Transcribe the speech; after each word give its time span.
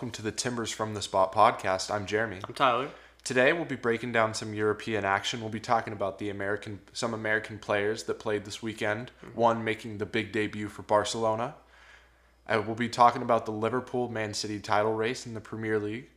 welcome 0.00 0.10
to 0.10 0.22
the 0.22 0.32
Timbers 0.32 0.72
from 0.72 0.94
the 0.94 1.02
Spot 1.02 1.30
podcast. 1.30 1.94
I'm 1.94 2.06
Jeremy. 2.06 2.38
I'm 2.48 2.54
Tyler. 2.54 2.88
Today 3.22 3.52
we'll 3.52 3.66
be 3.66 3.76
breaking 3.76 4.12
down 4.12 4.32
some 4.32 4.54
European 4.54 5.04
action. 5.04 5.42
We'll 5.42 5.50
be 5.50 5.60
talking 5.60 5.92
about 5.92 6.18
the 6.18 6.30
American 6.30 6.80
some 6.94 7.12
American 7.12 7.58
players 7.58 8.04
that 8.04 8.18
played 8.18 8.46
this 8.46 8.62
weekend, 8.62 9.10
one 9.34 9.62
making 9.62 9.98
the 9.98 10.06
big 10.06 10.32
debut 10.32 10.70
for 10.70 10.80
Barcelona. 10.80 11.54
Uh, 12.48 12.62
we'll 12.66 12.76
be 12.76 12.88
talking 12.88 13.20
about 13.20 13.44
the 13.44 13.52
Liverpool 13.52 14.08
Man 14.08 14.32
City 14.32 14.58
title 14.58 14.94
race 14.94 15.26
in 15.26 15.34
the 15.34 15.40
Premier 15.42 15.78
League. 15.78 16.08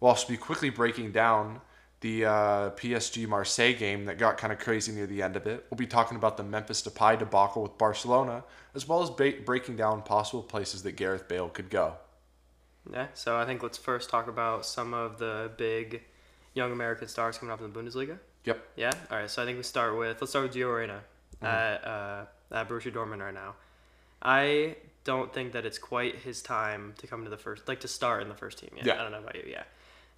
We'll 0.00 0.08
also 0.08 0.26
be 0.26 0.38
quickly 0.38 0.70
breaking 0.70 1.12
down 1.12 1.60
the 2.00 2.24
uh, 2.24 2.70
PSG 2.70 3.28
Marseille 3.28 3.74
game 3.74 4.06
that 4.06 4.16
got 4.16 4.38
kind 4.38 4.50
of 4.50 4.58
crazy 4.58 4.92
near 4.92 5.06
the 5.06 5.20
end 5.20 5.36
of 5.36 5.46
it. 5.46 5.66
We'll 5.68 5.76
be 5.76 5.86
talking 5.86 6.16
about 6.16 6.38
the 6.38 6.42
Memphis 6.42 6.80
Depay 6.80 7.18
debacle 7.18 7.62
with 7.62 7.76
Barcelona, 7.76 8.44
as 8.74 8.88
well 8.88 9.02
as 9.02 9.10
ba- 9.10 9.42
breaking 9.44 9.76
down 9.76 10.00
possible 10.00 10.42
places 10.42 10.84
that 10.84 10.92
Gareth 10.92 11.28
Bale 11.28 11.50
could 11.50 11.68
go. 11.68 11.96
Yeah, 12.92 13.06
so 13.14 13.36
I 13.36 13.44
think 13.44 13.62
let's 13.62 13.78
first 13.78 14.10
talk 14.10 14.28
about 14.28 14.64
some 14.64 14.94
of 14.94 15.18
the 15.18 15.50
big 15.56 16.02
young 16.54 16.72
American 16.72 17.08
stars 17.08 17.38
coming 17.38 17.52
up 17.52 17.60
in 17.60 17.72
the 17.72 17.78
Bundesliga. 17.78 18.18
Yep. 18.44 18.64
Yeah. 18.76 18.92
All 19.10 19.18
right. 19.18 19.30
So 19.30 19.42
I 19.42 19.44
think 19.44 19.56
we 19.56 19.64
start 19.64 19.96
with 19.96 20.20
let's 20.20 20.30
start 20.30 20.46
with 20.46 20.54
Gio 20.54 20.76
Reyna 20.76 21.00
at 21.42 21.84
uh, 21.84 22.24
at 22.52 22.68
Borussia 22.68 22.92
Dortmund 22.92 23.20
right 23.20 23.34
now. 23.34 23.54
I 24.22 24.76
don't 25.04 25.32
think 25.32 25.52
that 25.52 25.64
it's 25.66 25.78
quite 25.78 26.16
his 26.16 26.42
time 26.42 26.94
to 26.98 27.06
come 27.06 27.24
to 27.24 27.30
the 27.30 27.36
first, 27.36 27.68
like 27.68 27.80
to 27.80 27.88
start 27.88 28.22
in 28.22 28.28
the 28.28 28.34
first 28.34 28.58
team 28.58 28.70
yet. 28.76 28.86
Yeah. 28.86 28.94
I 28.94 29.02
don't 29.02 29.12
know 29.12 29.18
about 29.18 29.36
you. 29.36 29.44
Yeah. 29.46 29.62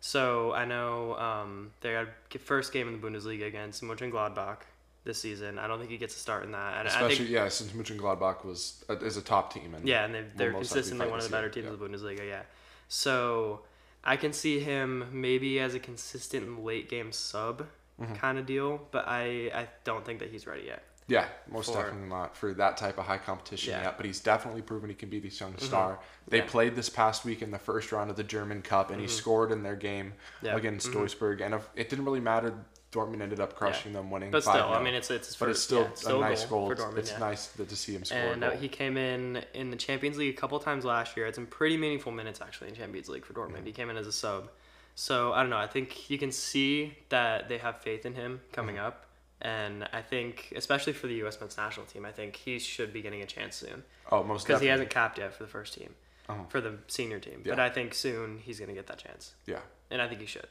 So 0.01 0.53
I 0.53 0.65
know 0.65 1.17
um, 1.17 1.73
they 1.81 1.93
got 1.93 2.07
a 2.35 2.39
first 2.39 2.73
game 2.73 2.89
in 2.89 3.01
the 3.01 3.07
Bundesliga 3.07 3.47
against 3.47 3.83
Mönchengladbach 3.83 4.59
this 5.05 5.21
season. 5.21 5.59
I 5.59 5.67
don't 5.67 5.79
think 5.79 5.91
he 5.91 5.99
gets 5.99 6.15
a 6.15 6.19
start 6.19 6.45
in 6.45 6.53
that. 6.53 6.79
And 6.79 6.89
I 6.89 6.93
Especially 6.93 7.17
think, 7.17 7.31
yeah, 7.31 7.49
since 7.49 7.73
Mönchengladbach 7.73 8.45
was 8.45 8.85
uh, 8.89 8.97
is 8.97 9.17
a 9.17 9.23
top 9.23 9.53
team 9.53 9.75
and 9.75 9.87
Yeah, 9.87 10.05
and 10.05 10.15
they've, 10.15 10.37
they're 10.37 10.53
consistently 10.53 11.09
one 11.09 11.19
of 11.19 11.25
the 11.25 11.31
better 11.31 11.49
teams 11.49 11.67
yeah. 11.67 11.73
in 11.73 11.79
the 11.79 11.85
Bundesliga. 11.89 12.27
Yeah, 12.27 12.43
so 12.89 13.61
I 14.03 14.17
can 14.17 14.33
see 14.33 14.61
him 14.61 15.07
maybe 15.13 15.61
as 15.61 15.75
a 15.75 15.79
consistent 15.79 16.65
late 16.65 16.89
game 16.89 17.13
sub 17.13 17.67
Mm-hmm. 18.01 18.15
kind 18.15 18.39
of 18.39 18.47
deal, 18.47 18.81
but 18.93 19.09
I 19.09 19.51
I 19.53 19.67
don't 19.83 20.05
think 20.07 20.21
that 20.21 20.31
he's 20.31 20.47
ready 20.47 20.67
yet. 20.67 20.85
Yeah, 21.09 21.25
most 21.51 21.73
for- 21.73 21.83
definitely 21.83 22.09
not 22.09 22.37
for 22.37 22.55
that 22.55 22.77
type 22.77 22.97
of 22.97 23.07
high 23.07 23.19
competition 23.19 23.73
Yeah. 23.73 23.79
Mm-hmm. 23.79 23.85
yet. 23.87 23.97
But 23.97 24.07
he's 24.07 24.21
definitely 24.21 24.63
proven 24.63 24.89
he 24.89 24.95
can 24.95 25.09
be 25.11 25.19
this 25.19 25.41
young 25.41 25.59
star. 25.59 25.99
They 26.29 26.37
Yeah. 26.37 26.43
Mm-hmm. 26.45 26.51
played 26.53 26.77
this 26.77 26.89
past 26.89 27.25
week 27.25 27.43
in 27.43 27.51
the 27.51 27.59
first 27.59 27.91
round 27.91 28.09
of 28.09 28.17
the 28.17 28.23
German 28.23 28.63
Cup, 28.63 28.93
and 28.93 29.01
he 29.01 29.09
scored 29.09 29.51
in 29.51 29.65
their 29.65 29.75
game 29.75 30.13
Yeah. 30.43 30.55
against 30.55 30.93
Mhm. 30.93 30.95
Duisburg. 30.95 31.41
And 31.45 31.55
it 31.75 31.89
didn't 31.89 32.05
really 32.05 32.21
matter. 32.21 32.55
Dortmund 32.91 33.21
ended 33.21 33.39
up 33.41 33.55
crushing 33.55 33.93
them, 33.93 34.11
winning. 34.11 34.31
But 34.31 34.43
still, 34.43 34.55
5-0. 34.55 34.71
I 34.77 34.83
mean, 34.83 34.95
it's 34.95 35.11
it's 35.11 35.37
but 35.37 35.49
it's 35.51 35.61
still 35.61 35.83
yeah, 35.83 35.95
still 35.95 36.19
a 36.23 36.29
nice 36.29 36.45
goal. 36.47 36.69
for 36.69 36.75
Dortmund. 36.77 36.97
it's 36.99 37.11
yeah. 37.13 37.19
nice 37.19 37.49
to, 37.49 37.65
to 37.67 37.77
see 37.77 37.93
him 37.95 38.05
score. 38.05 38.19
And 38.19 38.43
uh, 38.43 38.51
goal. 38.51 38.59
he 38.59 38.69
came 38.69 38.97
in 38.97 39.45
in 39.53 39.71
the 39.71 39.77
Champions 39.77 40.17
League 40.17 40.35
a 40.35 40.41
couple 40.41 40.59
times 40.59 40.85
last 40.85 41.17
year. 41.17 41.27
Had 41.27 41.35
some 41.35 41.47
pretty 41.47 41.77
meaningful 41.77 42.13
minutes 42.13 42.41
actually 42.41 42.69
in 42.69 42.75
Champions 42.75 43.09
League 43.09 43.25
for 43.27 43.35
Dortmund. 43.35 43.57
Mm-hmm. 43.57 43.67
He 43.67 43.73
came 43.73 43.91
in 43.91 43.97
as 43.99 44.07
a 44.07 44.13
sub, 44.13 44.49
so 44.95 45.33
I 45.35 45.41
don't 45.43 45.51
know. 45.51 45.59
I 45.59 45.67
think 45.67 46.09
you 46.09 46.17
can 46.19 46.33
see 46.33 46.97
that 47.11 47.49
they 47.49 47.59
have 47.59 47.81
faith 47.83 48.07
in 48.07 48.15
him 48.15 48.41
coming 48.53 48.77
Mm-hmm. 48.77 48.87
up, 48.87 49.05
and 49.43 49.87
I 49.93 50.01
think 50.03 50.53
especially 50.57 50.95
for 50.95 51.07
the 51.09 51.15
U.S. 51.17 51.39
men's 51.41 51.57
national 51.59 51.87
team, 51.87 52.05
I 52.07 52.11
think 52.13 52.37
he 52.37 52.59
should 52.59 52.93
be 52.93 53.03
getting 53.03 53.21
a 53.23 53.27
chance 53.27 53.57
soon. 53.57 53.85
oh, 54.11 54.25
most 54.25 54.47
because 54.47 54.63
he 54.63 54.69
hasn't 54.69 54.91
capped 54.91 55.19
yet 55.19 55.35
for 55.35 55.43
the 55.43 55.49
first 55.51 55.75
team, 55.75 55.95
Uh-huh. 56.29 56.43
for 56.49 56.61
the 56.63 56.75
senior 56.89 57.21
team. 57.21 57.43
But 57.45 57.61
I 57.61 57.69
think 57.69 57.93
soon 57.95 58.39
he's 58.39 58.59
gonna 58.59 58.73
get 58.73 58.87
that 58.87 58.99
chance, 58.99 59.35
yeah, 59.47 59.61
and 59.91 60.01
I 60.01 60.09
think 60.09 60.21
he 60.21 60.27
should, 60.27 60.49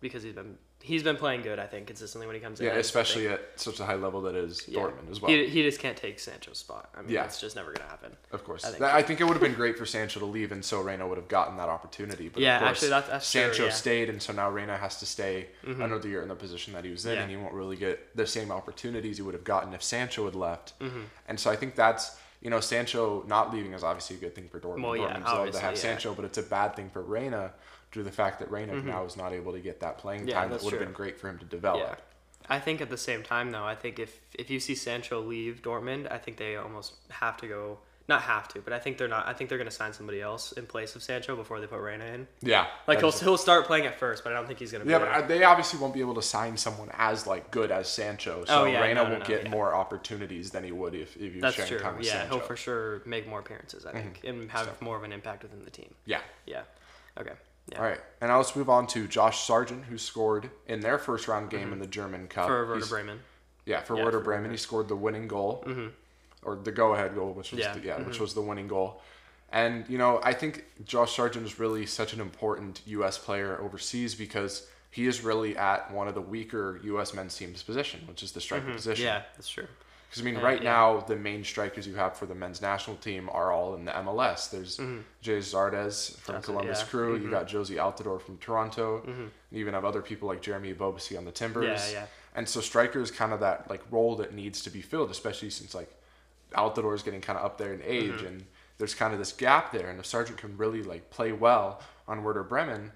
because 0.00 0.22
he's 0.22 0.32
been 0.34 0.56
he's 0.80 1.02
been 1.02 1.16
playing 1.16 1.42
good. 1.42 1.58
I 1.58 1.66
think 1.66 1.88
consistently 1.88 2.26
when 2.26 2.36
he 2.36 2.40
comes 2.40 2.60
in. 2.60 2.66
yeah, 2.66 2.74
especially 2.74 3.26
at 3.28 3.40
such 3.56 3.80
a 3.80 3.84
high 3.84 3.96
level 3.96 4.20
that 4.22 4.34
is 4.36 4.62
yeah. 4.68 4.78
Dortmund 4.78 5.10
as 5.10 5.20
well. 5.20 5.30
He, 5.30 5.48
he 5.48 5.62
just 5.64 5.80
can't 5.80 5.96
take 5.96 6.20
Sancho's 6.20 6.58
spot. 6.58 6.88
I 6.96 7.02
mean, 7.02 7.10
Yeah. 7.10 7.24
it's 7.24 7.40
just 7.40 7.56
never 7.56 7.72
gonna 7.72 7.88
happen. 7.90 8.16
Of 8.30 8.44
course, 8.44 8.64
I 8.64 8.70
think- 8.70 8.82
I 8.82 9.02
think 9.02 9.20
it 9.20 9.24
would 9.24 9.32
have 9.32 9.42
been 9.42 9.54
great 9.54 9.76
for 9.76 9.84
Sancho 9.84 10.20
to 10.20 10.26
leave, 10.26 10.52
and 10.52 10.64
so 10.64 10.80
Reyna 10.80 11.06
would 11.08 11.18
have 11.18 11.26
gotten 11.28 11.56
that 11.56 11.68
opportunity. 11.68 12.28
But 12.28 12.42
Yeah, 12.42 12.56
of 12.56 12.62
course, 12.62 12.70
actually, 12.70 12.88
that's- 12.90 13.10
that's 13.10 13.32
true, 13.32 13.40
Sancho 13.42 13.64
yeah. 13.64 13.70
stayed, 13.72 14.08
and 14.08 14.22
so 14.22 14.32
now 14.32 14.48
Reyna 14.50 14.76
has 14.78 14.98
to 15.00 15.06
stay 15.06 15.48
Mhm. 15.64 15.82
another 15.84 16.08
year 16.08 16.22
in 16.22 16.28
the 16.28 16.36
position 16.36 16.72
that 16.74 16.84
he 16.84 16.90
was 16.92 17.04
in, 17.04 17.14
Yeah. 17.16 17.22
and 17.22 17.30
he 17.30 17.36
won't 17.36 17.54
really 17.54 17.76
get 17.76 18.16
the 18.16 18.26
same 18.26 18.52
opportunities 18.52 19.16
he 19.16 19.22
would 19.22 19.34
have 19.34 19.44
gotten 19.44 19.74
if 19.74 19.82
Sancho 19.82 20.26
had 20.26 20.36
left. 20.36 20.78
Mhm. 20.78 21.04
And 21.26 21.40
so 21.40 21.50
I 21.50 21.56
think 21.56 21.74
that's 21.74 22.16
you 22.40 22.50
know 22.50 22.60
Sancho 22.60 23.24
not 23.26 23.52
leaving 23.52 23.72
is 23.72 23.82
obviously 23.82 24.14
a 24.14 24.20
good 24.20 24.32
thing 24.32 24.48
for 24.48 24.60
Dortmund. 24.60 24.82
Well, 24.84 24.96
yeah, 24.96 25.08
Dortmund's 25.16 25.24
love 25.26 25.50
to 25.50 25.58
have 25.58 25.72
yeah. 25.74 25.80
Sancho, 25.80 26.14
but 26.14 26.24
it's 26.24 26.38
a 26.38 26.42
bad 26.44 26.76
thing 26.76 26.88
for 26.88 27.02
Reyna 27.02 27.52
due 27.92 28.00
to 28.00 28.04
the 28.04 28.12
fact 28.12 28.38
that 28.40 28.50
Reyna 28.50 28.74
Mhm. 28.74 28.84
now 28.84 29.04
is 29.04 29.16
not 29.16 29.32
able 29.32 29.52
to 29.52 29.60
get 29.60 29.80
that 29.80 29.98
playing 29.98 30.28
Yeah, 30.28 30.34
time 30.40 30.50
that 30.50 30.62
would 30.62 30.72
have 30.72 30.80
been 30.82 30.92
great 30.92 31.18
for 31.18 31.28
him 31.28 31.38
to 31.38 31.44
develop. 31.44 31.80
Yeah. 31.80 31.94
I 32.50 32.58
think 32.60 32.80
at 32.80 32.88
the 32.90 32.96
same 32.98 33.22
time 33.22 33.50
though, 33.50 33.64
I 33.64 33.74
think 33.74 33.98
if 33.98 34.20
if 34.34 34.48
you 34.50 34.58
see 34.60 34.74
Sancho 34.74 35.20
leave 35.20 35.60
Dortmund, 35.62 36.10
I 36.10 36.18
think 36.18 36.36
they 36.38 36.56
almost 36.56 36.94
have 37.10 37.36
to 37.38 37.46
go. 37.46 37.78
Not 38.08 38.22
have 38.22 38.48
to, 38.48 38.62
but 38.62 38.72
I 38.72 38.78
think 38.78 38.96
they're 38.96 39.06
not. 39.06 39.26
I 39.26 39.34
think 39.34 39.50
they're 39.50 39.58
gonna 39.58 39.70
sign 39.70 39.92
somebody 39.92 40.22
else 40.22 40.52
in 40.52 40.64
place 40.66 40.96
of 40.96 41.02
Sancho 41.02 41.36
before 41.36 41.60
they 41.60 41.66
put 41.66 41.78
Reyna 41.80 42.06
in. 42.06 42.26
Yeah, 42.40 42.66
Like 42.86 43.00
he'll 43.00 43.10
he'll 43.12 43.36
start 43.36 43.66
playing 43.66 43.84
at 43.84 43.98
first, 43.98 44.24
but 44.24 44.32
I 44.32 44.36
don't 44.36 44.46
think 44.46 44.58
he's 44.60 44.72
gonna. 44.72 44.86
Yeah, 44.86 44.98
be 45.00 45.04
but 45.04 45.12
uh, 45.12 45.26
they 45.26 45.44
obviously 45.44 45.78
won't 45.78 45.92
be 45.92 46.00
able 46.00 46.14
to 46.14 46.22
sign 46.22 46.56
someone 46.56 46.88
as 46.94 47.26
like 47.26 47.50
good 47.50 47.70
as 47.70 47.86
Sancho. 47.86 48.46
So 48.46 48.62
Oh, 48.62 48.64
yeah, 48.64 48.80
Reyna 48.80 48.94
no, 48.94 49.04
no, 49.04 49.10
will 49.10 49.18
no, 49.18 49.26
get 49.26 49.42
yeah. 49.44 49.50
more 49.50 49.74
opportunities 49.74 50.52
than 50.52 50.64
he 50.64 50.72
would 50.72 50.94
if, 50.94 51.18
if 51.18 51.34
was 51.34 51.42
That's 51.42 51.56
sharing 51.56 51.68
true. 51.72 51.78
time 51.80 51.96
with 51.98 52.06
Yeah, 52.06 52.12
Sancho. 52.20 52.36
he'll 52.38 52.46
for 52.46 52.56
sure 52.56 53.02
make 53.04 53.26
more 53.28 53.40
appearances. 53.40 53.84
I 53.84 53.92
think 53.92 54.20
and 54.24 54.50
have 54.52 54.64
So- 54.64 54.72
more 54.80 54.96
of 54.96 55.02
an 55.02 55.12
impact 55.12 55.42
within 55.42 55.62
the 55.66 55.70
team. 55.70 55.94
Yeah. 56.06 56.20
Yeah. 56.46 56.62
Okay. 57.20 57.32
Yeah. 57.70 57.78
All 57.78 57.84
right, 57.84 58.00
and 58.20 58.30
now 58.30 58.38
let's 58.38 58.56
move 58.56 58.70
on 58.70 58.86
to 58.88 59.06
Josh 59.06 59.44
Sargent, 59.44 59.84
who 59.84 59.98
scored 59.98 60.50
in 60.66 60.80
their 60.80 60.98
first 60.98 61.28
round 61.28 61.50
game 61.50 61.72
in 61.72 61.78
the 61.78 61.86
German 61.86 62.26
Cup. 62.28 62.44
Mm-hmm. 62.48 62.66
For 62.66 62.66
Werder 62.74 62.86
Bremen. 62.86 63.20
Yeah, 63.66 63.80
for 63.82 63.96
Yeah, 63.96 64.04
Werder 64.04 64.18
for 64.20 64.24
Bremen, 64.24 64.42
Werder. 64.44 64.52
he 64.52 64.58
scored 64.58 64.88
the 64.88 64.96
winning 64.96 65.28
goal, 65.28 65.62
Mhm. 65.66 65.90
or 66.42 66.56
the 66.56 66.72
go-ahead 66.72 67.14
goal, 67.14 67.32
which 67.34 67.50
was 67.52 67.60
Yeah, 67.60 67.74
the, 67.74 67.80
yeah, 67.80 67.98
which 68.02 68.16
mhm. 68.16 68.20
was 68.20 68.34
the 68.34 68.40
winning 68.40 68.68
goal. 68.68 69.02
And 69.50 69.84
you 69.88 69.98
know, 69.98 70.20
I 70.22 70.32
think 70.32 70.64
Josh 70.84 71.14
Sargent 71.16 71.44
is 71.44 71.58
really 71.58 71.84
such 71.86 72.12
an 72.14 72.20
important 72.20 72.80
U.S. 72.86 73.18
player 73.18 73.58
overseas 73.60 74.14
because 74.14 74.66
he 74.90 75.06
is 75.06 75.22
really 75.22 75.56
at 75.56 75.90
one 75.90 76.08
of 76.08 76.14
the 76.14 76.20
weaker 76.22 76.80
U.S. 76.84 77.12
men's 77.12 77.36
team's 77.36 77.62
position, 77.62 78.00
which 78.06 78.22
is 78.22 78.32
the 78.32 78.40
striker 78.40 78.72
position. 78.72 79.04
Mm-hmm. 79.06 79.14
Yeah, 79.16 79.22
that's 79.36 79.48
true. 79.50 79.66
Because 80.08 80.22
I 80.22 80.24
mean, 80.24 80.38
right 80.38 80.62
yeah. 80.62 80.70
now 80.72 81.00
the 81.00 81.16
main 81.16 81.44
strikers 81.44 81.86
you 81.86 81.94
have 81.96 82.16
for 82.16 82.24
the 82.26 82.34
men's 82.34 82.62
national 82.62 82.96
team 82.96 83.28
are 83.30 83.52
all 83.52 83.74
in 83.74 83.84
the 83.84 83.92
MLS. 83.92 84.50
There's 84.50 84.78
Gyasi 84.78 85.02
Zardes 85.22 86.16
from 86.18 86.34
That's 86.36 86.44
it, 86.48 86.50
Columbus 86.50 86.80
yeah. 86.80 86.86
Crew. 86.86 87.16
You 87.16 87.28
Mhm. 87.28 87.30
got 87.30 87.46
Jozy 87.46 87.76
Altidore 87.76 88.20
from 88.20 88.38
Toronto. 88.38 89.02
Mhm. 89.06 89.30
You 89.50 89.60
even 89.60 89.74
have 89.74 89.84
other 89.84 90.00
people 90.00 90.26
like 90.28 90.40
Jeremy 90.40 90.72
Ebobisse 90.72 91.16
on 91.18 91.24
the 91.26 91.32
Timbers. 91.32 91.92
Yeah, 91.92 92.00
yeah. 92.00 92.06
And 92.34 92.48
so 92.48 92.60
striker 92.60 93.00
is 93.00 93.10
kind 93.10 93.32
of 93.34 93.40
that 93.40 93.68
like 93.68 93.82
role 93.90 94.16
that 94.16 94.32
needs 94.32 94.62
to 94.62 94.70
be 94.70 94.80
filled, 94.80 95.10
especially 95.10 95.50
since 95.50 95.74
like 95.74 95.90
Altidore 96.54 96.94
is 96.94 97.02
getting 97.02 97.20
kind 97.20 97.38
of 97.38 97.44
up 97.44 97.58
there 97.58 97.74
in 97.74 97.82
age, 97.84 98.10
Mm-hmm. 98.12 98.26
and 98.26 98.46
there's 98.78 98.94
kind 98.94 99.12
of 99.12 99.18
this 99.18 99.32
gap 99.32 99.72
there. 99.72 99.90
And 99.90 99.98
if 100.00 100.06
Sargent 100.06 100.38
can 100.38 100.56
really 100.56 100.82
like 100.82 101.10
play 101.10 101.32
well 101.32 101.82
on 102.06 102.22
Werder 102.22 102.44
Bremen 102.44 102.92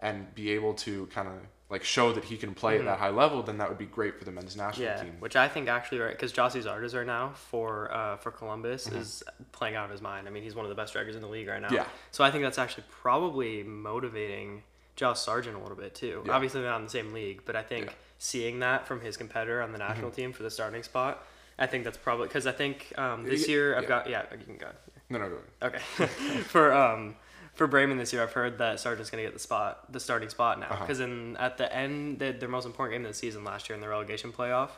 and 0.00 0.34
be 0.34 0.50
able 0.50 0.74
to 0.74 1.06
kind 1.06 1.28
of 1.28 1.34
like 1.68 1.82
show 1.82 2.12
that 2.12 2.22
he 2.24 2.36
can 2.36 2.54
play 2.54 2.78
at 2.78 2.84
that 2.84 2.98
high 3.00 3.10
level, 3.10 3.42
then 3.42 3.58
that 3.58 3.68
would 3.68 3.78
be 3.78 3.86
great 3.86 4.18
for 4.18 4.24
the 4.24 4.30
men's 4.30 4.56
national 4.56 4.86
Mm-hmm. 4.88 4.96
Yeah, 4.98 5.02
team. 5.02 5.16
which 5.20 5.34
I 5.34 5.48
think 5.48 5.68
actually 5.68 5.98
right 5.98 6.12
because 6.12 6.32
Gyasi 6.32 6.62
Zardes 6.62 6.94
right 6.94 7.06
now 7.06 7.32
for 7.34 7.92
uh, 7.92 8.16
for 8.18 8.30
Columbus 8.30 8.86
is 8.88 9.22
playing 9.52 9.74
out 9.74 9.84
of 9.84 9.90
his 9.90 10.00
mind. 10.00 10.28
I 10.28 10.30
mean, 10.30 10.42
he's 10.44 10.54
one 10.54 10.64
of 10.64 10.68
the 10.68 10.76
best 10.76 10.90
strikers 10.90 11.16
in 11.16 11.22
the 11.22 11.28
league 11.28 11.48
right 11.48 11.60
now. 11.60 11.66
Mm-hmm. 11.68 11.76
Yeah. 11.76 11.86
So 12.12 12.22
I 12.22 12.30
think 12.30 12.44
that's 12.44 12.58
actually 12.58 12.84
probably 12.90 13.62
motivating 13.64 14.62
Josh 14.94 15.18
Sargent 15.20 15.56
a 15.56 15.58
little 15.58 15.76
bit 15.76 15.94
too. 15.94 16.22
Yeah. 16.24 16.32
Obviously 16.32 16.60
they're 16.60 16.70
not 16.70 16.78
in 16.78 16.84
the 16.84 16.90
same 16.90 17.12
league, 17.12 17.42
but 17.44 17.56
I 17.56 17.62
think 17.62 17.86
Yeah. 17.86 17.90
Mm-hmm. 17.90 18.00
seeing 18.18 18.58
that 18.60 18.86
from 18.86 19.00
his 19.00 19.16
competitor 19.16 19.60
on 19.60 19.72
the 19.72 19.78
national 19.78 20.10
team 20.10 20.32
for 20.32 20.42
the 20.42 20.50
starting 20.50 20.82
spot, 20.82 21.24
I 21.58 21.66
think 21.66 21.84
that's 21.84 21.96
probably 21.98 22.28
because 22.28 22.46
I 22.46 22.52
think 22.52 22.92
um, 22.96 23.24
this 23.24 23.48
year 23.48 23.74
I've 23.76 23.82
yeah. 23.84 23.88
got 23.88 24.08
yeah 24.10 24.22
you 24.38 24.44
can 24.44 24.56
go. 24.56 24.68
No, 25.10 25.18
no, 25.18 25.28
no. 25.28 25.36
Okay. 25.68 25.78
for 26.48 26.72
um 26.72 27.16
for 27.56 27.66
Bremen 27.66 27.98
this 27.98 28.12
year, 28.12 28.22
I've 28.22 28.32
heard 28.32 28.58
that 28.58 28.78
Sargent's 28.80 29.10
going 29.10 29.22
to 29.24 29.26
get 29.26 29.34
the 29.34 29.40
spot, 29.40 29.90
the 29.92 29.98
starting 30.00 30.28
spot 30.28 30.60
now, 30.60 30.66
Uh-huh. 30.66 30.84
because 30.84 31.00
in 31.00 31.36
at 31.38 31.56
the 31.58 31.72
end, 31.74 32.18
the, 32.20 32.32
their 32.32 32.48
most 32.48 32.66
important 32.66 32.94
game 32.94 33.04
of 33.06 33.10
the 33.12 33.18
season 33.18 33.42
last 33.44 33.68
year 33.68 33.74
in 33.74 33.80
the 33.80 33.88
relegation 33.88 34.32
playoff, 34.32 34.70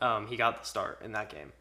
um, 0.00 0.26
he 0.28 0.36
got 0.36 0.60
the 0.62 0.66
start 0.68 1.00
in 1.04 1.12
that 1.12 1.30
game, 1.30 1.52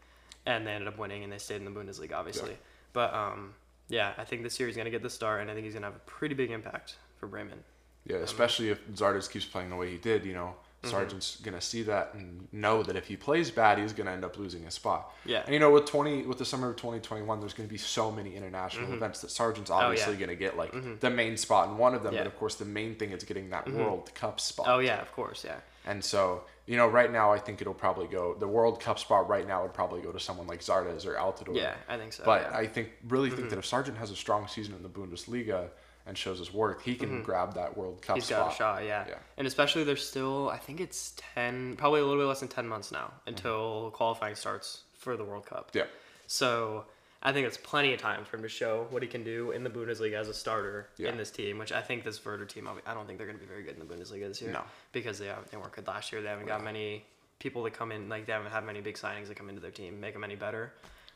and 0.45 0.67
they 0.67 0.72
ended 0.72 0.88
up 0.88 0.97
winning, 0.97 1.23
and 1.23 1.31
they 1.33 1.38
stayed 1.39 1.56
in 1.61 1.66
the 1.66 1.72
Bundesliga, 1.72 2.13
obviously. 2.13 2.51
Yeah. 2.51 2.56
But 2.94 3.13
um, 3.13 3.53
yeah, 3.89 4.13
I 4.18 4.24
think 4.25 4.44
this 4.44 4.59
year 4.59 4.68
he's 4.68 4.75
going 4.75 4.86
to 4.86 4.92
get 4.92 5.01
the 5.01 5.09
start, 5.09 5.42
and 5.42 5.50
I 5.50 5.53
think 5.53 5.63
he's 5.65 5.74
going 5.74 5.83
to 5.83 5.88
have 5.88 5.95
a 5.95 6.00
pretty 6.06 6.36
big 6.36 6.51
impact 6.51 6.95
for 7.19 7.27
Bremen. 7.27 7.63
Yeah, 8.06 8.18
especially 8.18 8.69
if 8.69 8.86
Zardes 8.94 9.30
keeps 9.30 9.45
playing 9.45 9.69
the 9.69 9.75
way 9.75 9.89
he 9.92 9.97
did, 9.97 10.25
you 10.25 10.33
know, 10.33 10.56
Mm-hmm. 10.83 10.91
Sargent's 10.91 11.38
gonna 11.38 11.59
see 11.59 11.81
that 11.83 12.13
and 12.13 12.47
know 12.51 12.83
that 12.83 12.95
if 12.95 13.07
he 13.07 13.18
plays 13.18 13.50
bad, 13.50 13.79
he's 13.79 13.94
gonna 13.94 14.12
end 14.12 14.24
up 14.24 14.38
losing 14.38 14.63
his 14.63 14.75
spot. 14.75 15.12
Yeah. 15.25 15.41
And 15.44 15.53
you 15.53 15.59
know, 15.59 15.71
with 15.71 15.85
twenty 15.85 16.21
with 16.24 16.38
the 16.38 16.45
summer 16.45 16.69
of 16.69 16.75
twenty 16.75 17.00
twenty 17.00 17.24
one, 17.24 17.39
there's 17.39 17.53
gonna 17.53 17.68
be 17.68 17.77
so 17.77 18.12
many 18.12 18.35
international 18.35 18.94
events 18.94 19.21
that 19.21 19.31
Sargent's 19.31 19.71
obviously 19.71 19.97
Mm-hmm. 19.97 20.09
Oh, 20.09 20.13
yeah. 20.13 20.19
gonna 20.19 20.35
get 20.35 20.57
like 20.57 21.00
the 21.00 21.09
main 21.09 21.35
spot 21.35 21.69
in 21.69 21.77
one 21.77 21.95
of 21.95 22.03
them. 22.03 22.13
Yeah. 22.13 22.21
But 22.21 22.27
of 22.27 22.38
course, 22.38 22.56
the 22.56 22.65
main 22.65 22.95
thing 22.95 23.12
is 23.12 23.24
getting 23.24 23.50
that 23.50 23.68
World 23.71 24.13
Cup 24.13 24.39
spot. 24.39 24.68
Oh 24.69 24.79
yeah, 24.79 25.01
of 25.01 25.12
course, 25.13 25.44
yeah. 25.44 25.57
And 25.85 26.03
so, 26.03 26.44
you 26.65 26.75
know, 26.75 26.88
right 26.88 27.12
now, 27.12 27.31
I 27.31 27.39
think 27.39 27.62
it'll 27.62 27.73
probably 27.73 28.07
go 28.07 28.35
the 28.35 28.47
World 28.47 28.80
Cup 28.80 29.00
spot. 29.00 29.27
Right 29.27 29.47
now, 29.47 29.63
would 29.63 29.73
probably 29.73 30.01
go 30.01 30.12
to 30.12 30.19
someone 30.19 30.45
like 30.45 30.59
Zardes 30.59 31.06
or 31.07 31.15
Altidore. 31.15 31.56
Yeah, 31.56 31.73
I 31.89 31.97
think 31.97 32.13
so. 32.13 32.23
But 32.23 32.41
yeah. 32.41 32.47
Mm-hmm. 32.50 32.57
I 32.57 32.68
think 32.68 32.89
really 33.07 33.30
think 33.31 33.50
that 33.50 33.57
if 33.57 33.65
Sargent 33.65 33.97
has 33.97 34.12
a 34.12 34.15
strong 34.15 34.47
season 34.47 34.75
in 34.75 34.83
the 34.83 34.89
Bundesliga 34.89 35.69
and 36.07 36.18
shows 36.18 36.39
his 36.39 36.54
worth, 36.54 36.81
he 36.81 36.95
can 36.95 37.21
grab 37.21 37.54
that 37.56 37.77
World 37.77 38.01
Cup 38.01 38.15
Mm-hmm. 38.15 38.21
He's 38.21 38.25
spot. 38.25 38.39
got 38.48 38.54
a 38.54 38.56
shot, 38.56 38.83
yeah. 38.86 39.06
Yeah. 39.09 39.15
And 39.38 39.45
especially 39.45 39.83
there's 39.83 40.07
still, 40.07 40.50
I 40.50 40.57
think 40.57 40.80
it's 40.80 41.13
10, 41.36 41.75
probably 41.75 42.00
a 42.00 42.06
little 42.06 42.21
bit 42.21 42.27
less 42.27 42.39
than 42.39 42.50
10 42.50 42.68
months 42.68 42.92
now 42.92 43.07
Mm-hmm. 43.07 43.30
until 43.30 43.92
qualifying 43.92 44.36
starts 44.36 44.83
for 44.98 45.18
the 45.18 45.24
World 45.25 45.45
Cup. 45.45 45.71
Yeah. 45.74 45.83
So 46.27 46.86
I 47.21 47.33
think 47.33 47.48
it's 47.48 47.57
plenty 47.57 47.94
of 47.94 48.00
time 48.00 48.24
for 48.25 48.38
him 48.38 48.44
to 48.44 48.50
show 48.50 48.88
what 48.89 49.01
he 49.01 49.07
can 49.07 49.24
do 49.24 49.51
in 49.51 49.63
the 49.63 49.69
Bundesliga 49.69 50.13
as 50.13 50.27
a 50.30 50.33
starter 50.33 50.88
Yeah. 50.98 51.09
in 51.09 51.18
this 51.18 51.31
team. 51.31 51.57
Which 51.57 51.71
I 51.71 51.81
think 51.81 52.04
this 52.04 52.24
Werder 52.24 52.45
team, 52.45 52.69
I 52.86 52.94
don't 52.94 53.06
think 53.06 53.18
they're 53.18 53.27
going 53.27 53.39
to 53.39 53.44
be 53.44 53.50
very 53.50 53.63
good 53.63 53.77
in 53.77 53.86
the 53.86 53.94
Bundesliga 53.94 54.27
this 54.27 54.42
year. 54.42 54.51
No. 54.51 54.62
because 54.92 55.19
they 55.19 55.31
they 55.51 55.57
weren't 55.57 55.71
good 55.74 55.88
last 55.88 56.12
year. 56.12 56.21
They 56.21 56.30
haven't 56.30 56.48
got 56.48 56.63
many 56.63 57.06
people 57.39 57.63
that 57.63 57.74
come 57.74 57.92
in 57.92 58.09
like 58.09 58.25
they 58.25 58.33
haven't 58.33 58.51
had 58.51 58.65
many 58.65 58.81
big 58.81 58.95
signings 58.95 59.27
that 59.27 59.36
come 59.38 59.50
into 59.50 59.62
their 59.62 59.71
team 59.71 60.00
make 60.00 60.13
them 60.13 60.24
any 60.24 60.36
better. 60.36 60.74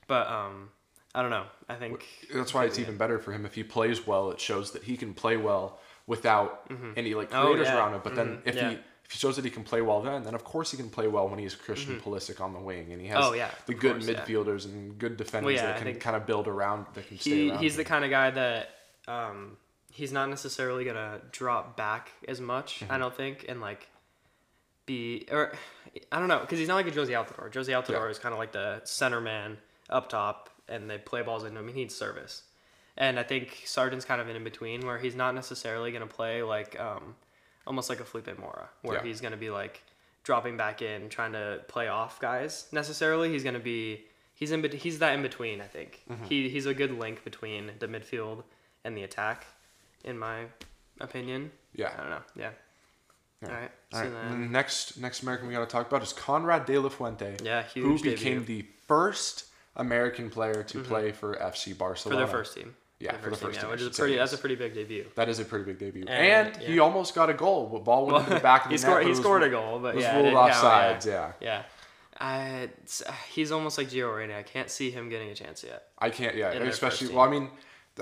But 0.08 0.28
um, 0.28 0.70
I 1.14 1.22
don't 1.22 1.32
know. 1.32 1.46
I 1.68 1.76
think 1.76 2.06
That's 2.34 2.54
why 2.54 2.66
it's 2.66 2.78
yeah. 2.78 2.84
even 2.86 2.98
better 2.98 3.20
for 3.20 3.32
him 3.34 3.46
if 3.46 3.54
he 3.54 3.64
plays 3.64 4.08
well. 4.08 4.32
It 4.32 4.40
shows 4.40 4.72
that 4.72 4.84
he 4.84 4.96
can 4.98 5.14
play 5.14 5.36
well 5.38 5.80
without 6.08 6.70
any 6.96 7.14
like 7.14 7.34
Oh, 7.34 7.48
creators 7.48 7.68
yeah. 7.68 7.78
around 7.78 7.94
him. 7.96 8.02
But 8.04 8.16
then 8.16 8.38
Mhm. 8.38 8.42
if 8.48 8.56
Yeah. 8.56 8.70
he 8.72 8.76
if 9.06 9.12
he 9.16 9.18
shows 9.20 9.36
that 9.36 9.44
he 9.44 9.52
can 9.52 9.66
play 9.66 9.82
well, 9.82 10.02
then 10.02 10.24
then 10.24 10.34
of 10.36 10.44
course 10.46 10.72
he 10.72 10.78
can 10.78 10.90
play 10.90 11.08
well 11.08 11.28
when 11.28 11.38
he's 11.38 11.54
Christian 11.54 12.00
Pulisic 12.00 12.40
on 12.40 12.54
the 12.54 12.60
wing 12.60 12.92
and 12.94 13.02
he 13.02 13.08
has 13.08 13.18
Mm-hmm. 13.18 13.28
Oh, 13.34 13.34
yeah, 13.34 13.52
the 13.66 13.74
good 13.74 13.98
course, 13.98 14.06
midfielders 14.08 14.64
and 14.66 14.98
good 14.98 15.18
defenders 15.18 15.54
Well, 15.56 15.66
that 15.66 15.82
can 15.82 16.00
kind 16.00 16.16
of 16.16 16.26
build 16.26 16.48
around 16.48 16.86
that 16.94 17.08
can 17.08 17.20
stay 17.20 17.30
he 17.32 17.50
around. 17.50 17.60
he's 17.60 17.74
him. 17.74 17.78
the 17.80 17.84
kind 17.86 18.06
of 18.06 18.10
guy 18.10 18.32
that 18.32 18.70
um, 19.10 19.58
he's 19.92 20.14
not 20.14 20.30
necessarily 20.30 20.86
gonna 20.86 21.20
drop 21.34 21.76
back 21.76 22.12
as 22.28 22.40
much. 22.40 22.80
Mm-hmm. 22.80 22.94
I 22.94 22.98
don't 22.98 23.14
think 23.16 23.46
and 23.50 23.60
like 23.60 23.90
be 24.86 25.28
or 25.30 25.52
I 26.12 26.20
don't 26.20 26.28
know 26.30 26.40
because 26.40 26.58
he's 26.60 26.68
not 26.70 26.76
like 26.76 26.88
a 26.88 26.92
Jozy 26.92 27.10
Altidore. 27.10 27.52
Jozy 27.52 27.74
Altidore 27.80 28.10
is 28.10 28.18
kind 28.18 28.32
of 28.32 28.40
like 28.40 28.54
the 28.54 28.80
center 28.86 29.20
man 29.20 29.58
up 29.90 30.08
top 30.10 30.50
and 30.72 30.90
they 30.90 30.98
play 30.98 31.22
balls 31.22 31.44
into 31.44 31.60
him. 31.60 31.68
He 31.68 31.74
needs 31.74 31.94
service, 31.96 32.44
and 32.98 33.20
I 33.20 33.24
think 33.24 33.62
Sargent's 33.66 34.06
kind 34.06 34.20
of 34.22 34.30
in 34.30 34.44
between 34.44 34.86
where 34.86 34.98
he's 34.98 35.16
not 35.16 35.36
necessarily 35.36 35.92
gonna 35.92 36.08
play 36.08 36.42
like 36.44 36.80
um, 36.80 37.16
almost 37.68 37.90
like 37.90 38.00
a 38.00 38.06
Felipe 38.06 38.38
Mora 38.40 38.70
where 38.82 38.98
Yeah. 38.98 39.04
he's 39.04 39.22
gonna 39.22 39.38
be 39.38 39.50
like 39.50 39.84
dropping 40.24 40.56
back 40.58 40.82
in 40.82 41.10
trying 41.10 41.34
to 41.34 41.62
play 41.68 41.88
off 41.88 42.20
guys 42.20 42.68
necessarily. 42.72 43.30
He's 43.32 43.44
gonna 43.44 43.60
be 43.60 44.06
he's 44.36 44.52
in 44.52 44.64
he's 44.72 45.00
that 45.00 45.14
in 45.14 45.22
between. 45.22 45.62
I 45.62 45.66
think 45.68 46.02
Mm-hmm. 46.10 46.24
he 46.26 46.50
he's 46.50 46.66
a 46.66 46.74
good 46.74 46.92
link 46.98 47.24
between 47.24 47.72
the 47.80 47.88
midfield 47.88 48.44
and 48.84 48.98
the 48.98 49.04
attack, 49.04 49.46
in 50.04 50.18
my 50.18 50.46
opinion. 51.00 51.52
Yeah. 51.76 51.92
I 51.96 52.02
don't 52.02 52.10
know. 52.10 52.22
Yeah. 52.36 52.50
All 53.44 53.50
right. 53.50 53.72
All 53.94 54.00
so 54.00 54.06
right. 54.06 54.12
then, 54.30 54.42
the 54.42 54.48
next 54.50 54.98
next 55.00 55.24
American 55.24 55.48
we 55.48 55.54
got 55.54 55.62
to 55.62 55.66
talk 55.66 55.88
about 55.88 56.04
is 56.04 56.14
Konrad 56.14 56.66
De 56.68 56.78
La 56.78 56.90
Fuente, 56.90 57.38
yeah, 57.44 57.64
who 57.74 57.98
became 58.00 58.40
debut 58.40 58.62
the 58.64 58.68
first 58.88 59.46
American 59.76 60.30
player 60.30 60.64
to 60.64 60.78
mm-hmm. 60.78 60.88
play 60.88 61.12
for 61.12 61.36
FC 61.36 61.78
Barcelona. 61.78 62.22
for 62.22 62.26
their 62.26 62.38
first 62.40 62.56
team. 62.56 62.76
Yeah, 63.00 63.18
for 63.18 63.32
the 63.32 63.36
first 63.36 63.60
team, 63.60 63.70
I 63.70 63.72
which 63.72 63.82
is 63.82 63.98
pretty. 63.98 64.16
That's 64.16 64.34
a 64.34 64.38
pretty 64.38 64.56
big 64.56 64.76
debut. 64.76 65.08
That 65.16 65.28
is 65.28 65.40
a 65.40 65.46
pretty 65.46 65.66
big 65.66 65.80
debut, 65.80 66.06
And- 66.08 66.56
and, 66.56 66.58
he 66.58 66.78
almost 66.80 67.16
got 67.16 67.30
a 67.30 67.34
goal. 67.34 67.80
Ball 67.80 68.06
went 68.06 68.20
into 68.20 68.36
the 68.36 68.40
back 68.40 68.66
of 68.66 68.70
the 68.70 68.76
he 68.78 68.82
net. 68.82 68.82
scored. 68.82 69.04
He 69.04 69.10
was- 69.10 69.20
scored 69.20 69.44
a 69.44 69.50
goal, 69.50 69.80
but 69.80 69.96
was 69.96 70.04
yeah, 70.04 70.14
ruled 70.14 70.26
didn't 70.26 70.40
offsides. 70.40 71.06
Yeah. 71.06 71.32
Yeah. 71.42 71.64
I, 72.20 72.48
it's- 72.64 73.02
uh, 73.02 73.12
he's 73.32 73.52
almost 73.52 73.80
like 73.80 73.90
Gio 73.90 74.16
Reyna. 74.16 74.38
I 74.38 74.44
can't 74.44 74.70
see 74.70 74.92
him 74.92 75.10
getting 75.10 75.30
a 75.30 75.36
chance 75.36 75.64
yet. 75.64 75.88
I 75.98 76.12
can't. 76.12 76.36
Yeah, 76.36 76.50
especially. 76.52 77.16
Well, 77.16 77.26
I 77.26 77.30
mean, 77.30 77.50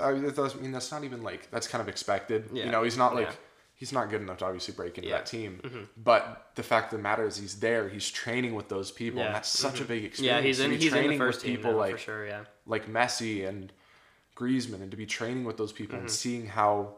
I 0.02 0.12
mean, 0.12 0.24
that 0.24 0.36
does- 0.36 0.58
I 0.58 0.60
mean 0.60 0.74
that's 0.74 0.92
not 0.92 1.06
even 1.06 1.24
like 1.24 1.50
that's 1.50 1.68
kind 1.68 1.82
of 1.82 1.88
expected. 1.88 2.50
Yeah. 2.52 2.66
You 2.66 2.72
know, 2.72 2.84
he's 2.84 2.98
not 2.98 3.16
like 3.16 3.28
Yeah. 3.28 3.36
He's 3.80 3.92
not 3.94 4.10
good 4.10 4.22
enough 4.22 4.38
to 4.40 4.46
obviously 4.46 4.74
break 4.76 4.98
into 4.98 5.10
Yeah. 5.10 5.22
Mm-hmm. 5.22 5.56
that 5.56 5.72
team. 5.72 5.90
But 5.98 6.52
the 6.56 6.64
fact 6.64 6.92
of 6.94 7.00
the 7.00 7.04
matter 7.04 7.26
is, 7.26 7.38
he's 7.38 7.60
there. 7.60 7.88
He's 7.90 8.10
training 8.12 8.54
with 8.54 8.68
those 8.70 8.92
people, 8.92 9.20
Yeah. 9.20 9.28
and 9.28 9.36
that's 9.36 9.50
such 9.50 9.80
a 9.82 9.86
big 9.86 10.04
experience. 10.04 10.20
Yeah, 10.36 10.42
he's 10.48 10.60
in. 10.60 10.72
He's 10.72 10.84
in 10.86 10.90
training 10.92 11.18
the 11.20 11.26
first 11.26 11.38
with 11.40 11.46
team 11.46 11.56
people 11.58 11.72
now, 11.72 11.78
like 11.78 11.92
for 11.94 11.98
sure. 11.98 12.26
Yeah. 12.28 12.44
like 12.68 12.88
Messi 12.88 13.48
and 13.48 13.72
Griezmann, 14.36 14.82
and 14.82 14.92
to 14.92 14.98
be 14.98 15.06
training 15.06 15.44
with 15.46 15.58
those 15.58 15.72
people 15.72 15.96
Mm-hmm. 15.96 16.06
and 16.08 16.12
seeing 16.12 16.46
how 16.48 16.96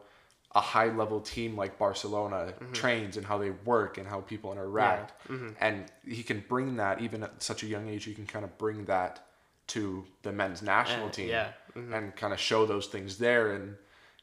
a 0.54 0.60
high 0.60 0.90
level 0.92 1.20
team 1.20 1.56
like 1.56 1.78
Barcelona 1.78 2.52
Mm-hmm. 2.60 2.72
trains 2.72 3.16
and 3.16 3.24
how 3.26 3.38
they 3.38 3.50
work 3.50 3.96
and 3.98 4.06
how 4.06 4.20
people 4.20 4.52
interact. 4.52 5.12
Mm-hmm. 5.28 5.48
And 5.60 5.84
he 6.06 6.22
can 6.22 6.44
bring 6.48 6.76
that 6.76 7.00
even 7.00 7.22
at 7.22 7.42
such 7.42 7.62
a 7.62 7.66
young 7.66 7.88
age. 7.88 8.04
He 8.04 8.14
can 8.14 8.26
kind 8.26 8.44
of 8.44 8.56
bring 8.58 8.84
that 8.86 9.24
to 9.68 10.04
the 10.22 10.32
men's 10.32 10.60
national 10.60 11.08
team 11.08 11.30
mhm. 11.74 11.94
and 11.96 12.14
kind 12.16 12.32
of 12.32 12.40
show 12.40 12.66
those 12.66 12.86
things 12.88 13.16
there 13.16 13.52
and 13.54 13.76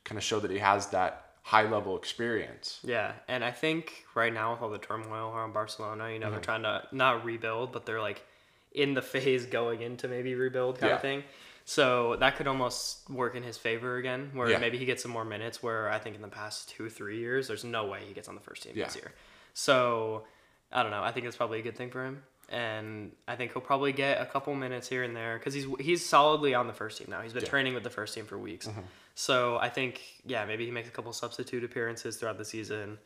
kind 0.03 0.17
of 0.17 0.23
show 0.23 0.39
that 0.41 0.51
he 0.51 0.59
has 0.59 0.87
that 0.87 1.28
high 1.43 1.67
level 1.69 1.97
experience. 1.97 2.79
Yeah, 2.83 3.13
and 3.27 3.43
I 3.43 3.51
think 3.51 4.05
right 4.15 4.33
now 4.33 4.53
with 4.53 4.61
all 4.61 4.69
the 4.69 4.77
turmoil 4.77 5.31
around 5.33 5.53
Barcelona, 5.53 6.11
you 6.11 6.19
know, 6.19 6.27
Mm-hmm. 6.27 6.33
they're 6.35 6.41
trying 6.41 6.63
to 6.63 6.83
not 6.91 7.25
rebuild, 7.25 7.71
but 7.71 7.85
they're 7.85 8.01
like 8.01 8.23
in 8.71 8.93
the 8.93 9.01
phase 9.13 9.45
going 9.45 9.81
into 9.81 10.07
maybe 10.07 10.35
rebuild 10.35 10.79
kind 10.79 10.89
Yeah. 10.91 10.95
of 10.95 11.01
thing. 11.01 11.23
So 11.65 12.15
that 12.19 12.35
could 12.35 12.47
almost 12.47 13.07
work 13.09 13.35
in 13.35 13.43
his 13.43 13.57
favor 13.57 13.97
again, 13.97 14.31
where 14.33 14.49
Yeah. 14.49 14.57
maybe 14.57 14.77
he 14.79 14.85
gets 14.85 15.03
some 15.03 15.11
more 15.11 15.25
minutes. 15.25 15.61
Where 15.61 15.89
I 15.89 15.99
think 15.99 16.15
in 16.15 16.21
the 16.21 16.27
past 16.27 16.69
two, 16.69 16.89
three 16.89 17.19
years, 17.19 17.47
there's 17.47 17.63
no 17.63 17.85
way 17.85 18.01
he 18.07 18.13
gets 18.13 18.27
on 18.27 18.35
the 18.35 18.41
first 18.41 18.63
team 18.63 18.73
this 18.75 18.95
year. 18.95 19.11
So 19.53 20.23
I 20.71 20.81
don't 20.83 20.91
know. 20.91 21.03
I 21.03 21.11
think 21.11 21.25
it's 21.25 21.35
probably 21.37 21.59
a 21.59 21.61
good 21.63 21.75
thing 21.77 21.89
for 21.91 22.03
him, 22.05 22.23
and 22.49 23.11
I 23.27 23.35
think 23.35 23.53
he'll 23.53 23.61
probably 23.61 23.91
get 23.91 24.21
a 24.21 24.25
couple 24.25 24.53
minutes 24.55 24.87
here 24.87 25.03
and 25.03 25.15
there 25.15 25.37
because 25.37 25.53
he's 25.53 25.65
he's 25.79 26.05
solidly 26.05 26.53
on 26.55 26.67
the 26.67 26.73
first 26.73 26.97
team 26.97 27.07
now. 27.09 27.21
He's 27.21 27.33
been 27.33 27.43
Yeah. 27.43 27.49
training 27.49 27.73
with 27.75 27.83
the 27.83 27.89
first 27.89 28.13
team 28.15 28.25
for 28.25 28.37
weeks. 28.37 28.67
Mm-hmm. 28.67 28.81
So 29.15 29.57
I 29.57 29.69
think 29.69 30.01
yeah, 30.25 30.45
maybe 30.45 30.65
he 30.65 30.71
makes 30.71 30.87
a 30.87 30.91
couple 30.91 31.11
substitute 31.13 31.63
appearances 31.63 32.17
throughout 32.17 32.37
the 32.37 32.45
season. 32.45 32.97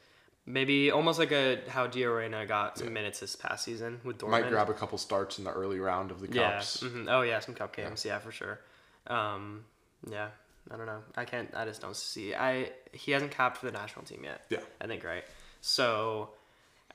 Maybe 0.45 0.91
almost 0.91 1.19
like 1.19 1.31
a 1.31 1.59
how 1.69 1.87
Gio 1.87 2.15
Reyna 2.17 2.45
got 2.45 2.77
some 2.77 2.91
minutes 2.93 3.19
this 3.21 3.35
past 3.35 3.63
season 3.63 4.01
with 4.03 4.17
Dortmund. 4.17 4.29
Might 4.31 4.49
grab 4.49 4.69
a 4.69 4.73
couple 4.73 4.97
starts 4.97 5.37
in 5.37 5.45
the 5.45 5.51
early 5.51 5.79
round 5.79 6.11
of 6.11 6.19
the 6.19 6.27
yeah. 6.29 6.55
cups. 6.57 6.83
mhm. 6.83 7.05
Oh 7.09 7.21
yeah, 7.21 7.39
some 7.39 7.55
cup 7.55 7.75
games. 7.75 8.03
Yeah, 8.03 8.19
for 8.19 8.31
sure. 8.31 8.59
Um, 9.07 9.63
yeah. 10.09 10.29
I 10.71 10.77
don't 10.77 10.85
know. 10.85 10.99
I 11.15 11.25
can't. 11.25 11.49
I 11.55 11.65
just 11.65 11.81
don't 11.81 11.95
see. 11.95 12.33
I 12.35 12.69
he 12.93 13.11
hasn't 13.11 13.31
capped 13.31 13.57
for 13.57 13.65
the 13.65 13.71
national 13.73 14.05
team 14.05 14.21
yet. 14.23 14.45
Yeah. 14.49 14.59
I 14.79 14.87
think 14.87 15.03
right. 15.03 15.23
So, 15.59 16.29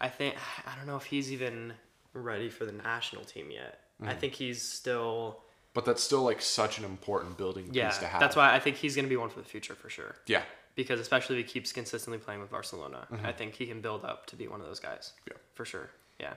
I 0.00 0.08
think 0.08 0.36
I 0.66 0.74
don't 0.76 0.86
know 0.86 0.96
if 0.96 1.04
he's 1.04 1.32
even 1.32 1.72
ready 2.14 2.48
for 2.50 2.64
the 2.64 2.72
national 2.72 3.24
team 3.24 3.50
yet. 3.50 3.80
I 4.02 4.06
Mm-hmm. 4.06 4.18
think 4.20 4.34
he's 4.34 4.62
still. 4.62 5.40
But 5.74 5.84
that's 5.84 6.02
still 6.02 6.22
like 6.22 6.40
such 6.42 6.78
an 6.78 6.84
important 6.84 7.36
building 7.36 7.68
Yeah, 7.72 7.88
piece 7.88 7.98
to 7.98 8.06
have. 8.06 8.20
that's 8.20 8.34
why 8.36 8.52
I 8.54 8.58
think 8.58 8.76
he's 8.76 8.96
gonna 8.96 9.08
be 9.08 9.16
one 9.16 9.28
for 9.30 9.38
the 9.40 9.46
future 9.48 9.74
for 9.74 9.88
sure. 9.90 10.16
Yeah. 10.26 10.42
because 10.74 10.98
especially 11.00 11.38
if 11.40 11.46
he 11.46 11.52
keeps 11.52 11.72
consistently 11.72 12.18
playing 12.18 12.40
with 12.40 12.50
Barcelona, 12.50 13.06
I 13.24 13.32
think 13.32 13.54
he 13.54 13.66
can 13.66 13.80
build 13.80 14.04
up 14.04 14.26
to 14.26 14.36
be 14.36 14.46
one 14.48 14.60
of 14.60 14.66
those 14.66 14.80
guys. 14.80 15.12
Mm-hmm. 15.20 15.30
Yeah. 15.32 15.36
For 15.54 15.64
sure. 15.64 15.90
Yeah. 16.20 16.34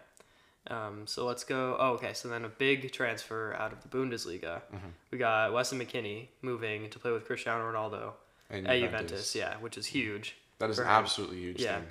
Um, 0.68 1.07
so 1.07 1.25
let's 1.25 1.44
go. 1.44 1.75
Oh, 1.80 1.92
okay. 1.94 2.13
So 2.13 2.28
then 2.28 2.45
a 2.45 2.50
big 2.50 2.92
transfer 2.92 3.56
out 3.57 3.72
of 3.72 3.81
the 3.81 3.88
Bundesliga. 3.88 4.62
Mm-hmm. 4.74 4.89
We 5.12 5.18
got 5.18 5.54
Weston 5.54 5.80
McKennie 5.80 6.28
moving 6.42 6.89
to 6.89 7.00
play 7.00 7.12
with 7.12 7.25
Cristiano 7.25 7.63
Ronaldo 7.72 8.13
And 8.50 8.68
at 8.68 8.74
Juventus. 8.80 9.31
Juventus. 9.31 9.36
Yeah, 9.36 9.57
which 9.57 9.78
is 9.78 9.88
huge. 9.88 10.36
That 10.60 10.69
is 10.69 10.78
an 10.78 10.86
him. 10.86 10.92
absolutely 10.92 11.38
huge 11.39 11.62
Yeah. 11.62 11.78
thing 11.80 11.88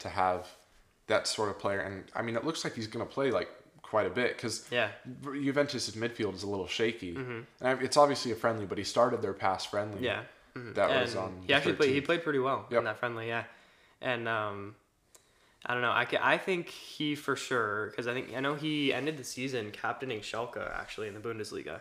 to 0.00 0.08
have 0.08 0.48
that 1.06 1.26
sort 1.26 1.50
of 1.50 1.58
player. 1.58 1.80
And 1.80 2.04
I 2.14 2.22
mean, 2.22 2.36
it 2.36 2.44
looks 2.44 2.64
like 2.64 2.74
he's 2.74 2.86
going 2.86 3.06
to 3.06 3.10
play 3.12 3.30
like 3.30 3.48
quite 3.94 4.06
a 4.08 4.10
bit 4.10 4.34
because 4.36 4.66
Yeah. 4.72 4.88
Juventus' 5.22 5.90
midfield 5.92 6.34
is 6.34 6.42
a 6.42 6.48
little 6.48 6.66
shaky. 6.66 7.14
And 7.14 7.46
it's 7.80 7.96
obviously 7.96 8.32
a 8.32 8.34
friendly, 8.34 8.66
but 8.66 8.76
he 8.76 8.82
started 8.82 9.22
their 9.22 9.32
past 9.32 9.70
friendly. 9.70 9.96
Mm-hmm. 9.96 10.04
Yeah. 10.04 10.22
Mhm. 10.56 10.74
That 10.74 10.90
and 10.90 11.00
was 11.02 11.14
on. 11.14 11.38
He 11.42 11.46
the 11.46 11.54
actually 11.54 11.74
played. 11.74 11.90
He 11.94 12.00
played 12.00 12.22
pretty 12.24 12.40
well 12.40 12.66
Yep. 12.70 12.78
in 12.80 12.84
that 12.86 12.98
friendly. 12.98 13.28
Yeah. 13.28 13.44
And 14.00 14.26
um, 14.28 14.74
I 15.64 15.74
don't 15.74 15.82
know. 15.82 15.90
I, 15.92 16.06
I 16.20 16.38
think 16.38 16.68
he 16.70 17.14
for 17.14 17.36
sure 17.36 17.90
because 17.90 18.08
I 18.08 18.14
think 18.14 18.34
I 18.36 18.40
know 18.40 18.54
he 18.56 18.92
ended 18.92 19.16
the 19.16 19.24
season 19.24 19.70
captaining 19.70 20.20
Schalke 20.22 20.58
actually 20.82 21.06
in 21.06 21.14
the 21.14 21.20
Bundesliga, 21.20 21.80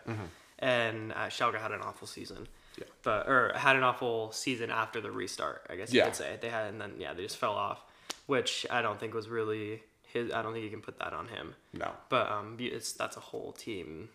and 0.60 1.12
uh, 1.14 1.30
Schalke 1.30 1.60
had 1.60 1.72
an 1.72 1.82
awful 1.82 2.08
season. 2.08 2.38
Mm-hmm. 2.38 2.82
Yeah. 2.82 2.86
But 3.04 3.28
or 3.28 3.54
had 3.56 3.76
an 3.76 3.84
awful 3.84 4.32
season 4.32 4.70
after 4.70 5.02
the 5.02 5.12
restart. 5.12 5.66
I 5.70 5.76
guess 5.78 5.92
you 5.92 5.98
Yeah. 6.00 6.06
could 6.06 6.16
say 6.16 6.38
they 6.42 6.50
had, 6.50 6.66
and 6.72 6.80
then 6.80 6.94
yeah, 7.00 7.14
they 7.16 7.24
just 7.24 7.38
fell 7.38 7.54
off, 7.54 7.84
which 8.28 8.66
I 8.72 8.82
don't 8.84 9.00
think 9.00 9.14
was 9.16 9.28
really 9.30 9.84
his. 10.14 10.32
I 10.32 10.42
don't 10.42 10.54
think 10.54 10.64
you 10.64 10.70
can 10.70 10.82
put 10.82 11.00
that 11.00 11.14
on 11.14 11.28
him. 11.28 11.56
No. 11.74 11.92
But 12.10 12.32
um, 12.32 12.58
it's 12.60 12.94
that's 12.94 13.18
a 13.18 13.22
whole 13.22 13.52
team. 13.52 14.10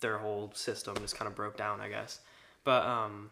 Their 0.00 0.18
whole 0.18 0.52
system 0.54 0.96
just 0.98 1.16
kind 1.16 1.28
of 1.28 1.34
broke 1.34 1.56
down, 1.56 1.80
I 1.80 1.88
guess. 1.88 2.20
But 2.64 2.84
um, 2.86 3.30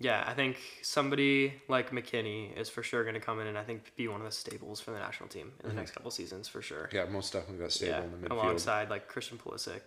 yeah, 0.00 0.24
I 0.26 0.34
think 0.34 0.56
somebody 0.82 1.54
like 1.68 1.90
McKennie 1.90 2.56
is 2.58 2.68
for 2.68 2.82
sure 2.82 3.02
going 3.02 3.14
to 3.14 3.20
come 3.20 3.38
in 3.40 3.46
and 3.46 3.56
I 3.58 3.62
think 3.62 3.92
be 3.96 4.08
one 4.08 4.20
of 4.20 4.26
the 4.26 4.32
staples 4.32 4.80
for 4.80 4.90
the 4.92 4.98
national 4.98 5.28
team 5.28 5.52
in 5.62 5.68
the 5.68 5.74
next 5.74 5.92
couple 5.92 6.10
seasons 6.10 6.48
for 6.48 6.62
sure. 6.62 6.88
Yeah, 6.92 7.04
most 7.04 7.32
definitely 7.32 7.62
that 7.64 7.72
stable 7.72 7.92
Yeah, 7.98 8.02
in 8.04 8.10
the 8.12 8.28
midfield. 8.28 8.32
alongside 8.32 8.90
like 8.90 9.06
Christian 9.08 9.38
Pulisic, 9.38 9.80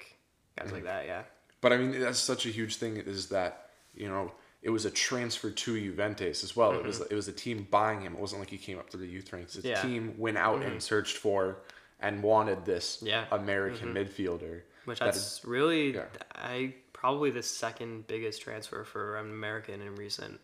guys 0.57 0.71
like 0.71 0.83
that. 0.83 1.05
Yeah. 1.05 1.23
But 1.61 1.73
I 1.73 1.77
mean, 1.77 2.00
that's 2.00 2.19
such 2.19 2.45
a 2.45 2.50
huge 2.50 2.77
thing 2.77 2.97
is 2.97 3.27
that 3.27 3.69
you 3.93 4.07
know 4.07 4.31
it 4.61 4.69
was 4.69 4.85
a 4.85 4.91
transfer 4.91 5.49
to 5.49 5.79
Juventus 5.79 6.43
as 6.43 6.55
well. 6.55 6.73
It 6.73 6.83
was 6.83 7.01
it 7.01 7.13
was 7.15 7.27
a 7.27 7.31
team 7.33 7.67
buying 7.71 8.01
him. 8.01 8.13
It 8.13 8.19
wasn't 8.19 8.41
like 8.41 8.49
he 8.49 8.57
came 8.57 8.77
up 8.77 8.89
through 8.89 9.01
the 9.01 9.07
youth 9.07 9.31
ranks. 9.33 9.53
The 9.53 9.59
Mm-hmm. 9.61 9.67
Yeah. 9.69 9.77
Mm-hmm. 9.77 9.87
team 9.89 10.13
went 10.17 10.37
out 10.37 10.61
and 10.61 10.81
searched 10.81 11.17
for 11.17 11.57
and 11.99 12.21
wanted 12.23 12.65
this 12.65 12.99
Yeah. 13.01 13.25
American 13.31 13.93
midfielder. 13.93 14.61
Which 14.85 14.99
that 14.99 15.05
that's 15.13 15.41
really 15.45 15.95
yeah. 15.95 16.05
I 16.33 16.73
probably 16.93 17.31
the 17.31 17.43
second 17.43 18.07
biggest 18.07 18.41
transfer 18.41 18.83
for 18.83 19.17
an 19.17 19.29
American 19.29 19.81
in 19.81 19.95
recent 19.95 20.39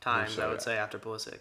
times. 0.00 0.38
I 0.38 0.46
would. 0.48 0.58
Mm-hmm. 0.58 0.64
say 0.64 0.76
after 0.76 0.98
Pulisic. 0.98 1.40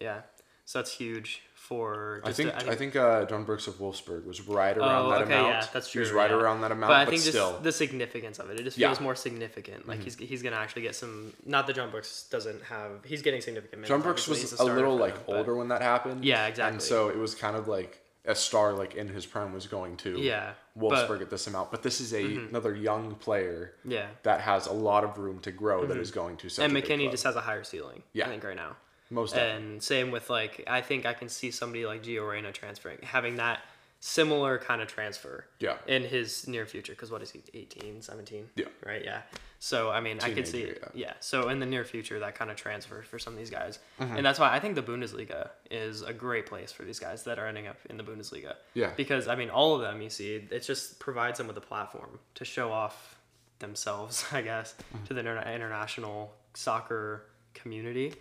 Yeah. 0.00 0.20
So 0.64 0.80
that's 0.80 0.92
huge 0.92 1.42
for. 1.66 2.20
I 2.24 2.32
think 2.32 2.56
to- 2.58 2.70
I 2.70 2.74
think 2.74 2.96
uh, 2.96 3.24
John 3.26 3.44
Brooks 3.44 3.66
of 3.66 3.74
Wolfsburg 3.74 4.24
was 4.26 4.40
right 4.48 4.76
around 4.76 5.06
Oh, 5.06 5.10
that 5.10 5.22
okay, 5.22 5.34
amount. 5.34 5.48
yeah, 5.48 5.66
that's 5.72 5.90
true. 5.90 6.00
He 6.00 6.04
was 6.06 6.12
right 6.12 6.30
yeah. 6.30 6.36
around 6.36 6.60
that 6.62 6.72
amount, 6.72 6.90
but 6.90 6.96
I 6.96 7.04
but, 7.04 7.10
think 7.10 7.22
still. 7.22 7.50
just 7.52 7.62
the 7.62 7.72
significance 7.72 8.38
of 8.38 8.50
it, 8.50 8.58
it 8.60 8.64
just 8.64 8.78
Yeah. 8.78 8.88
feels 8.88 9.00
more 9.00 9.14
significant. 9.14 9.86
Like 9.88 10.00
he's 10.02 10.16
he's 10.16 10.42
gonna 10.42 10.56
actually 10.56 10.82
get 10.82 10.94
some. 10.96 11.32
Not 11.44 11.66
that 11.66 11.76
John 11.76 11.90
Brooks 11.90 12.26
doesn't 12.30 12.62
have. 12.64 13.04
He's 13.04 13.22
getting 13.22 13.40
significant. 13.40 13.84
John 13.86 14.00
Brooks 14.02 14.26
was 14.28 14.52
a 14.54 14.64
little 14.64 14.96
like 14.96 15.26
but- 15.26 15.36
older 15.36 15.54
when 15.54 15.68
that 15.68 15.82
happened. 15.82 16.24
Yeah, 16.24 16.46
exactly. 16.46 16.74
And 16.74 16.82
so 16.82 17.08
it 17.08 17.16
was 17.18 17.34
kind 17.34 17.56
of 17.56 17.68
like 17.68 18.00
a 18.28 18.34
star 18.34 18.72
like 18.72 18.96
in 18.96 19.06
his 19.08 19.24
prime 19.24 19.52
was 19.52 19.68
going 19.68 19.96
to 19.98 20.18
Yeah, 20.18 20.54
Wolfsburg 20.76 20.90
but- 20.90 21.08
Mm-hmm. 21.10 21.22
at 21.22 21.30
this 21.30 21.46
amount. 21.46 21.70
But 21.70 21.82
this 21.84 22.00
is 22.00 22.12
a 22.12 22.24
another 22.24 22.74
young 22.74 23.14
player 23.14 23.74
Yeah. 23.84 24.06
that 24.24 24.40
has 24.40 24.66
a 24.66 24.72
lot 24.72 25.04
of 25.04 25.16
room 25.16 25.38
to 25.40 25.52
grow 25.52 25.86
that 25.86 25.96
is 25.96 26.10
going 26.10 26.36
to 26.38 26.48
and 26.60 26.72
McKennie 26.72 27.08
just 27.10 27.22
has 27.22 27.36
a 27.36 27.40
higher 27.40 27.62
ceiling. 27.62 28.02
Yeah. 28.12 28.26
I 28.26 28.28
think 28.30 28.42
right 28.42 28.56
now. 28.56 28.76
Most 29.10 29.34
definitely. 29.34 29.72
And 29.72 29.82
same 29.82 30.10
with 30.10 30.28
like 30.30 30.64
I 30.66 30.80
think 30.80 31.06
I 31.06 31.12
can 31.14 31.28
see 31.28 31.50
somebody 31.50 31.86
like 31.86 32.02
Gio 32.02 32.28
Reyna 32.28 32.52
transferring, 32.52 32.98
having 33.02 33.36
that 33.36 33.60
similar 34.00 34.58
kind 34.58 34.82
of 34.82 34.88
transfer. 34.88 35.46
Yeah. 35.58 35.76
In 35.86 36.02
his 36.04 36.46
near 36.46 36.66
future, 36.66 36.92
because 36.92 37.10
what 37.10 37.22
is 37.22 37.30
he, 37.30 37.42
18, 37.54 38.02
17? 38.02 38.48
Yeah. 38.54 38.66
Right. 38.84 39.02
Yeah. 39.04 39.22
So 39.58 39.90
I 39.90 40.00
mean, 40.00 40.18
I 40.22 40.30
could 40.32 40.46
see. 40.46 40.64
Teenager, 40.64 40.90
Yeah. 40.94 41.14
So 41.20 41.48
in 41.48 41.58
the 41.60 41.66
near 41.66 41.84
future, 41.84 42.18
that 42.20 42.34
kind 42.34 42.50
of 42.50 42.56
transfer 42.58 43.02
for 43.02 43.18
some 43.18 43.32
of 43.32 43.38
these 43.38 43.50
guys, 43.50 43.78
Mm-hmm. 43.98 44.16
and 44.18 44.26
that's 44.26 44.38
why 44.38 44.52
I 44.52 44.60
think 44.60 44.74
the 44.74 44.82
Bundesliga 44.82 45.48
is 45.70 46.02
a 46.02 46.12
great 46.12 46.44
place 46.46 46.70
for 46.72 46.82
these 46.84 46.98
guys 46.98 47.24
that 47.24 47.38
are 47.38 47.46
ending 47.46 47.66
up 47.66 47.78
in 47.88 47.96
the 47.96 48.04
Bundesliga. 48.04 48.54
Yeah. 48.74 48.90
Because 48.96 49.28
I 49.28 49.34
mean, 49.34 49.48
all 49.50 49.74
of 49.74 49.80
them, 49.80 50.02
you 50.02 50.10
see, 50.10 50.34
it 50.50 50.60
just 50.62 50.98
provides 51.00 51.38
them 51.38 51.46
with 51.46 51.56
a 51.56 51.62
platform 51.62 52.18
to 52.34 52.44
show 52.44 52.70
off 52.70 53.16
themselves, 53.60 54.26
I 54.32 54.42
guess, 54.42 54.74
Mm-hmm. 54.94 55.04
to 55.06 55.14
the 55.14 55.22
interna- 55.22 55.54
international 55.54 56.34
soccer 56.54 57.24
community. 57.54 58.12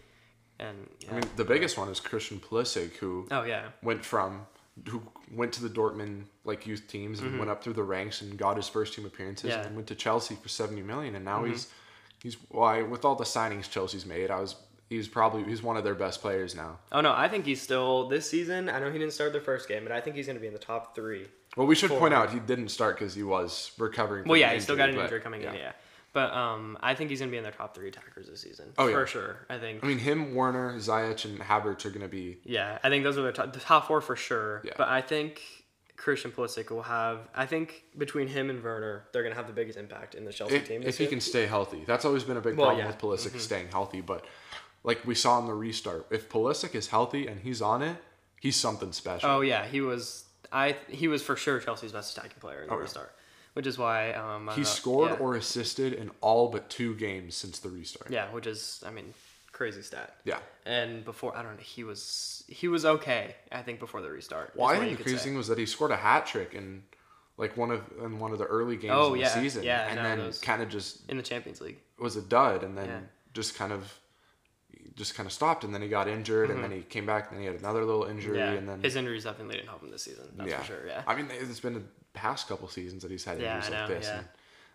And 0.60 0.90
yeah. 1.02 1.12
I 1.12 1.14
mean, 1.16 1.30
the 1.36 1.44
biggest 1.46 1.78
one 1.78 1.90
is 1.90 2.00
Christian 2.00 2.40
Pulisic, 2.40 2.94
who 2.98 3.28
oh 3.32 3.44
yeah, 3.44 3.68
went 3.84 4.04
from 4.06 4.46
who 4.90 5.02
went 5.34 5.54
to 5.54 5.62
the 5.64 5.70
Dortmund 5.70 6.24
like 6.44 6.68
youth 6.68 6.88
teams 6.88 7.22
and 7.22 7.40
went 7.40 7.50
up 7.50 7.64
through 7.64 7.74
the 7.74 7.84
ranks 7.84 8.22
and 8.22 8.38
got 8.38 8.58
his 8.58 8.68
first 8.68 8.94
team 8.94 9.06
appearances 9.06 9.50
Mm-hmm. 9.50 9.50
Yeah. 9.52 9.58
Mm-hmm. 9.60 9.68
and 9.68 9.76
went 9.78 9.88
to 9.88 9.96
Chelsea 9.96 10.36
for 10.36 10.50
70 10.50 10.82
million 10.82 11.16
and 11.16 11.24
now 11.24 11.44
he's 11.46 11.70
he's 12.22 12.36
why 12.50 12.82
with 12.82 13.06
all 13.06 13.16
the 13.16 13.24
signings 13.24 13.70
Chelsea's 13.70 14.06
made 14.06 14.30
I 14.32 14.40
was 14.42 14.56
he's 14.90 15.08
probably 15.08 15.44
he's 15.46 15.64
one 15.64 15.78
of 15.78 15.84
their 15.86 15.96
best 15.96 16.22
players 16.22 16.56
now. 16.56 16.78
Oh 16.92 17.00
no, 17.02 17.14
I 17.14 17.28
think 17.30 17.46
he's 17.46 17.62
still 17.62 18.08
this 18.10 18.30
season. 18.30 18.68
I 18.70 18.80
know 18.80 18.92
he 18.92 19.00
didn't 19.00 19.14
start 19.14 19.32
the 19.34 19.40
first 19.40 19.68
game, 19.70 19.84
but 19.84 19.92
I 19.92 20.02
think 20.02 20.16
he's 20.18 20.26
going 20.26 20.36
to 20.36 20.42
be 20.42 20.48
in 20.48 20.54
the 20.54 20.60
top 20.60 20.94
three. 20.94 21.26
Well, 21.56 21.68
we 21.68 21.76
should 21.76 21.90
For- 21.90 22.00
point 22.00 22.14
out 22.14 22.32
he 22.32 22.40
didn't 22.40 22.70
start 22.70 23.00
because 23.00 23.16
he 23.16 23.24
was 23.24 23.72
recovering. 23.78 24.24
From 24.24 24.30
Well, 24.32 24.40
yeah, 24.40 24.54
he 24.54 24.60
still 24.60 24.76
got 24.76 24.90
an 24.90 25.00
injury 25.00 25.22
coming 25.22 25.42
in. 25.42 25.54
Yeah, 25.54 25.72
but 26.16 26.34
um, 26.34 26.78
I 26.82 26.96
think 26.96 27.12
he's 27.12 27.20
going 27.20 27.30
to 27.30 27.32
be 27.32 27.38
in 27.38 27.44
their 27.44 27.52
top 27.52 27.76
three 27.76 27.90
attackers 27.90 28.28
this 28.28 28.42
season. 28.42 28.72
Oh, 28.80 28.88
yeah. 28.88 28.94
for 28.96 29.06
sure. 29.06 29.46
I 29.50 29.60
think. 29.60 29.84
I 29.84 29.88
mean, 29.88 30.00
him, 30.00 30.34
Werner, 30.34 30.74
Ziyech, 30.80 31.26
and 31.26 31.40
Havertz 31.40 31.86
are 31.86 31.90
going 31.90 32.02
to 32.02 32.08
be. 32.08 32.40
Yeah, 32.44 32.80
I 32.84 32.90
think 32.90 33.04
those 33.04 33.18
are 33.20 33.22
the 33.22 33.32
top, 33.32 33.54
the 33.54 33.60
top 33.60 33.88
four 33.88 34.02
for 34.02 34.16
sure. 34.16 34.62
Yeah. 34.66 34.72
But 34.78 34.88
I 34.88 35.02
think 35.02 35.42
Christian 35.98 36.32
Pulisic 36.32 36.72
will 36.72 36.82
have. 36.84 37.20
I 37.36 37.46
think 37.46 37.84
between 37.98 38.28
him 38.28 38.50
and 38.50 38.64
Werner, 38.64 39.04
they're 39.12 39.22
going 39.24 39.34
to 39.34 39.38
have 39.38 39.48
the 39.48 39.54
biggest 39.54 39.78
impact 39.78 40.16
in 40.16 40.26
the 40.26 40.34
Chelsea 40.34 40.56
If, 40.56 40.68
team. 40.68 40.80
if 40.82 40.86
this 40.88 40.98
he 40.98 41.08
can 41.08 41.20
stay 41.22 41.46
healthy, 41.46 41.84
that's 41.86 42.06
always 42.06 42.24
been 42.24 42.38
a 42.38 42.42
big 42.42 42.58
Well, 42.58 42.68
problem 42.68 42.86
yeah. 42.88 42.92
Mm-hmm. 42.94 43.08
with 43.08 43.22
Pulisic 43.34 43.40
staying 43.40 43.68
healthy. 43.70 44.02
But 44.02 44.26
like 44.84 45.06
we 45.06 45.16
saw 45.16 45.38
in 45.40 45.46
the 45.46 45.54
restart, 45.54 46.08
if 46.10 46.30
Pulisic 46.30 46.74
is 46.76 46.88
healthy 46.88 47.28
and 47.28 47.42
he's 47.42 47.62
on 47.62 47.82
it, 47.82 47.98
he's 48.40 48.56
something 48.56 48.92
special. 48.94 49.30
Oh 49.30 49.42
yeah, 49.42 49.66
he 49.66 49.82
was. 49.82 50.24
I 50.52 50.76
he 50.88 51.08
was 51.10 51.22
for 51.24 51.36
sure 51.36 51.60
Chelsea's 51.60 51.92
best 51.92 52.18
attacking 52.18 52.40
player 52.40 52.62
in 52.62 52.68
the 52.68 52.74
Oh, 52.74 52.78
yeah. 52.78 52.84
restart, 52.84 53.14
which 53.56 53.66
is 53.66 53.78
why 53.78 54.12
um, 54.14 54.50
he 54.54 54.62
know, 54.62 54.64
scored 54.64 55.12
yeah. 55.12 55.18
or 55.18 55.36
assisted 55.36 55.94
in 55.94 56.12
all 56.22 56.50
but 56.50 56.70
two 56.70 56.94
games 56.96 57.36
since 57.36 57.60
the 57.60 57.70
restart. 57.70 58.12
yeah, 58.12 58.32
which 58.32 58.46
is 58.46 58.84
I 58.86 58.92
mean 58.92 59.14
crazy 59.54 59.82
stat. 59.82 60.14
Yeah. 60.26 60.40
And 60.66 61.06
before 61.06 61.36
I 61.36 61.42
don't 61.42 61.56
know, 61.56 61.62
he 61.62 61.84
was 61.86 62.44
he 62.48 62.68
was 62.68 62.86
okay. 62.86 63.36
I 63.52 63.62
think 63.62 63.80
before 63.80 64.02
the 64.02 64.10
restart. 64.10 64.52
Well, 64.56 64.68
I 64.68 64.78
think 64.78 64.98
the 64.98 65.04
crazy 65.04 65.18
thing 65.18 65.38
was 65.38 65.48
that 65.48 65.58
he 65.58 65.66
scored 65.66 65.92
a 65.92 65.96
hat 65.98 66.26
trick 66.26 66.54
in 66.54 66.84
like 67.38 67.56
one 67.56 67.72
of 67.72 67.82
in 68.04 68.20
one 68.20 68.34
of 68.34 68.40
the 68.40 68.46
early 68.46 68.76
games 68.76 68.94
Oh, 68.94 69.14
of 69.14 69.20
the 69.20 69.26
season, 69.28 69.64
yeah, 69.64 69.88
and 69.88 69.96
no, 69.96 70.04
then 70.04 70.34
kind 70.42 70.62
of 70.62 70.70
just 70.70 71.10
in 71.10 71.18
the 71.18 71.24
Champions 71.24 71.62
League. 71.62 71.80
was 71.98 72.18
a 72.18 72.22
dud, 72.22 72.64
and 72.64 72.78
then 72.78 72.88
Yeah. 72.88 73.00
just 73.34 73.56
kind 73.56 73.72
of 73.72 74.00
just 74.96 75.16
kind 75.16 75.28
of 75.28 75.34
stopped, 75.34 75.64
and 75.64 75.74
then 75.74 75.82
he 75.82 75.88
got 75.88 76.08
injured, 76.08 76.50
and 76.50 76.64
then 76.64 76.72
he 76.72 76.82
came 76.82 77.06
back, 77.06 77.28
and 77.30 77.38
then 77.38 77.42
he 77.42 77.48
had 77.52 77.60
another 77.60 77.84
little 77.84 78.06
injury, 78.06 78.38
Mm-hmm. 78.38 78.54
Yeah, 78.54 78.58
and 78.60 78.70
then 78.70 78.82
his 78.82 78.96
injuries 78.96 79.24
definitely 79.26 79.56
didn't 79.56 79.68
help 79.70 79.84
him 79.84 79.92
this 79.92 80.04
season. 80.04 80.26
That's 80.38 80.50
yeah, 80.50 80.60
for 80.60 80.66
sure. 80.66 80.88
Yeah. 80.88 81.04
I 81.08 81.16
mean, 81.16 81.28
it's 81.32 81.60
been 81.60 81.74
the 81.74 81.84
past 82.14 82.48
couple 82.48 82.68
seasons 82.70 83.02
that 83.04 83.12
he's 83.12 83.26
had 83.26 83.40
Yeah, 83.42 83.56
injuries 83.58 83.74
I 83.74 83.80
like 83.82 83.90
this. 83.90 84.06
yeah. 84.08 84.18
And 84.20 84.28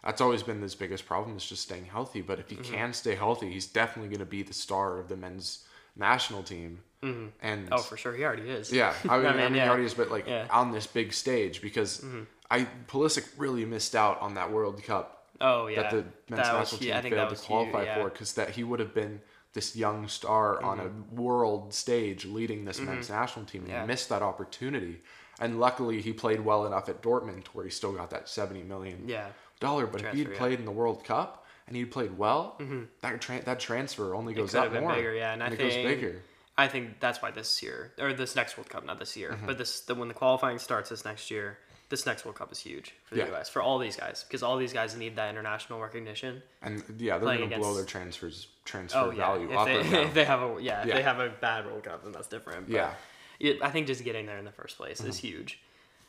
that's 0.05 0.21
always 0.21 0.43
been 0.43 0.61
his 0.63 0.75
biggest 0.75 1.07
problem 1.07 1.37
is 1.37 1.45
just 1.47 1.63
staying 1.63 1.87
healthy. 1.87 2.21
But 2.23 2.39
if 2.39 2.51
he 2.51 2.57
Mm-hmm. 2.57 2.75
can 2.75 2.93
stay 2.93 3.15
healthy, 3.15 3.51
he's 3.51 3.67
definitely 3.67 4.09
going 4.09 4.21
to 4.27 4.31
be 4.31 4.43
the 4.43 4.53
star 4.55 4.99
of 4.99 5.09
the 5.09 5.17
men's 5.17 5.65
national 5.97 6.43
team. 6.43 6.81
Mm-hmm. 7.03 7.27
And 7.43 7.69
Oh, 7.73 7.79
for 7.79 7.97
sure, 7.97 8.15
he 8.15 8.23
already 8.25 8.49
is. 8.51 8.71
yeah, 8.73 8.93
I 9.09 9.17
mean, 9.19 9.27
I 9.27 9.37
mean, 9.37 9.53
he 9.53 9.57
yeah. 9.59 9.69
already 9.69 9.85
is, 9.87 9.95
but 9.95 10.11
like 10.11 10.27
Yeah. 10.27 10.47
on 10.51 10.71
this 10.73 10.87
big 10.87 11.13
stage 11.15 11.63
because 11.63 12.01
Mm-hmm. 12.01 12.23
I 12.51 12.67
Pulisic 12.89 13.27
really 13.39 13.65
missed 13.65 13.95
out 13.95 14.21
on 14.21 14.35
that 14.35 14.51
World 14.53 14.83
Cup 14.83 15.25
Oh 15.41 15.69
yeah. 15.69 15.83
that 15.83 15.91
the 15.93 15.97
men's 15.97 16.47
That 16.49 16.53
national 16.59 16.79
hu- 16.79 16.85
team 16.85 16.93
I 16.95 17.01
that 17.01 17.11
failed 17.11 17.37
to 17.37 17.37
qualify 17.47 17.79
huge, 17.79 17.87
yeah. 17.87 17.93
Mm-hmm. 17.95 18.03
for 18.03 18.11
because 18.11 18.33
that 18.35 18.51
he 18.51 18.65
would 18.65 18.81
have 18.81 18.93
been 18.93 19.21
this 19.53 19.75
young 19.75 20.07
star 20.09 20.63
on 20.63 20.79
a 20.81 21.15
world 21.21 21.75
stage 21.75 22.25
leading 22.25 22.65
this 22.65 22.79
men's 22.81 23.11
national 23.11 23.45
team 23.47 23.63
and 23.63 23.71
Yeah. 23.71 23.81
he 23.83 23.87
missed 23.87 24.09
that 24.09 24.23
opportunity. 24.23 25.01
And 25.41 25.59
luckily, 25.59 26.01
he 26.03 26.13
played 26.13 26.41
well 26.41 26.67
enough 26.67 26.89
at 26.89 27.03
Dortmund 27.03 27.47
where 27.49 27.65
he 27.65 27.71
still 27.71 27.93
got 27.93 28.11
that 28.11 28.29
seventy 28.29 28.63
million 28.63 29.09
Yeah. 29.09 29.29
dollar. 29.59 29.87
But 29.87 30.03
if 30.03 30.13
he'd 30.13 30.19
yeah. 30.19 30.25
Mm-hmm. 30.27 30.35
played 30.37 30.59
in 30.61 30.65
the 30.67 30.71
World 30.71 31.03
Cup 31.05 31.47
and 31.67 31.77
he'd 31.77 31.87
played 31.91 32.17
well, 32.19 32.61
that 33.01 33.21
tra- 33.21 33.43
that 33.43 33.59
transfer 33.61 34.15
only 34.15 34.35
goes 34.35 34.55
up 34.55 34.73
more. 34.73 34.95
bigger, 34.95 35.15
yeah, 35.15 35.33
and 35.33 35.43
I 35.43 35.49
it 35.49 35.59
goes 35.59 35.73
think- 35.73 35.89
bigger. 35.89 36.23
I 36.59 36.69
think 36.69 37.01
that's 37.01 37.23
why 37.23 37.31
this 37.31 37.63
year 37.63 37.93
or 37.99 38.13
this 38.13 38.37
next 38.37 38.59
World 38.59 38.69
Cup, 38.69 38.85
not 38.85 38.99
this 38.99 39.17
year, 39.17 39.31
Mm-hmm. 39.33 39.47
but 39.47 39.57
this 39.57 39.81
the 39.81 39.95
when 39.95 40.09
the 40.09 40.15
qualifying 40.15 40.59
starts 40.59 40.91
this 40.91 41.05
next 41.07 41.31
year, 41.31 41.59
this 41.91 42.07
next 42.07 42.25
World 42.25 42.37
Cup 42.39 42.51
is 42.53 42.59
huge 42.59 42.95
for 43.05 43.17
the 43.17 43.21
Yeah. 43.21 43.29
U.S. 43.29 43.49
for 43.51 43.61
all 43.61 43.79
these 43.79 43.97
guys 43.97 44.25
because 44.27 44.43
all 44.43 44.57
these 44.57 44.73
guys 44.73 44.97
need 44.97 45.17
that 45.17 45.29
international 45.29 45.81
recognition. 45.81 46.43
And 46.63 46.83
yeah, 46.99 47.19
they're 47.19 47.37
going 47.37 47.51
to 47.51 47.59
blow 47.59 47.75
their 47.75 47.85
transfers 47.85 48.47
transfer 48.65 48.99
Oh 48.99 49.11
yeah, 49.11 49.17
value 49.17 49.51
if 49.51 49.57
up 49.59 49.67
they, 49.67 49.81
if 49.81 50.15
they 50.19 50.25
have 50.25 50.41
a 50.43 50.57
yeah, 50.63 50.81
if 50.83 50.87
Yeah. 50.87 50.95
they 50.95 51.03
have 51.03 51.19
a 51.19 51.29
bad 51.29 51.67
World 51.67 51.83
Cup, 51.85 52.03
then 52.05 52.13
that's 52.13 52.29
different. 52.29 52.69
But 52.69 52.75
Yeah. 52.75 52.95
it, 53.41 53.61
I 53.63 53.71
think 53.71 53.89
just 53.89 54.03
getting 54.05 54.25
there 54.25 54.39
in 54.39 54.45
the 54.45 54.53
first 54.53 54.77
place 54.79 55.01
is 55.01 55.17
mm-hmm. 55.17 55.27
huge. 55.27 55.61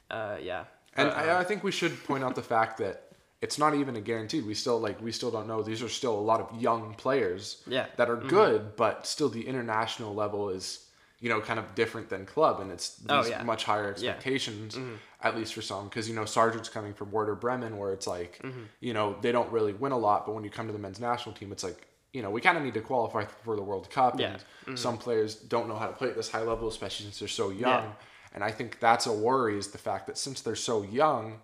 Uh, 0.10 0.38
yeah, 0.42 0.66
And 0.96 1.10
But, 1.10 1.18
I, 1.18 1.28
I 1.30 1.40
um, 1.40 1.46
think 1.46 1.64
we 1.64 1.72
should 1.72 2.04
point 2.04 2.24
out 2.24 2.36
the 2.36 2.44
fact 2.44 2.78
that 2.78 3.12
it's 3.42 3.58
not 3.58 3.74
even 3.74 3.96
a 3.96 4.02
guarantee. 4.02 4.42
We 4.42 4.54
still 4.54 4.80
like 4.80 5.02
we 5.02 5.12
still 5.12 5.32
don't 5.32 5.48
know. 5.48 5.64
These 5.64 5.82
are 5.82 5.90
still 5.90 6.14
a 6.14 6.22
lot 6.32 6.42
of 6.42 6.62
young 6.62 6.94
players 6.94 7.64
Yeah. 7.66 7.88
that 7.98 8.08
are 8.10 8.18
mm-hmm. 8.18 8.28
good, 8.28 8.76
but 8.76 9.08
still 9.08 9.30
the 9.30 9.48
international 9.48 10.14
level 10.14 10.50
is 10.50 10.86
you 11.22 11.30
know 11.30 11.40
kind 11.42 11.60
of 11.60 11.74
different 11.76 12.10
than 12.10 12.26
club, 12.26 12.60
and 12.60 12.72
it's 12.72 13.02
oh, 13.10 13.24
these 13.24 13.32
Oh, 13.32 13.36
yeah. 13.38 13.44
much 13.44 13.64
higher 13.64 13.84
Yeah. 13.86 13.90
expectations 13.90 14.76
mm-hmm. 14.76 14.96
At 15.24 15.36
least 15.36 15.54
for 15.54 15.62
some. 15.62 15.86
Because 15.86 16.08
you 16.10 16.16
know 16.16 16.25
Sargent's 16.25 16.70
coming 16.70 16.94
from 16.94 17.12
Werder 17.12 17.36
Bremen, 17.36 17.78
where 17.78 17.94
it's 17.94 18.08
like 18.08 18.42
you 18.80 18.94
know 18.94 19.16
they 19.22 19.32
don't 19.32 19.51
really 19.51 19.74
win 19.74 19.92
a 19.92 19.98
lot, 19.98 20.25
but 20.25 20.34
when 20.34 20.44
you 20.44 20.50
come 20.50 20.68
to 20.68 20.74
the 20.74 20.80
men's 20.80 21.00
national 21.00 21.36
team, 21.36 21.51
it's 21.51 21.63
like. 21.63 21.88
You 22.13 22.22
know, 22.22 22.30
we 22.30 22.42
kind 22.42 22.58
of 22.58 22.63
need 22.66 22.74
to 22.74 22.82
qualify 22.82 23.24
for 23.24 23.56
the 23.56 23.62
World 23.62 23.90
Cup, 23.90 24.20
Yeah. 24.20 24.36
and 24.68 24.78
some 24.78 24.98
players 24.98 25.34
don't 25.36 25.70
know 25.70 25.78
how 25.78 25.88
to 25.88 25.94
play 25.94 26.10
at 26.10 26.16
this 26.18 26.30
high 26.30 26.42
level, 26.42 26.68
especially 26.68 27.06
since 27.06 27.20
they're 27.20 27.28
so 27.30 27.51
young. 27.51 27.84
Yeah. 27.86 27.92
And 28.34 28.44
I 28.44 28.51
think 28.51 28.82
that's 28.82 29.06
a 29.06 29.13
worry 29.13 29.58
is 29.58 29.68
the 29.70 29.78
fact 29.78 30.08
that 30.08 30.18
since 30.18 30.42
they're 30.42 30.58
so 30.58 30.82
young, 30.84 31.40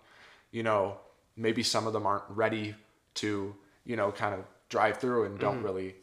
you 0.50 0.62
know, 0.62 0.98
maybe 1.38 1.62
some 1.62 1.86
of 1.86 1.94
them 1.94 2.04
aren't 2.06 2.24
ready 2.28 2.74
to, 3.14 3.54
you 3.86 3.96
know, 3.96 4.12
kind 4.12 4.34
of 4.34 4.40
drive 4.68 4.98
through 4.98 5.24
and 5.24 5.36
Mm-hmm. 5.36 5.40
don't 5.42 5.62
really 5.62 5.94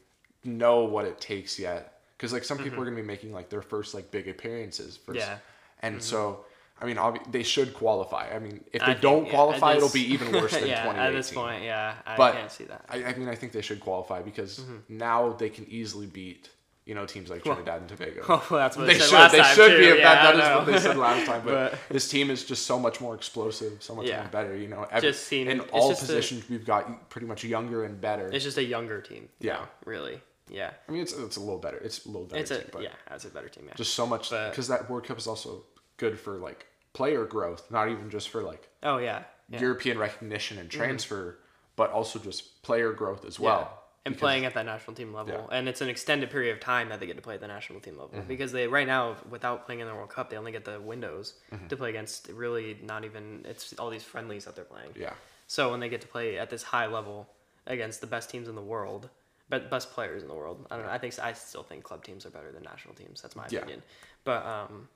know 0.44 0.84
what 0.86 1.06
it 1.06 1.22
takes 1.22 1.60
yet. 1.60 2.00
Because 2.18 2.34
like 2.34 2.44
some 2.44 2.58
Mm-hmm. 2.58 2.64
people 2.64 2.82
are 2.82 2.86
gonna 2.86 2.96
be 2.96 3.04
making 3.04 3.34
like 3.34 3.50
their 3.50 3.62
first 3.62 3.94
like 3.94 4.10
big 4.10 4.28
appearances. 4.28 4.98
First. 4.98 5.20
Yeah. 5.20 5.26
Mm-hmm. 5.26 5.86
And 5.86 6.02
so, 6.02 6.44
I 6.82 6.86
mean, 6.86 6.98
obvi- 6.98 7.32
they 7.32 7.44
should 7.44 7.74
qualify. 7.74 8.30
I 8.36 8.40
mean, 8.40 8.64
if 8.74 8.82
they 8.82 8.88
think, 8.88 9.02
don't 9.02 9.26
yeah, 9.26 9.32
qualify, 9.32 9.76
it'll 9.76 9.90
be 9.90 10.12
even 10.14 10.32
worse 10.34 10.52
than 10.60 10.68
yeah, 10.68 10.84
2018. 10.84 11.00
at 11.08 11.14
this 11.14 11.32
point, 11.32 11.64
yeah, 11.64 11.96
I 12.06 12.18
But 12.18 12.34
can't 12.34 12.52
see 12.52 12.66
that. 12.66 12.84
I, 12.90 13.06
I 13.06 13.14
mean, 13.16 13.30
I 13.30 13.36
think 13.36 13.54
they 13.54 13.62
should 13.62 13.80
qualify 13.80 14.22
because 14.22 14.60
Mm-hmm. 14.60 14.98
now 14.98 15.32
they 15.34 15.50
can 15.50 15.66
easily 15.70 16.06
beat, 16.06 16.50
you 16.86 16.94
know, 16.94 17.06
teams 17.06 17.30
like 17.30 17.44
Trinidad 17.46 17.80
and 17.80 17.88
Tobago. 17.90 18.24
Oh, 18.28 18.46
well, 18.52 18.60
that's 18.60 18.76
what 18.76 18.88
they 18.88 18.94
they, 18.94 19.00
said 19.00 19.08
should. 19.08 19.16
last 19.16 19.32
They 19.32 19.38
time 19.40 19.56
should 19.56 19.70
too. 19.72 19.78
be. 19.94 20.00
Yeah, 20.00 20.14
that, 20.24 20.36
that 20.36 20.44
I 20.52 20.56
what 20.58 20.66
they 20.66 20.80
said 20.80 20.98
last 20.98 21.26
time. 21.26 21.42
But, 21.46 21.72
But- 21.72 21.80
this 21.90 22.10
team 22.10 22.30
is 22.30 22.44
just 22.44 22.66
so 22.66 22.78
much 22.78 23.00
more 23.00 23.16
explosive, 23.16 23.82
so 23.82 23.96
much 23.96 24.08
Yeah. 24.08 24.20
more 24.24 24.30
better. 24.30 24.54
You 24.56 24.68
know, 24.68 24.86
every, 24.92 25.10
Just 25.10 25.24
seeing- 25.28 25.48
in 25.50 25.62
all 25.72 25.90
just 25.90 26.04
a- 26.04 26.06
positions 26.08 26.50
we've 26.50 26.66
got 26.66 27.10
pretty 27.10 27.26
much 27.28 27.44
younger 27.46 27.86
and 27.86 28.02
better. 28.02 28.30
It's 28.34 28.44
just 28.44 28.58
a 28.58 28.64
younger 28.64 29.00
team. 29.02 29.30
Yeah. 29.40 29.54
now, 29.54 29.70
really. 29.86 30.22
Yeah, 30.50 30.72
I 30.88 30.92
mean, 30.92 31.02
it's 31.02 31.14
it's 31.14 31.38
a 31.38 31.40
little 31.40 31.58
better. 31.58 31.78
It's 31.78 32.06
a 32.06 32.10
little 32.10 32.26
better. 32.26 32.40
it's 32.42 32.52
a 32.52 32.58
team, 32.60 32.68
but 32.72 32.84
yeah, 32.84 32.90
it's 33.12 33.26
a 33.26 33.30
better 33.30 33.50
team. 33.50 33.64
Yeah, 33.68 33.74
just 33.76 33.96
so 33.96 34.06
much 34.06 34.30
because 34.30 34.68
that 34.68 34.88
World 34.90 35.06
Cup 35.06 35.18
is 35.18 35.26
also 35.26 35.64
good 35.98 36.20
for 36.20 36.38
like 36.38 36.68
player 36.94 37.26
growth, 37.26 37.70
not 37.72 37.90
even 37.90 38.10
just 38.10 38.30
for 38.30 38.42
like 38.42 38.70
oh 38.84 38.98
yeah, 38.98 39.24
yeah. 39.50 39.60
European 39.60 39.98
recognition 39.98 40.58
and 40.58 40.70
transfer, 40.70 41.38
but 41.76 41.92
also 41.92 42.20
just 42.20 42.62
player 42.64 42.92
growth 42.94 43.26
as 43.26 43.40
well. 43.40 43.60
Yeah. 43.72 43.82
And 44.08 44.14
Because- 44.14 44.22
playing 44.22 44.46
at 44.46 44.54
that 44.54 44.68
national 44.68 44.96
team 44.96 45.14
level, 45.16 45.34
Yeah. 45.50 45.58
and 45.58 45.68
it's 45.68 45.82
an 45.82 45.90
extended 45.90 46.30
period 46.30 46.54
of 46.54 46.60
time 46.60 46.90
that 46.90 47.00
they 47.00 47.08
get 47.08 47.16
to 47.16 47.24
play 47.24 47.34
at 47.36 47.42
the 47.42 47.48
national 47.48 47.80
team 47.80 47.98
level 47.98 48.20
Mm-hmm. 48.20 48.28
because 48.28 48.52
they 48.52 48.68
right 48.68 48.86
now 48.86 49.16
without 49.30 49.66
playing 49.66 49.80
in 49.82 49.88
the 49.88 49.96
World 49.96 50.10
Cup, 50.10 50.30
they 50.30 50.38
only 50.38 50.52
get 50.52 50.64
the 50.64 50.80
windows 50.80 51.34
Mm-hmm. 51.52 51.68
to 51.68 51.76
play 51.78 51.90
against. 51.90 52.28
Really, 52.30 52.78
not 52.84 53.04
even 53.04 53.44
it's 53.50 53.74
all 53.80 53.90
these 53.90 54.04
friendlies 54.04 54.46
that 54.46 54.56
they're 54.56 54.64
playing. 54.64 54.92
Yeah. 54.96 55.14
So 55.48 55.72
when 55.72 55.80
they 55.80 55.90
get 55.90 56.02
to 56.02 56.08
play 56.08 56.38
at 56.38 56.50
this 56.52 56.62
high 56.64 56.86
level 56.86 57.28
against 57.66 58.00
the 58.02 58.08
best 58.08 58.30
teams 58.30 58.48
in 58.48 58.54
the 58.56 58.62
world, 58.62 59.10
but 59.50 59.70
best 59.72 59.92
players 59.92 60.22
in 60.22 60.28
the 60.28 60.36
world, 60.36 60.66
I 60.70 60.76
don't 60.78 60.86
know. 60.86 60.92
I 60.92 61.00
think 61.00 61.18
I 61.20 61.34
still 61.34 61.64
think 61.64 61.84
club 61.84 62.04
teams 62.04 62.26
are 62.28 62.32
better 62.32 62.52
than 62.52 62.62
national 62.64 62.94
teams. 62.96 63.22
That's 63.24 63.36
my 63.36 63.46
opinion. 63.46 63.60
Yeah. 63.60 63.64
opinion. 63.64 63.84
But 64.24 64.46
um, 64.46 64.88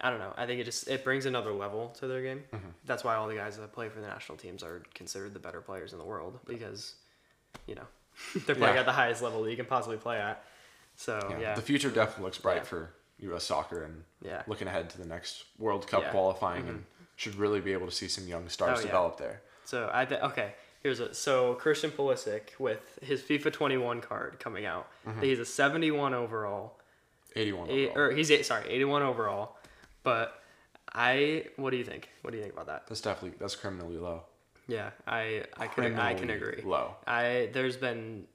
I 0.00 0.10
don't 0.10 0.18
know. 0.18 0.32
I 0.36 0.44
think 0.46 0.60
it 0.60 0.64
just 0.64 0.88
it 0.88 1.04
brings 1.04 1.24
another 1.26 1.52
level 1.52 1.88
to 2.00 2.06
their 2.06 2.22
game. 2.22 2.44
Mm-hmm. 2.52 2.68
That's 2.84 3.02
why 3.02 3.14
all 3.16 3.28
the 3.28 3.34
guys 3.34 3.56
that 3.56 3.72
play 3.72 3.88
for 3.88 4.00
the 4.00 4.06
national 4.06 4.36
teams 4.38 4.62
are 4.62 4.82
considered 4.94 5.32
the 5.32 5.38
better 5.40 5.60
players 5.60 5.92
in 5.92 5.98
the 5.98 6.04
world 6.04 6.38
because, 6.46 6.94
you 7.66 7.74
know, 7.74 7.86
they're 8.46 8.54
playing 8.56 8.74
Yeah. 8.74 8.80
at 8.80 8.86
the 8.86 8.92
highest 8.92 9.22
level 9.22 9.42
that 9.42 9.50
you 9.50 9.56
can 9.56 9.66
possibly 9.66 9.96
play 9.96 10.18
at. 10.18 10.44
So 10.96 11.26
Yeah. 11.30 11.38
yeah, 11.40 11.54
The 11.54 11.62
future 11.62 11.90
definitely 11.90 12.24
looks 12.24 12.38
bright 12.38 12.58
Yeah. 12.58 12.62
for 12.64 12.90
U.S. 13.20 13.44
soccer 13.44 13.82
and 13.84 14.04
Yeah. 14.22 14.42
looking 14.46 14.68
ahead 14.68 14.90
to 14.90 14.98
the 14.98 15.06
next 15.06 15.44
World 15.58 15.86
Cup 15.86 16.00
Yeah. 16.00 16.08
Mm-hmm. 16.08 16.16
qualifying 16.16 16.68
and 16.68 16.84
should 17.16 17.34
really 17.36 17.60
be 17.60 17.72
able 17.72 17.86
to 17.86 17.92
see 17.92 18.08
some 18.08 18.28
young 18.28 18.48
stars 18.50 18.80
Oh, 18.80 18.82
develop 18.82 19.16
there. 19.16 19.40
So 19.64 19.90
I 19.92 20.04
th- 20.04 20.20
okay. 20.20 20.54
Here's 20.82 21.00
a 21.00 21.14
so 21.14 21.54
Christian 21.54 21.90
Pulisic 21.90 22.58
with 22.60 22.98
his 23.02 23.22
FIFA 23.22 23.52
21 23.52 24.00
card 24.02 24.38
coming 24.38 24.66
out. 24.66 24.88
Mm-hmm. 25.08 25.22
He's 25.22 25.38
a 25.40 25.44
71 25.46 26.12
overall. 26.14 26.78
81 27.34 27.70
Eight, 27.70 27.90
overall. 27.90 28.06
or 28.06 28.10
he's 28.12 28.30
eight, 28.30 28.46
sorry 28.46 28.66
81 28.70 29.02
overall. 29.02 29.55
But 30.06 30.40
I 30.94 31.46
what 31.56 31.70
do 31.72 31.76
you 31.78 31.84
think? 31.84 32.08
What 32.22 32.30
do 32.30 32.36
you 32.36 32.42
think 32.44 32.54
about 32.54 32.66
that? 32.68 32.86
That's 32.88 33.00
definitely 33.00 33.36
that's 33.40 33.56
criminally 33.56 33.98
low. 33.98 34.22
Yeah, 34.68 34.90
I 35.06 35.44
I 35.58 35.66
can 35.66 35.98
I 35.98 36.14
can 36.14 36.30
agree. 36.30 36.62
low. 36.64 36.94
I 37.06 37.50
there's 37.52 37.76
been 37.76 38.26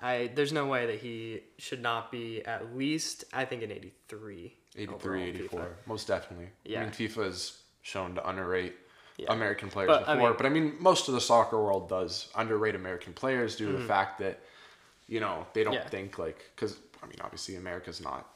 I 0.00 0.30
there's 0.34 0.52
no 0.52 0.66
way 0.66 0.84
that 0.86 0.98
he 0.98 1.40
should 1.58 1.80
not 1.80 2.12
be 2.12 2.44
at 2.44 2.76
least 2.76 3.24
I 3.32 3.44
think 3.46 3.62
an 3.62 3.70
83. 3.72 4.52
83, 4.76 5.22
84. 5.22 5.60
FIFA. 5.60 5.66
Most 5.86 6.06
definitely. 6.08 6.48
Yeah. 6.64 6.80
I 6.80 6.84
mean, 6.84 6.92
FIFA 6.92 7.28
is 7.28 7.58
shown 7.82 8.14
to 8.16 8.28
underrate 8.28 8.74
Yeah. 9.16 9.32
American 9.32 9.68
players 9.70 9.88
But, 9.88 10.08
I 10.08 10.14
before, 10.14 10.28
mean- 10.30 10.36
but 10.36 10.46
I 10.46 10.48
mean, 10.50 10.76
most 10.80 11.08
of 11.08 11.14
the 11.14 11.20
soccer 11.22 11.56
world 11.62 11.88
does 11.88 12.28
underrate 12.34 12.74
American 12.74 13.12
players 13.14 13.56
due 13.56 13.70
to 13.72 13.78
the 13.78 13.84
fact 13.84 14.18
that, 14.18 14.40
you 15.06 15.20
know, 15.20 15.46
they 15.54 15.62
don't 15.64 15.74
Mm-hmm. 15.74 15.84
Yeah. 15.84 15.88
think 15.88 16.18
like, 16.18 16.38
because 16.54 16.76
I 17.02 17.06
mean, 17.06 17.16
obviously 17.22 17.54
America's 17.56 18.00
not 18.00 18.28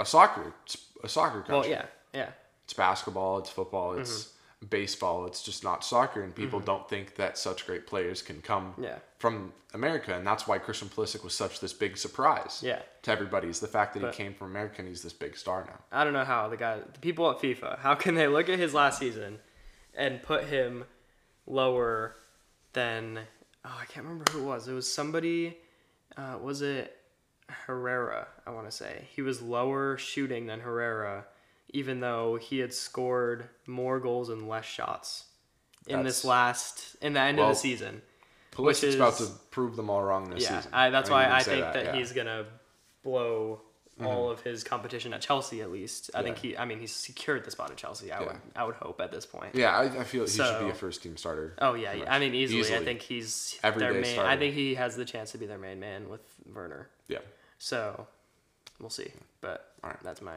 a 0.00 0.04
soccer 0.06 0.52
a 1.02 1.08
soccer 1.08 1.40
country. 1.42 1.54
Mm-hmm. 1.54 1.60
Well, 1.60 1.68
yeah, 1.68 1.86
yeah. 2.12 2.30
It's 2.64 2.72
basketball, 2.74 3.38
it's 3.38 3.50
football, 3.50 3.98
it's 3.98 4.24
Mm-hmm. 4.60 4.66
baseball. 4.68 5.24
It's 5.26 5.42
just 5.42 5.64
not 5.64 5.82
soccer, 5.84 6.22
and 6.22 6.34
people 6.34 6.60
don't 6.60 6.86
think 6.86 7.16
that 7.16 7.38
such 7.38 7.66
great 7.66 7.86
players 7.86 8.20
can 8.20 8.42
come 8.42 8.74
Yeah. 8.78 8.98
from 9.18 9.54
America, 9.72 10.14
and 10.14 10.26
that's 10.26 10.46
why 10.46 10.58
Christian 10.58 10.88
Pulisic 10.90 11.24
was 11.24 11.34
such 11.34 11.60
this 11.60 11.72
big 11.72 11.96
surprise 11.96 12.60
Yeah. 12.62 12.82
to 13.02 13.10
everybody. 13.10 13.48
Is 13.48 13.60
the 13.60 13.68
fact 13.68 13.94
that 13.94 14.00
But- 14.02 14.14
he 14.14 14.22
came 14.22 14.34
from 14.34 14.48
America 14.48 14.76
and 14.80 14.88
he's 14.88 15.02
this 15.02 15.14
big 15.14 15.36
star 15.36 15.64
now. 15.64 15.78
I 15.90 16.04
don't 16.04 16.12
know 16.12 16.24
how 16.26 16.46
the 16.48 16.58
guy, 16.58 16.78
the 16.78 16.98
people 17.00 17.30
at 17.30 17.38
FIFA, 17.38 17.78
how 17.78 17.94
can 17.94 18.14
they 18.16 18.28
look 18.28 18.48
at 18.50 18.58
his 18.58 18.74
last 18.74 18.98
season 18.98 19.40
and 19.94 20.22
put 20.22 20.44
him 20.44 20.84
lower 21.46 22.16
than? 22.74 23.20
Oh, 23.64 23.78
I 23.80 23.84
can't 23.86 24.04
remember 24.06 24.30
who 24.30 24.40
it 24.40 24.44
was. 24.44 24.68
It 24.68 24.74
was 24.74 24.92
somebody. 24.92 25.58
Uh, 26.18 26.38
was 26.40 26.60
it 26.60 26.96
Herrera? 27.48 28.28
I 28.46 28.50
want 28.50 28.66
to 28.66 28.76
say 28.76 29.08
he 29.10 29.22
was 29.22 29.40
lower 29.40 29.96
shooting 29.96 30.46
than 30.46 30.60
Herrera, 30.60 31.26
even 31.70 32.00
though 32.00 32.36
he 32.36 32.58
had 32.58 32.72
scored 32.72 33.48
more 33.66 34.00
goals 34.00 34.28
and 34.28 34.48
less 34.48 34.64
shots 34.64 35.24
in 35.86 36.02
this 36.02 36.24
last 36.24 36.96
in 37.00 37.12
the 37.14 37.20
end 37.20 37.38
of 37.38 37.48
the 37.48 37.54
season. 37.54 38.02
Pulisic's 38.52 38.96
about 38.96 39.16
to 39.18 39.26
prove 39.50 39.76
them 39.76 39.88
all 39.88 40.02
wrong 40.02 40.28
this 40.30 40.42
Yeah, 40.42 40.56
season. 40.58 40.74
I, 40.74 40.90
that's 40.90 41.08
mean, 41.08 41.18
why 41.18 41.30
I 41.30 41.42
think 41.42 41.62
that, 41.62 41.76
yeah. 41.76 41.90
Mm-hmm. 41.90 41.98
he's 41.98 42.12
gonna 42.12 42.46
blow 43.02 43.62
all 44.02 44.30
of 44.30 44.40
his 44.40 44.64
competition 44.64 45.12
at 45.12 45.20
Chelsea 45.20 45.60
at 45.60 45.70
least. 45.70 46.10
I 46.14 46.22
think 46.22 46.38
he. 46.38 46.56
I 46.56 46.64
mean, 46.64 46.80
he's 46.80 46.92
secured 46.92 47.44
the 47.44 47.50
spot 47.50 47.70
at 47.70 47.76
Chelsea. 47.76 48.10
I 48.10 48.20
would. 48.20 48.36
I 48.56 48.64
would 48.64 48.76
hope 48.76 49.00
at 49.00 49.12
this 49.12 49.26
point. 49.26 49.54
Yeah, 49.54 49.76
I, 49.76 49.84
I 50.00 50.04
feel 50.04 50.24
he 50.24 50.30
should 50.30 50.60
be 50.60 50.70
a 50.70 50.74
first 50.74 51.02
team 51.02 51.16
starter. 51.16 51.54
Oh 51.60 51.74
yeah, 51.74 51.92
yeah. 51.92 52.12
I 52.12 52.18
mean 52.18 52.34
easily, 52.34 52.74
I 52.74 52.84
think 52.84 53.02
he's 53.02 53.58
Everyday 53.62 53.92
their 53.92 54.00
main. 54.00 54.18
I 54.18 54.36
think 54.36 54.54
he 54.54 54.74
has 54.74 54.96
the 54.96 55.04
chance 55.04 55.32
to 55.32 55.38
be 55.38 55.46
their 55.46 55.58
main 55.58 55.80
man 55.80 56.08
with 56.08 56.22
Werner. 56.52 56.88
Yeah. 57.08 57.18
So 57.58 58.06
we'll 58.80 58.90
see. 58.90 59.12
But 59.40 59.72
All 59.84 59.90
right. 59.90 59.98
that's 60.02 60.22
my. 60.22 60.34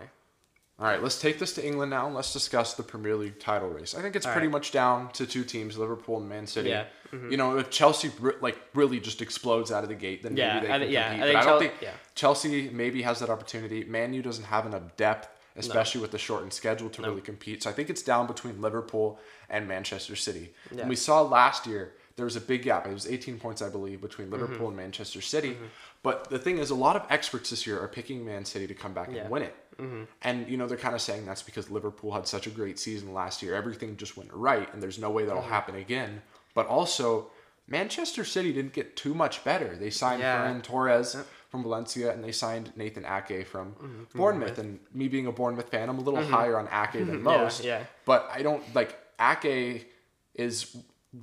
All 0.79 0.87
right, 0.87 1.01
let's 1.01 1.19
take 1.21 1.37
this 1.37 1.53
to 1.53 1.65
England 1.65 1.91
now 1.91 2.07
and 2.07 2.15
let's 2.15 2.33
discuss 2.33 2.73
the 2.73 2.81
Premier 2.83 3.15
League 3.15 3.39
title 3.39 3.69
race. 3.69 3.93
I 3.95 4.01
think 4.01 4.15
it's 4.15 4.25
All 4.25 4.31
pretty 4.33 4.47
right. 4.47 4.53
much 4.53 4.71
down 4.71 5.11
to 5.11 5.25
two 5.27 5.43
teams, 5.43 5.77
Liverpool 5.77 6.17
and 6.17 6.27
Man 6.27 6.47
City. 6.47 6.69
Yeah, 6.69 6.85
mm-hmm. 7.11 7.29
You 7.29 7.37
know, 7.37 7.57
if 7.59 7.69
Chelsea 7.69 8.09
like 8.41 8.57
really 8.73 8.99
just 8.99 9.21
explodes 9.21 9.71
out 9.71 9.83
of 9.83 9.89
the 9.89 9.95
gate, 9.95 10.23
then 10.23 10.35
Yeah, 10.35 10.55
maybe 10.55 10.67
they 10.67 10.73
I 10.73 10.79
can 10.79 10.89
yeah, 10.91 11.09
compete. 11.09 11.23
I 11.23 11.33
but 11.33 11.35
I 11.35 11.43
don't 11.43 11.43
Chel- 11.51 11.59
think 11.59 11.73
yeah. 11.81 11.91
Chelsea 12.15 12.69
maybe 12.71 13.01
has 13.03 13.19
that 13.19 13.29
opportunity. 13.29 13.83
Man 13.83 14.13
U 14.15 14.21
doesn't 14.23 14.45
have 14.45 14.65
enough 14.65 14.95
depth, 14.97 15.29
especially 15.55 16.01
with 16.01 16.09
the 16.11 16.17
shortened 16.17 16.53
schedule 16.53 16.89
to 16.89 17.01
really 17.03 17.21
compete. 17.21 17.61
So 17.63 17.69
I 17.69 17.73
think 17.73 17.91
it's 17.91 18.01
down 18.01 18.25
between 18.25 18.59
Liverpool 18.59 19.19
and 19.51 19.67
Manchester 19.67 20.15
City. 20.15 20.53
Yeah. 20.71 20.81
And 20.81 20.89
we 20.89 20.95
saw 20.95 21.21
last 21.21 21.67
year 21.67 21.93
there 22.15 22.25
was 22.25 22.35
a 22.35 22.41
big 22.41 22.63
gap. 22.63 22.87
It 22.87 22.93
was 22.93 23.07
18 23.07 23.39
points, 23.39 23.61
I 23.61 23.69
believe, 23.69 24.01
between 24.01 24.27
Mm-hmm. 24.29 24.41
Liverpool 24.41 24.67
and 24.69 24.77
Manchester 24.77 25.21
City. 25.21 25.55
But 26.01 26.29
the 26.29 26.37
thing 26.39 26.57
is, 26.57 26.69
a 26.71 26.75
lot 26.75 26.95
of 26.95 27.05
experts 27.09 27.51
this 27.51 27.65
year 27.67 27.79
are 27.79 27.87
picking 27.87 28.25
Man 28.25 28.43
City 28.43 28.65
to 28.67 28.73
come 28.73 28.93
back 28.93 29.09
Yeah. 29.11 29.21
and 29.21 29.29
win 29.29 29.43
it. 29.43 29.55
Mm-hmm. 29.79 30.03
And 30.21 30.47
you 30.49 30.57
know 30.57 30.67
they're 30.67 30.77
kind 30.77 30.95
of 30.95 31.01
saying 31.01 31.25
that's 31.25 31.43
because 31.43 31.69
Liverpool 31.69 32.11
had 32.11 32.27
such 32.27 32.47
a 32.47 32.49
great 32.49 32.79
season 32.79 33.13
last 33.13 33.41
year. 33.41 33.55
Everything 33.55 33.97
just 33.97 34.17
went 34.17 34.31
right, 34.33 34.71
and 34.73 34.81
there's 34.81 34.99
no 34.99 35.09
way 35.09 35.25
that'll 35.25 35.41
mm-hmm. 35.41 35.51
happen 35.51 35.75
again. 35.75 36.21
But 36.53 36.67
also, 36.67 37.31
Manchester 37.67 38.23
City 38.23 38.53
didn't 38.53 38.73
get 38.73 38.95
too 38.95 39.13
much 39.13 39.43
better. 39.43 39.75
They 39.75 39.89
signed 39.89 40.21
Yeah. 40.21 40.45
Ferran 40.45 40.61
Torres 40.61 41.15
from 41.49 41.63
Valencia, 41.63 42.11
and 42.11 42.23
they 42.23 42.31
signed 42.31 42.71
Nathan 42.75 43.05
Ake 43.05 43.45
from 43.45 43.73
mm-hmm. 43.73 44.17
Bournemouth. 44.17 44.57
And 44.57 44.79
me 44.93 45.07
being 45.07 45.27
a 45.27 45.31
Bournemouth 45.31 45.69
fan, 45.69 45.89
I'm 45.89 45.97
a 45.99 46.01
little 46.01 46.23
higher 46.23 46.57
on 46.57 46.67
Ake 46.67 47.05
than 47.05 47.21
most. 47.33 47.63
yeah. 47.63 47.83
But 48.05 48.29
I 48.31 48.41
don't 48.41 48.63
like 48.75 48.97
Ake 49.19 49.87
is 50.35 50.75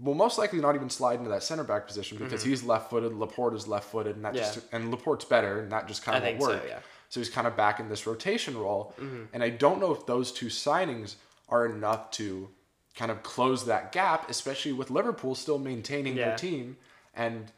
will 0.02 0.14
most 0.14 0.38
likely 0.38 0.60
not 0.60 0.76
even 0.76 0.88
slide 0.88 1.18
into 1.18 1.30
that 1.30 1.42
center 1.42 1.64
back 1.64 1.86
position 1.86 2.16
because 2.16 2.44
he's 2.44 2.62
left 2.62 2.90
footed. 2.90 3.12
Laporte 3.12 3.54
is 3.54 3.66
left 3.66 3.90
footed, 3.90 4.14
and 4.16 4.24
that 4.24 4.34
Yeah. 4.34 4.42
just 4.42 4.60
and 4.72 4.90
Laporte's 4.90 5.24
better, 5.24 5.60
and 5.60 5.72
that 5.72 5.88
just 5.88 6.04
kind 6.04 6.16
of 6.16 6.22
think 6.22 6.40
won't 6.40 6.52
so, 6.52 6.58
work. 6.58 6.66
yeah. 6.68 6.78
So 7.10 7.20
he's 7.20 7.28
kind 7.28 7.46
of 7.46 7.56
back 7.56 7.80
in 7.80 7.88
this 7.88 8.06
rotation 8.06 8.56
role. 8.56 8.94
Mm-hmm. 8.98 9.24
And 9.34 9.42
I 9.42 9.50
don't 9.50 9.80
know 9.80 9.92
if 9.92 10.06
those 10.06 10.32
two 10.32 10.46
signings 10.46 11.16
are 11.48 11.66
enough 11.66 12.10
to 12.12 12.48
kind 12.94 13.10
of 13.10 13.22
close 13.22 13.66
that 13.66 13.92
gap, 13.92 14.30
especially 14.30 14.72
with 14.72 14.90
Liverpool 14.90 15.34
still 15.34 15.58
maintaining 15.58 16.16
Yeah. 16.16 16.28
their 16.28 16.36
team 16.38 16.76
and 17.14 17.50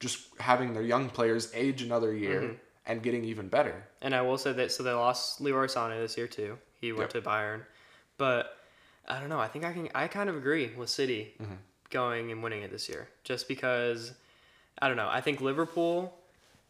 just 0.00 0.26
having 0.38 0.72
their 0.72 0.82
young 0.84 1.08
players 1.10 1.50
age 1.54 1.82
another 1.82 2.14
year 2.14 2.40
Mm-hmm. 2.42 2.54
and 2.86 3.02
getting 3.02 3.24
even 3.24 3.48
better. 3.48 3.84
And 4.00 4.14
I 4.14 4.22
will 4.22 4.38
say 4.38 4.52
that 4.52 4.70
so 4.72 4.82
they 4.84 4.92
lost 4.92 5.40
Leroy 5.40 5.66
Sané 5.66 5.98
this 6.00 6.16
year 6.16 6.28
too. 6.28 6.58
He 6.80 6.92
went 6.92 7.12
Yep. 7.12 7.24
to 7.24 7.28
Bayern, 7.30 7.62
but 8.18 8.56
I 9.08 9.18
don't 9.18 9.28
know. 9.28 9.40
I 9.40 9.48
think 9.48 9.64
I 9.64 9.72
can. 9.72 9.88
I 9.96 10.06
kind 10.06 10.28
of 10.30 10.36
agree 10.36 10.70
with 10.76 10.88
City 10.88 11.34
Mm-hmm. 11.42 11.54
going 11.90 12.30
and 12.30 12.40
winning 12.42 12.62
it 12.62 12.70
this 12.70 12.88
year, 12.88 13.08
just 13.24 13.48
because 13.48 14.12
I 14.80 14.86
don't 14.86 14.96
know. 14.96 15.08
I 15.10 15.20
think 15.20 15.40
Liverpool, 15.40 16.14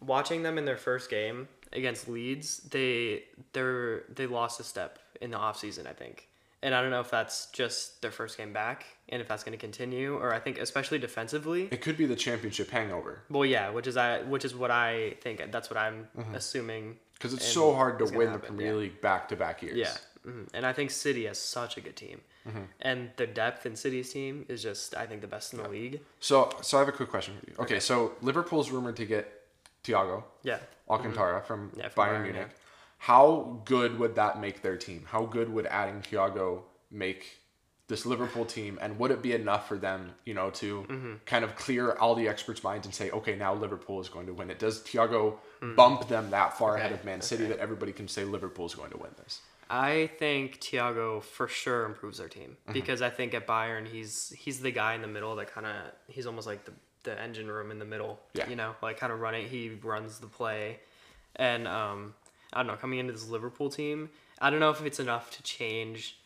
watching 0.00 0.42
them 0.42 0.56
in 0.58 0.64
their 0.64 0.76
first 0.78 1.08
game 1.10 1.48
against 1.72 2.08
Leeds, 2.08 2.58
they 2.70 3.24
they're 3.52 4.04
they 4.14 4.26
lost 4.26 4.60
a 4.60 4.64
step 4.64 4.98
in 5.20 5.30
the 5.30 5.38
offseason, 5.38 5.86
I 5.86 5.92
think. 5.92 6.28
And 6.64 6.76
I 6.76 6.80
don't 6.80 6.90
know 6.92 7.00
if 7.00 7.10
that's 7.10 7.46
just 7.46 8.02
their 8.02 8.12
first 8.12 8.38
game 8.38 8.52
back 8.52 8.84
and 9.08 9.20
if 9.20 9.26
that's 9.26 9.42
going 9.42 9.58
to 9.58 9.58
continue 9.58 10.14
or 10.16 10.32
I 10.32 10.38
think 10.38 10.58
especially 10.58 10.98
defensively. 11.00 11.68
It 11.72 11.82
could 11.82 11.96
be 11.96 12.06
the 12.06 12.14
championship 12.14 12.70
hangover 12.70 13.24
Well, 13.28 13.44
yeah, 13.44 13.70
which 13.70 13.88
is 13.88 13.96
I 13.96 14.20
which 14.22 14.44
is 14.44 14.54
what 14.54 14.70
I 14.70 15.14
think 15.22 15.42
that's 15.50 15.68
what 15.70 15.76
I'm 15.76 16.06
Mm-hmm. 16.16 16.34
assuming 16.36 16.98
because 17.14 17.34
it's 17.34 17.46
so 17.46 17.72
hard 17.74 17.98
to 18.00 18.04
win 18.16 18.32
the 18.32 18.38
Premier 18.38 18.68
yeah. 18.72 18.78
League 18.78 19.00
back 19.00 19.28
to 19.30 19.36
back 19.36 19.62
years. 19.62 19.76
Yeah, 19.76 19.96
hmm 20.24 20.44
and 20.54 20.64
I 20.66 20.72
think 20.72 20.90
City 20.92 21.26
has 21.26 21.38
such 21.38 21.76
a 21.76 21.80
good 21.80 21.96
team, 21.96 22.20
Mm-hmm. 22.48 22.64
and 22.80 23.10
the 23.16 23.26
depth 23.26 23.66
in 23.66 23.74
City's 23.76 24.12
team 24.12 24.44
is 24.48 24.62
just 24.62 24.96
I 24.96 25.06
think 25.06 25.20
the 25.20 25.26
best 25.28 25.52
in 25.52 25.62
the 25.62 25.68
league. 25.68 26.00
So, 26.20 26.50
so 26.60 26.76
I 26.76 26.80
have 26.80 26.88
a 26.88 26.92
quick 26.92 27.08
question 27.10 27.34
for 27.40 27.50
you. 27.50 27.56
Okay, 27.60 27.78
so 27.80 28.12
Liverpool's 28.22 28.70
rumored 28.70 28.96
to 28.96 29.04
get 29.06 29.24
Thiago 29.84 30.24
Yeah, 30.44 30.58
Alcantara 30.92 31.42
from 31.42 31.70
Mm-hmm. 31.70 31.80
Yeah, 31.80 31.88
from 31.88 32.04
Bayern 32.04 32.10
Bayern, 32.18 32.22
Munich. 32.22 32.46
yeah. 32.50 32.56
How 32.98 33.60
good 33.64 33.98
would 33.98 34.14
that 34.14 34.40
make 34.40 34.62
their 34.62 34.76
team? 34.76 35.04
How 35.08 35.24
good 35.24 35.48
would 35.52 35.66
adding 35.66 36.02
Thiago 36.02 36.62
make 36.90 37.38
this 37.88 38.06
Liverpool 38.06 38.44
team? 38.44 38.78
And 38.80 38.98
would 39.00 39.10
it 39.10 39.22
be 39.22 39.32
enough 39.32 39.66
for 39.66 39.76
them, 39.76 40.12
you 40.24 40.34
know, 40.34 40.50
to 40.50 40.86
Mm-hmm. 40.88 41.12
kind 41.26 41.44
of 41.44 41.56
clear 41.56 41.92
all 41.94 42.14
the 42.14 42.28
experts' 42.28 42.62
minds 42.62 42.86
and 42.86 42.94
say, 42.94 43.10
okay, 43.10 43.34
now 43.34 43.54
Liverpool 43.54 44.00
is 44.00 44.08
going 44.08 44.26
to 44.26 44.34
win 44.34 44.50
it? 44.50 44.58
Does 44.58 44.80
Thiago 44.82 45.34
Mm-hmm. 45.62 45.74
bump 45.76 46.08
them 46.08 46.30
that 46.30 46.58
far 46.58 46.76
ahead 46.76 46.92
of 46.92 47.04
Man 47.04 47.20
City 47.20 47.46
that 47.46 47.58
everybody 47.58 47.92
can 47.92 48.06
say 48.08 48.24
Liverpool's 48.24 48.74
going 48.74 48.90
to 48.90 48.98
win 48.98 49.10
this? 49.22 49.40
I 49.70 50.10
think 50.18 50.60
Thiago 50.60 51.22
for 51.22 51.48
sure 51.48 51.84
improves 51.86 52.18
their 52.18 52.28
team 52.28 52.56
Mm-hmm. 52.66 52.72
because 52.72 53.00
I 53.02 53.10
think 53.10 53.32
at 53.34 53.46
Bayern 53.46 53.86
he's 53.88 54.32
he's 54.36 54.60
the 54.60 54.70
guy 54.70 54.94
in 54.94 55.02
the 55.02 55.08
middle 55.08 55.34
that 55.36 55.52
kind 55.52 55.66
of 55.66 55.74
he's 56.08 56.26
almost 56.26 56.46
like 56.46 56.64
the 56.66 56.72
the 57.04 57.20
engine 57.20 57.48
room 57.48 57.70
in 57.70 57.78
the 57.78 57.84
middle. 57.84 58.20
Yeah. 58.34 58.48
You 58.48 58.56
know, 58.56 58.74
like 58.82 58.98
kind 58.98 59.12
of 59.12 59.20
running. 59.20 59.48
He 59.48 59.70
runs 59.82 60.18
the 60.18 60.26
play, 60.26 60.80
and 61.36 61.66
um, 61.68 62.14
I 62.52 62.58
don't 62.58 62.66
know. 62.66 62.76
Coming 62.76 62.98
into 62.98 63.12
this 63.12 63.28
Liverpool 63.28 63.70
team, 63.70 64.10
I 64.40 64.50
don't 64.50 64.60
know 64.60 64.70
if 64.70 64.84
it's 64.84 65.00
enough 65.00 65.30
to 65.36 65.42
change, 65.42 66.18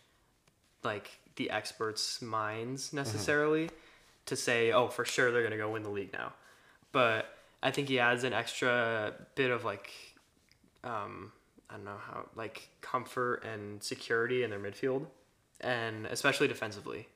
like 0.82 1.10
the 1.36 1.50
experts' 1.50 2.20
minds 2.22 2.92
necessarily, 2.92 3.70
to 4.26 4.36
say, 4.36 4.72
oh, 4.72 4.88
for 4.88 5.04
sure 5.04 5.30
they're 5.30 5.42
gonna 5.42 5.56
go 5.56 5.70
win 5.70 5.82
the 5.82 5.90
league 5.90 6.12
now. 6.12 6.32
But 6.92 7.26
I 7.62 7.70
think 7.70 7.88
he 7.88 7.98
adds 7.98 8.24
an 8.24 8.32
extra 8.32 9.14
bit 9.34 9.50
of 9.50 9.64
like 9.64 9.90
um, 10.84 11.32
I 11.68 11.74
don't 11.74 11.84
know 11.84 11.98
how 11.98 12.26
like 12.34 12.68
comfort 12.80 13.44
and 13.44 13.82
security 13.82 14.42
in 14.42 14.50
their 14.50 14.58
midfield, 14.58 15.06
and 15.60 16.06
especially 16.06 16.48
defensively. 16.48 17.08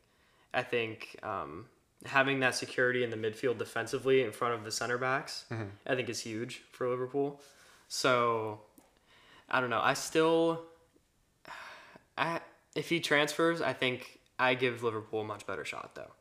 I 0.53 0.63
think 0.63 1.17
um, 1.23 1.67
having 2.07 2.41
that 2.41 2.55
security 2.55 3.05
in 3.05 3.11
the 3.11 3.17
midfield 3.17 3.59
defensively 3.59 4.23
in 4.23 4.33
front 4.33 4.55
of 4.55 4.65
the 4.65 4.71
center 4.71 4.97
backs, 4.99 5.45
I 5.87 5.95
think 5.95 6.09
is 6.09 6.21
huge 6.21 6.63
for 6.73 6.89
Liverpool. 6.89 7.41
So 7.89 8.61
I 9.51 9.61
don't 9.61 9.71
know. 9.71 9.81
I 9.83 9.95
still, 9.95 10.63
I 12.19 12.41
if 12.75 12.89
he 12.89 13.01
transfers, 13.01 13.61
I 13.61 13.73
think 13.73 14.21
I 14.39 14.55
give 14.55 14.83
Liverpool 14.83 15.23
a 15.23 15.25
much 15.25 15.47
better 15.47 15.65
shot 15.65 15.95
though 15.95 16.13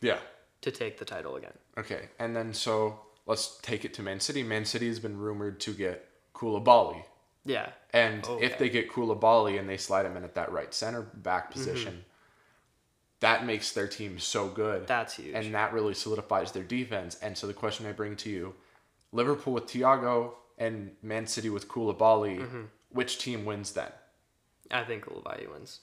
Yeah. 0.00 0.18
to 0.62 0.70
take 0.70 0.98
the 0.98 1.04
title 1.04 1.36
again. 1.36 1.52
Okay, 1.76 2.08
and 2.18 2.34
then 2.34 2.52
so 2.54 3.00
let's 3.26 3.58
take 3.62 3.84
it 3.84 3.94
to 3.94 4.02
Man 4.02 4.20
City. 4.20 4.42
Man 4.42 4.64
City 4.64 4.88
has 4.88 4.98
been 5.00 5.18
rumored 5.18 5.60
to 5.60 5.72
get 5.72 6.08
Koulibaly 6.34 7.04
Yeah. 7.44 7.68
And 7.92 8.24
Oh, 8.28 8.38
if 8.40 8.58
they 8.58 8.68
get 8.68 8.90
Koulibaly 8.90 9.58
and 9.58 9.68
they 9.68 9.76
slide 9.76 10.06
him 10.06 10.16
in 10.16 10.24
at 10.24 10.34
that 10.34 10.50
right 10.52 10.72
center 10.74 11.02
back 11.02 11.52
Mm-hmm. 11.52 12.00
That 13.20 13.44
makes 13.44 13.72
their 13.72 13.86
team 13.88 14.18
so 14.18 14.48
good. 14.48 14.86
That's 14.86 15.14
huge. 15.14 15.34
and 15.34 15.54
that 15.54 15.72
really 15.72 15.94
solidifies 15.94 16.52
their 16.52 16.62
defense. 16.62 17.16
And 17.20 17.36
so 17.36 17.46
the 17.46 17.54
question 17.54 17.86
I 17.86 17.92
bring 17.92 18.16
to 18.16 18.30
you, 18.30 18.54
Liverpool 19.12 19.52
with 19.54 19.66
Thiago 19.66 20.32
and 20.58 20.92
Man 21.02 21.26
City 21.26 21.50
with 21.50 21.68
Koulibaly, 21.68 22.38
Mm-hmm. 22.40 22.62
which 22.90 23.18
team 23.18 23.44
wins 23.44 23.72
then? 23.72 23.90
I 24.70 24.84
think 24.84 25.04
Koulibaly 25.06 25.50
wins. 25.50 25.80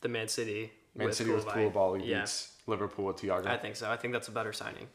The 0.00 0.08
Man 0.08 0.28
City. 0.28 0.72
Man 0.96 1.06
with 1.08 1.16
City 1.16 1.30
with 1.30 1.46
Koulibaly 1.46 2.06
Yeah. 2.06 2.20
beats 2.20 2.52
Liverpool 2.66 3.04
with 3.06 3.16
Thiago. 3.18 3.46
I 3.46 3.56
think 3.56 3.76
so. 3.76 3.90
I 3.90 3.96
think 3.96 4.12
that's 4.12 4.28
a 4.28 4.32
better 4.32 4.52
signing, 4.52 4.88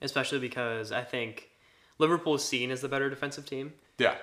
especially 0.00 0.38
because 0.38 0.90
I 0.92 1.02
think 1.02 1.50
Liverpool 1.98 2.34
is 2.36 2.44
seen 2.44 2.70
as 2.70 2.80
the 2.80 2.88
better 2.88 3.10
defensive 3.10 3.46
team. 3.46 3.72
yeah. 3.98 4.14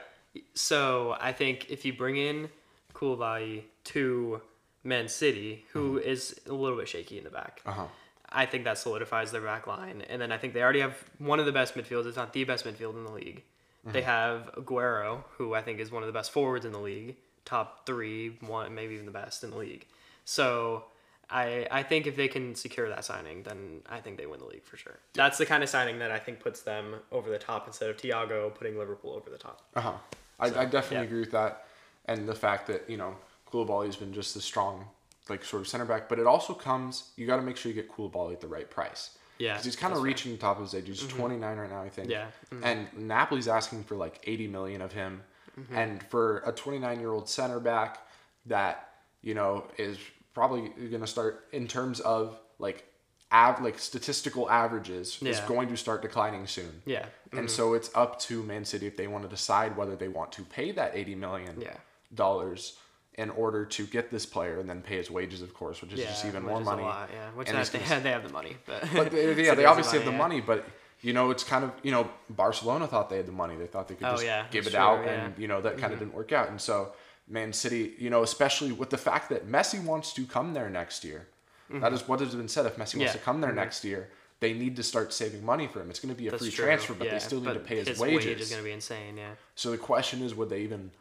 So 0.53 1.15
I 1.19 1.31
think 1.33 1.69
if 1.71 1.85
you 1.85 1.93
bring 1.93 2.15
in 2.17 2.49
Koulibaly 2.93 3.63
to 3.85 4.41
Man 4.83 5.07
City, 5.07 5.65
who 5.73 5.97
is 5.97 6.39
a 6.47 6.53
little 6.53 6.77
bit 6.77 6.87
shaky 6.87 7.17
in 7.17 7.23
the 7.23 7.29
back, 7.29 7.61
Uh-huh. 7.65 7.87
I 8.31 8.45
think 8.45 8.63
that 8.65 8.77
solidifies 8.77 9.31
their 9.31 9.41
back 9.41 9.65
line. 9.65 10.03
And 10.07 10.21
then 10.21 10.31
I 10.31 10.37
think 10.37 10.53
they 10.53 10.61
already 10.61 10.81
have 10.81 10.95
one 11.17 11.39
of 11.39 11.47
the 11.47 11.51
best 11.51 11.73
midfields, 11.73 12.07
if 12.07 12.15
not 12.15 12.31
the 12.31 12.43
best 12.43 12.63
midfield 12.63 12.93
in 12.93 13.03
the 13.03 13.11
league. 13.11 13.43
They 13.85 14.03
have 14.03 14.51
Aguero, 14.55 15.23
who 15.37 15.55
I 15.55 15.61
think 15.63 15.79
is 15.79 15.91
one 15.91 16.03
of 16.03 16.07
the 16.07 16.13
best 16.13 16.31
forwards 16.31 16.63
in 16.63 16.71
the 16.71 16.79
league, 16.79 17.15
top 17.43 17.87
three, 17.87 18.37
one 18.41 18.75
maybe 18.75 18.93
even 18.93 19.07
the 19.07 19.11
best 19.11 19.43
in 19.43 19.49
the 19.49 19.57
league. 19.57 19.87
So 20.25 20.83
I 21.29 21.65
I 21.71 21.81
think 21.81 22.05
if 22.05 22.15
they 22.15 22.27
can 22.27 22.53
secure 22.53 22.87
that 22.89 23.03
signing, 23.03 23.41
then 23.43 23.81
I 23.89 23.99
think 23.99 24.17
they 24.17 24.27
win 24.27 24.41
the 24.41 24.45
league 24.45 24.63
for 24.63 24.77
sure. 24.77 24.99
That's 25.13 25.39
the 25.39 25.45
kind 25.45 25.63
of 25.63 25.69
signing 25.69 25.97
that 25.99 26.11
I 26.11 26.19
think 26.19 26.39
puts 26.39 26.61
them 26.61 26.95
over 27.11 27.31
the 27.31 27.39
top 27.39 27.65
instead 27.65 27.89
of 27.89 27.97
Thiago 27.97 28.53
putting 28.53 28.77
Liverpool 28.77 29.13
over 29.13 29.29
the 29.31 29.39
top. 29.39 29.61
Uh-huh. 29.75 29.93
I, 30.39 30.45
I 30.45 30.65
definitely 30.65 30.97
yeah. 30.97 31.03
agree 31.03 31.19
with 31.21 31.31
that. 31.31 31.65
And 32.05 32.27
the 32.29 32.35
fact 32.35 32.67
that, 32.67 32.87
you 32.89 32.97
know, 32.97 33.15
Koulibaly's 33.51 33.95
been 33.95 34.13
just 34.13 34.35
a 34.35 34.41
strong, 34.41 34.85
like, 35.29 35.43
sort 35.43 35.61
of 35.61 35.67
center 35.67 35.85
back. 35.85 36.07
But 36.09 36.19
it 36.19 36.27
also 36.27 36.53
comes, 36.53 37.11
you 37.15 37.25
got 37.27 37.37
to 37.37 37.41
make 37.41 37.57
sure 37.57 37.71
you 37.71 37.75
get 37.75 37.91
Koulibaly 37.91 38.33
at 38.33 38.41
the 38.41 38.47
right 38.47 38.69
price. 38.69 39.17
Yeah, 39.37 39.53
Because 39.53 39.65
he's 39.65 39.75
kind 39.77 39.93
of 39.93 40.01
reaching 40.01 40.31
the 40.33 40.37
top 40.37 40.57
of 40.57 40.63
his 40.63 40.73
age. 40.75 40.87
He's 40.87 41.07
29 41.07 41.57
right 41.57 41.69
now, 41.69 41.81
I 41.81 41.87
think. 41.89 42.09
Yeah. 42.09 42.25
Mm-hmm. 42.53 42.63
And 42.65 42.87
Napoli's 43.09 43.47
asking 43.47 43.85
for 43.85 43.95
like 43.95 44.21
80 44.25 44.47
million 44.47 44.81
of 44.81 44.91
him. 44.91 45.21
Mm-hmm. 45.57 45.75
And 45.75 46.03
for 46.03 46.39
a 46.45 46.51
29 46.51 46.99
year 46.99 47.11
old 47.11 47.29
center 47.29 47.59
back 47.61 47.99
that, 48.47 48.89
you 49.21 49.33
know, 49.35 49.65
is 49.77 49.97
probably 50.33 50.69
going 50.89 50.99
to 51.01 51.07
start 51.07 51.45
in 51.53 51.67
terms 51.69 52.01
of 52.01 52.37
like, 52.59 52.85
av- 53.31 53.61
like 53.61 53.79
statistical 53.79 54.49
averages 54.49 55.07
is 55.15 55.21
Yeah. 55.21 55.33
Mm-hmm. 55.35 55.47
going 55.47 55.67
to 55.69 55.77
start 55.77 56.01
declining 56.01 56.45
soon. 56.45 56.81
Yeah. 56.85 57.05
And 57.31 57.49
so 57.49 57.75
it's 57.75 57.89
up 57.95 58.19
to 58.21 58.43
Man 58.43 58.65
City 58.65 58.87
if 58.87 58.97
they 58.97 59.07
want 59.07 59.23
to 59.23 59.29
decide 59.29 59.77
whether 59.77 59.95
they 59.95 60.09
want 60.09 60.33
to 60.33 60.43
pay 60.43 60.71
that 60.73 60.91
80 60.95 61.15
million 61.15 61.61
Yeah. 61.61 61.77
dollars 62.13 62.77
in 63.19 63.29
order 63.31 63.65
to 63.65 63.85
get 63.85 64.09
this 64.09 64.25
player 64.25 64.59
and 64.59 64.67
then 64.69 64.81
pay 64.81 64.97
his 64.97 65.09
wages, 65.11 65.41
of 65.41 65.53
course, 65.53 65.81
which 65.81 65.91
is 65.93 65.99
just 65.99 66.25
even 66.25 66.43
more 66.43 66.61
money. 66.61 66.83
Lot, 66.83 67.09
yeah, 67.13 67.29
which 67.35 67.49
And 67.49 67.57
they, 67.57 67.79
gonna- 67.79 68.01
they 68.05 68.11
have 68.11 68.23
the 68.23 68.33
money, 68.39 68.55
but 68.65 68.81
But 68.95 69.11
they, 69.11 69.27
yeah, 69.29 69.43
City 69.49 69.55
they 69.55 69.65
obviously 69.65 69.97
have 69.99 70.05
the 70.05 70.11
yeah. 70.19 70.25
money, 70.25 70.39
but 70.41 70.65
you 71.01 71.13
know, 71.13 71.29
it's 71.33 71.43
kind 71.43 71.63
of 71.65 71.71
you 71.83 71.91
know, 71.91 72.09
Barcelona 72.29 72.87
thought 72.87 73.09
they 73.09 73.17
had 73.17 73.25
the 73.25 73.31
money. 73.43 73.55
They 73.57 73.67
thought 73.67 73.87
they 73.89 73.95
could 73.95 74.07
Oh, 74.07 74.11
just 74.13 74.25
yeah, 74.25 74.45
give 74.51 74.67
it 74.67 74.75
out, 74.75 75.05
and 75.05 75.33
you 75.37 75.47
know 75.47 75.59
that 75.61 75.77
kind 75.77 75.91
of 75.93 75.99
didn't 75.99 76.13
work 76.13 76.31
out. 76.31 76.49
And 76.49 76.59
so, 76.61 76.93
Man 77.27 77.51
City, 77.53 77.93
you 77.99 78.09
know, 78.09 78.23
especially 78.23 78.71
with 78.71 78.89
the 78.89 78.97
fact 78.97 79.29
that 79.29 79.41
Messi 79.55 79.83
wants 79.83 80.13
to 80.13 80.25
come 80.25 80.53
there 80.53 80.69
next 80.69 81.03
year, 81.03 81.27
that 81.69 81.91
is 81.93 82.07
what 82.07 82.19
has 82.21 82.33
been 82.35 82.47
said. 82.47 82.65
If 82.65 82.75
Messi 82.77 82.95
wants 82.97 83.11
Mm-hmm. 83.11 83.19
To 83.19 83.25
come 83.27 83.41
there 83.41 83.51
next 83.53 83.83
year, 83.83 84.09
they 84.39 84.53
need 84.53 84.75
to 84.77 84.83
start 84.83 85.11
saving 85.13 85.43
money 85.43 85.67
for 85.67 85.81
him. 85.81 85.89
It's 85.89 85.99
going 85.99 86.13
to 86.15 86.17
be 86.23 86.27
a 86.27 86.31
That's 86.31 86.43
free 86.43 86.51
true, 86.51 86.65
transfer, 86.65 86.93
but 86.93 87.07
yeah, 87.07 87.13
they 87.15 87.19
still 87.19 87.41
need 87.41 87.53
to 87.53 87.59
pay 87.59 87.77
his, 87.79 87.89
his 87.89 87.99
wages. 87.99 88.25
wage 88.25 88.41
is 88.41 88.49
going 88.49 88.61
to 88.63 88.65
be 88.65 88.71
insane. 88.73 89.17
Yeah. 89.17 89.31
So 89.55 89.71
the 89.71 89.77
question 89.77 90.21
is, 90.21 90.33
would 90.35 90.49
they 90.49 90.61
even 90.61 90.91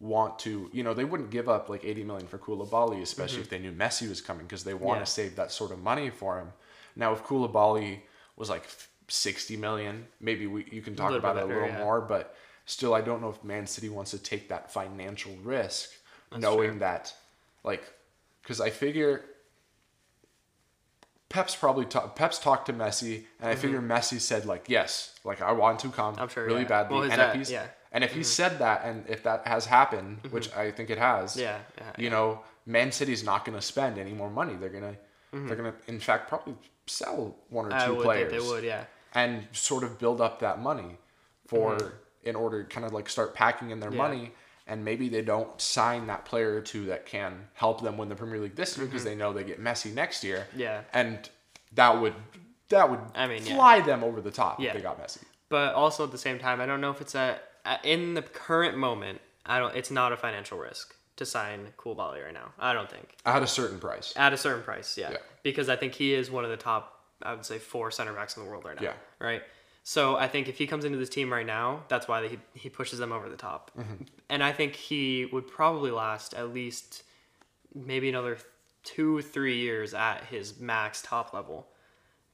want 0.00 0.38
to? 0.40 0.70
You 0.72 0.82
know, 0.84 0.94
they 0.94 1.04
wouldn't 1.04 1.30
give 1.30 1.48
up 1.48 1.68
like 1.68 1.84
eighty 1.84 2.04
million 2.04 2.26
for 2.28 2.38
Koulibaly, 2.38 3.02
especially 3.02 3.36
Mm-hmm. 3.38 3.42
if 3.42 3.50
they 3.50 3.58
knew 3.58 3.72
Messi 3.72 4.08
was 4.08 4.20
coming, 4.20 4.46
because 4.46 4.64
they 4.64 4.74
want 4.74 4.98
Yeah. 5.00 5.04
to 5.04 5.10
save 5.10 5.36
that 5.36 5.50
sort 5.52 5.70
of 5.72 5.80
money 5.82 6.10
for 6.10 6.38
him. 6.38 6.52
Now, 6.96 7.12
if 7.12 7.24
Koulibaly 7.24 8.00
was 8.36 8.48
like 8.50 8.64
sixty 9.08 9.56
million, 9.56 10.06
maybe 10.20 10.46
we 10.46 10.66
you 10.70 10.82
can 10.82 10.94
talk 10.94 11.12
about 11.12 11.36
it 11.36 11.44
a 11.44 11.46
little 11.46 11.66
yeah. 11.68 11.78
more. 11.78 12.00
But 12.00 12.34
still, 12.66 12.94
I 12.94 13.00
don't 13.00 13.20
know 13.20 13.30
if 13.30 13.42
Man 13.42 13.66
City 13.66 13.88
wants 13.88 14.10
to 14.12 14.18
take 14.18 14.48
that 14.50 14.70
financial 14.72 15.32
risk, 15.42 15.90
That's 16.30 16.42
knowing 16.42 16.70
true. 16.72 16.78
that, 16.80 17.14
like, 17.64 17.82
because 18.42 18.60
I 18.60 18.70
figure. 18.70 19.24
Pep's 21.28 21.54
probably 21.54 21.84
ta- 21.84 22.08
Pep's 22.08 22.38
talked 22.38 22.66
to 22.66 22.72
Messi, 22.72 23.24
and 23.40 23.50
I 23.50 23.54
figure 23.54 23.82
Messi 23.82 24.18
said 24.18 24.46
like, 24.46 24.64
"Yes, 24.68 25.14
like 25.24 25.42
I 25.42 25.52
want 25.52 25.78
to 25.80 25.90
come 25.90 26.14
Mm-hmm. 26.14 26.22
I'm 26.22 26.28
sure, 26.30 26.46
really 26.46 26.62
yeah. 26.62 26.68
badly." 26.68 26.94
Well, 26.94 27.02
and 27.04 27.12
dad- 27.12 27.30
if 27.30 27.36
he's 27.36 27.50
yeah. 27.50 27.66
Mm-hmm. 27.88 27.94
and 27.96 28.04
if 28.04 28.12
he 28.14 28.22
said 28.22 28.58
that, 28.58 28.82
and 28.84 29.04
if 29.08 29.22
that 29.24 29.46
has 29.46 29.66
happened, 29.66 30.18
which 30.30 30.52
I 30.54 30.70
think 30.70 30.90
it 30.90 30.98
has, 30.98 31.36
Yeah, 31.36 31.58
yeah, 31.78 31.92
you 31.98 32.10
know, 32.10 32.40
Man 32.66 32.92
City's 32.92 33.24
not 33.24 33.44
going 33.44 33.56
to 33.58 33.62
spend 33.62 33.98
any 33.98 34.12
more 34.12 34.30
money. 34.30 34.54
They're 34.54 34.68
gonna, 34.68 34.96
they're 35.32 35.56
gonna, 35.56 35.74
in 35.86 36.00
fact, 36.00 36.28
probably 36.28 36.54
sell 36.86 37.36
one 37.50 37.72
or 37.72 37.86
two 37.86 37.94
would 37.96 38.04
players 38.04 38.30
think 38.30 38.42
they 38.42 38.48
would. 38.48 38.64
Yeah. 38.64 38.84
and 39.14 39.46
sort 39.52 39.84
of 39.84 39.98
build 39.98 40.20
up 40.20 40.40
that 40.40 40.60
money 40.60 40.96
for 41.46 41.94
in 42.24 42.36
order 42.36 42.62
to 42.62 42.68
kind 42.68 42.84
of 42.86 42.92
like 42.92 43.08
start 43.08 43.34
packing 43.34 43.70
in 43.70 43.80
their 43.80 43.90
Mm-hmm. 43.90 43.98
Yeah. 43.98 44.08
money. 44.08 44.32
And 44.70 44.84
maybe 44.84 45.08
they 45.08 45.22
don't 45.22 45.58
sign 45.58 46.08
that 46.08 46.26
player 46.26 46.54
or 46.54 46.60
two 46.60 46.84
that 46.86 47.06
can 47.06 47.46
help 47.54 47.80
them 47.82 47.96
win 47.96 48.10
the 48.10 48.14
Premier 48.14 48.38
League 48.38 48.54
this 48.54 48.76
year 48.76 48.84
because 48.86 49.02
they 49.02 49.14
know 49.14 49.32
they 49.32 49.42
get 49.44 49.62
Messi 49.64 49.94
next 49.94 50.22
year. 50.22 50.46
Mm-hmm. 50.50 50.60
Yeah. 50.60 50.80
and 50.92 51.30
that 51.72 51.98
would 52.00 52.12
that 52.68 52.90
would 52.90 53.00
I 53.14 53.26
mean, 53.26 53.46
yeah. 53.46 53.54
fly 53.56 53.80
them 53.80 54.04
over 54.04 54.20
the 54.20 54.30
top 54.30 54.60
Yeah. 54.60 54.68
if 54.68 54.74
they 54.74 54.82
got 54.82 55.02
Messi. 55.02 55.22
But 55.48 55.72
also 55.72 56.04
at 56.04 56.10
the 56.12 56.18
same 56.18 56.38
time, 56.38 56.60
I 56.60 56.66
don't 56.66 56.82
know 56.82 56.90
if 56.90 57.00
it's 57.00 57.14
a- 57.14 57.40
in 57.84 58.14
the 58.14 58.22
current 58.22 58.76
moment. 58.76 59.20
I 59.46 59.58
don't. 59.58 59.74
It's 59.74 59.90
not 59.90 60.12
a 60.12 60.16
financial 60.16 60.58
risk 60.58 60.94
to 61.16 61.24
sign 61.26 61.68
Koulibaly 61.78 62.24
right 62.24 62.34
now. 62.34 62.52
I 62.58 62.72
don't 62.72 62.90
think 62.90 63.16
At 63.26 63.42
a 63.42 63.46
certain 63.46 63.78
price. 63.80 64.12
at 64.16 64.32
a 64.32 64.36
certain 64.36 64.62
price. 64.62 64.96
Yeah. 64.96 65.10
Yeah. 65.12 65.16
Because 65.42 65.68
I 65.68 65.76
think 65.76 65.94
he 65.94 66.14
is 66.14 66.30
one 66.30 66.44
of 66.44 66.50
the 66.50 66.56
top. 66.56 67.02
I 67.22 67.34
would 67.34 67.44
say 67.44 67.58
four 67.58 67.90
center 67.90 68.12
backs 68.12 68.36
in 68.36 68.44
the 68.44 68.48
world 68.48 68.64
right 68.64 68.76
now. 68.76 68.82
Yeah. 68.82 68.92
Right. 69.20 69.42
So 69.82 70.16
I 70.16 70.28
think 70.28 70.48
if 70.48 70.58
he 70.58 70.66
comes 70.66 70.84
into 70.84 70.98
this 70.98 71.08
team 71.08 71.32
right 71.32 71.46
now, 71.46 71.82
that's 71.88 72.06
why 72.06 72.28
he 72.28 72.38
he 72.54 72.68
pushes 72.68 72.98
them 72.98 73.10
over 73.10 73.28
the 73.28 73.36
top. 73.36 73.70
Mm-hmm. 73.76 74.04
And 74.28 74.44
I 74.44 74.52
think 74.52 74.74
he 74.74 75.26
would 75.32 75.46
probably 75.48 75.90
last 75.90 76.34
at 76.34 76.52
least 76.52 77.02
maybe 77.74 78.08
another 78.08 78.38
two 78.84 79.22
three 79.22 79.58
years 79.58 79.94
at 79.94 80.24
his 80.24 80.60
max 80.60 81.02
top 81.02 81.32
level 81.32 81.66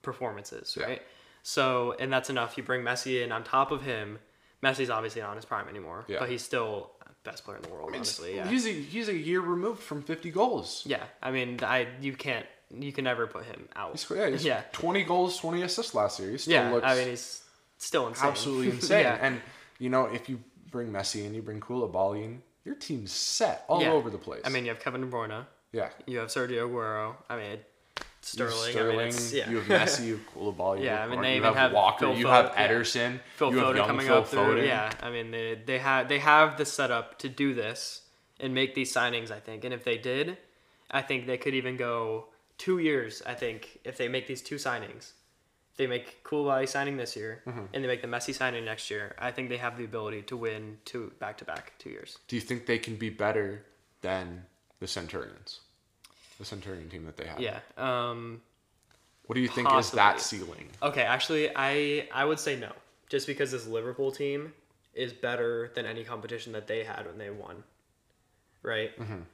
performances. 0.02 0.76
Yeah. 0.78 0.86
Right. 0.86 1.02
So 1.42 1.94
and 1.98 2.12
that's 2.12 2.28
enough. 2.28 2.56
You 2.58 2.64
bring 2.64 2.82
Messi 2.82 3.22
in 3.24 3.32
on 3.32 3.44
top 3.44 3.70
of 3.70 3.82
him. 3.82 4.18
Messi's 4.64 4.90
obviously 4.90 5.20
not 5.22 5.30
in 5.32 5.36
his 5.36 5.44
prime 5.44 5.68
anymore, 5.68 6.04
Yeah. 6.08 6.18
but 6.20 6.28
he's 6.28 6.42
still 6.42 6.90
best 7.22 7.44
player 7.44 7.56
in 7.56 7.62
the 7.62 7.68
world. 7.70 7.90
honestly, 7.94 8.36
yeah. 8.36 8.46
He's 8.48 8.66
a 8.66 8.70
he's 8.72 9.08
a 9.08 9.16
year 9.16 9.40
removed 9.40 9.82
from 9.82 10.02
50 10.02 10.30
goals. 10.30 10.82
Yeah, 10.86 11.02
I 11.22 11.30
mean, 11.30 11.58
I 11.62 11.86
you 12.00 12.14
can't 12.14 12.46
you 12.70 12.92
can 12.92 13.04
never 13.04 13.26
put 13.26 13.44
him 13.44 13.68
out. 13.76 13.92
He's, 13.92 14.06
yeah, 14.10 14.28
he's 14.30 14.44
yeah, 14.44 14.62
20 14.72 15.04
goals, 15.04 15.38
20 15.38 15.62
assists 15.62 15.94
last 15.94 16.18
year. 16.20 16.30
He 16.30 16.38
still 16.38 16.52
yeah. 16.54 16.70
looks 16.72 16.86
I 16.86 16.94
mean, 16.96 17.08
he's 17.08 17.42
still 17.78 18.08
insane. 18.08 18.28
absolutely 18.30 18.70
insane. 18.76 19.02
yeah. 19.04 19.18
And 19.20 19.40
you 19.78 19.90
know, 19.90 20.06
if 20.06 20.28
you 20.28 20.40
bring 20.70 20.90
Messi 20.90 21.24
and 21.26 21.34
you 21.34 21.42
bring 21.42 21.60
Koulibaly 21.60 22.24
in, 22.24 22.42
your 22.64 22.74
team's 22.74 23.12
set 23.12 23.64
all 23.68 23.80
Yeah. 23.82 23.92
over 23.92 24.10
the 24.10 24.18
place. 24.18 24.42
I 24.44 24.48
mean, 24.48 24.64
you 24.64 24.70
have 24.70 24.80
Kevin 24.80 25.00
De 25.02 25.06
Bruyne, 25.06 25.46
yeah. 25.72 25.90
you 26.06 26.18
have 26.18 26.28
Sergio 26.28 26.68
Aguero. 26.68 27.14
I 27.28 27.36
mean, 27.36 27.50
have 27.50 27.60
Sterling. 28.24 28.70
Sterling, 28.72 28.94
I 28.94 28.98
mean, 28.98 29.08
it's, 29.08 29.32
yeah. 29.32 29.50
you 29.50 29.60
have 29.60 29.80
Messi, 29.88 30.06
you 30.06 30.12
have 30.16 30.34
Koulibaly, 30.34 30.78
you 30.80 30.84
Yeah, 30.86 31.00
have 31.02 31.08
I 31.08 31.12
mean, 31.12 31.22
they 31.22 31.30
you 31.32 31.36
even 31.36 31.48
have 31.48 31.56
have 31.56 31.72
Walker, 31.72 32.06
Phil 32.06 32.16
you 32.16 32.26
have 32.28 32.46
Foden, 32.46 32.54
yeah. 32.56 32.68
Ederson, 32.68 33.20
Phil 33.36 33.50
you 33.52 33.58
have 33.58 33.66
Foden 33.68 33.76
young 33.76 33.86
coming 33.86 34.06
Phil 34.06 34.16
up 34.18 34.28
through. 34.28 34.40
Foden. 34.62 34.66
Yeah, 34.66 34.92
I 35.02 35.10
mean, 35.10 35.30
they 35.30 35.54
they 35.66 35.78
have 35.78 36.08
they 36.08 36.18
have 36.18 36.56
the 36.56 36.64
setup 36.64 37.18
to 37.20 37.28
do 37.28 37.54
this 37.54 38.02
and 38.40 38.54
make 38.54 38.74
these 38.74 38.92
signings. 38.92 39.30
I 39.30 39.40
think, 39.40 39.64
and 39.64 39.72
if 39.74 39.84
they 39.84 39.98
did, 39.98 40.38
I 40.90 41.02
think 41.02 41.26
they 41.26 41.36
could 41.38 41.54
even 41.54 41.76
go 41.76 42.26
two 42.58 42.78
years. 42.78 43.22
I 43.26 43.34
think 43.34 43.78
if 43.84 43.96
they 43.96 44.08
make 44.08 44.26
these 44.26 44.40
two 44.42 44.56
signings, 44.56 45.12
they 45.76 45.86
make 45.86 46.22
Koulibaly 46.24 46.68
signing 46.68 46.96
this 46.96 47.16
year, 47.16 47.42
Mm-hmm. 47.46 47.64
and 47.72 47.82
they 47.84 47.88
make 47.88 48.00
the 48.02 48.08
Messi 48.08 48.32
signing 48.34 48.64
next 48.64 48.90
year. 48.90 49.14
I 49.18 49.30
think 49.32 49.48
they 49.48 49.56
have 49.58 49.76
the 49.76 49.84
ability 49.84 50.22
to 50.22 50.36
win 50.36 50.78
two 50.84 51.12
back 51.18 51.36
to 51.38 51.44
back 51.44 51.72
two 51.78 51.90
years. 51.90 52.18
Do 52.28 52.36
you 52.36 52.42
think 52.42 52.66
they 52.66 52.78
can 52.78 52.96
be 52.96 53.10
better 53.10 53.64
than 54.02 54.44
the 54.80 54.86
Centurions? 54.86 55.60
The 56.44 56.50
Centurion 56.50 56.90
team 56.90 57.06
that 57.06 57.16
they 57.16 57.26
have. 57.26 57.40
Yeah. 57.40 57.60
Um, 57.78 58.42
What 59.26 59.34
do 59.34 59.40
you 59.40 59.48
think 59.48 59.72
is 59.72 59.90
that 59.92 60.20
ceiling? 60.20 60.68
Okay, 60.82 61.00
actually, 61.02 61.50
I 61.56 62.06
I 62.12 62.24
would 62.26 62.38
say 62.38 62.56
no, 62.56 62.72
just 63.08 63.26
because 63.26 63.50
this 63.50 63.66
Liverpool 63.66 64.12
team 64.12 64.52
is 64.92 65.12
better 65.14 65.70
than 65.74 65.86
any 65.86 66.04
competition 66.04 66.52
that 66.52 66.66
they 66.66 66.84
had 66.84 67.06
when 67.06 67.16
they 67.16 67.30
won. 67.30 67.64
Right. 68.62 68.92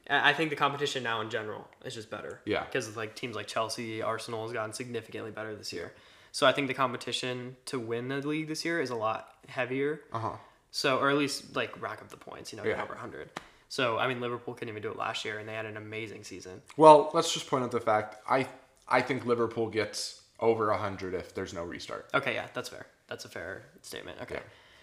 I 0.09 0.29
I 0.29 0.33
think 0.33 0.49
the 0.51 0.55
competition 0.55 1.03
now 1.03 1.19
in 1.21 1.29
general 1.29 1.67
is 1.83 1.93
just 1.95 2.09
better. 2.09 2.39
Mm-hmm. 2.39 2.51
Yeah. 2.51 2.63
Because 2.63 2.95
like 2.95 3.15
teams 3.15 3.35
like 3.35 3.47
Chelsea, 3.47 4.01
Arsenal 4.01 4.43
has 4.43 4.53
gotten 4.53 4.71
significantly 4.73 5.31
better 5.31 5.53
this 5.55 5.73
year. 5.73 5.91
So 6.31 6.47
I 6.47 6.53
think 6.53 6.67
the 6.69 6.73
competition 6.73 7.57
to 7.65 7.77
win 7.77 8.07
the 8.07 8.25
league 8.25 8.47
this 8.47 8.63
year 8.63 8.79
is 8.81 8.89
a 8.89 8.95
lot 8.95 9.33
heavier. 9.49 9.99
Uh 10.13 10.19
huh. 10.19 10.37
So 10.71 10.97
or 10.99 11.09
at 11.09 11.17
least 11.17 11.55
like 11.57 11.71
rack 11.81 12.01
up 12.01 12.09
the 12.09 12.17
points, 12.17 12.53
you 12.53 12.57
know, 12.57 12.63
Yeah. 12.63 12.81
over 12.81 12.95
hundred. 12.95 13.29
So 13.71 13.97
I 13.97 14.05
mean, 14.09 14.19
Liverpool 14.19 14.53
couldn't 14.53 14.67
even 14.67 14.81
do 14.83 14.91
it 14.91 14.97
last 14.97 15.23
year, 15.23 15.39
and 15.39 15.47
they 15.47 15.53
had 15.53 15.65
an 15.65 15.77
amazing 15.77 16.25
season. 16.25 16.61
Well, 16.75 17.09
let's 17.13 17.33
just 17.33 17.47
point 17.47 17.63
out 17.63 17.71
the 17.71 17.79
fact 17.79 18.17
I 18.29 18.45
I 18.85 19.01
think 19.01 19.25
Liverpool 19.25 19.67
gets 19.69 20.23
over 20.41 20.73
hundred 20.73 21.13
if 21.13 21.33
there's 21.33 21.53
no 21.53 21.63
restart. 21.63 22.09
Okay, 22.13 22.33
yeah, 22.33 22.47
that's 22.53 22.67
fair. 22.67 22.85
That's 23.07 23.23
a 23.23 23.29
fair 23.29 23.61
statement. 23.81 24.17
Okay. 24.23 24.35
Yeah. 24.35 24.41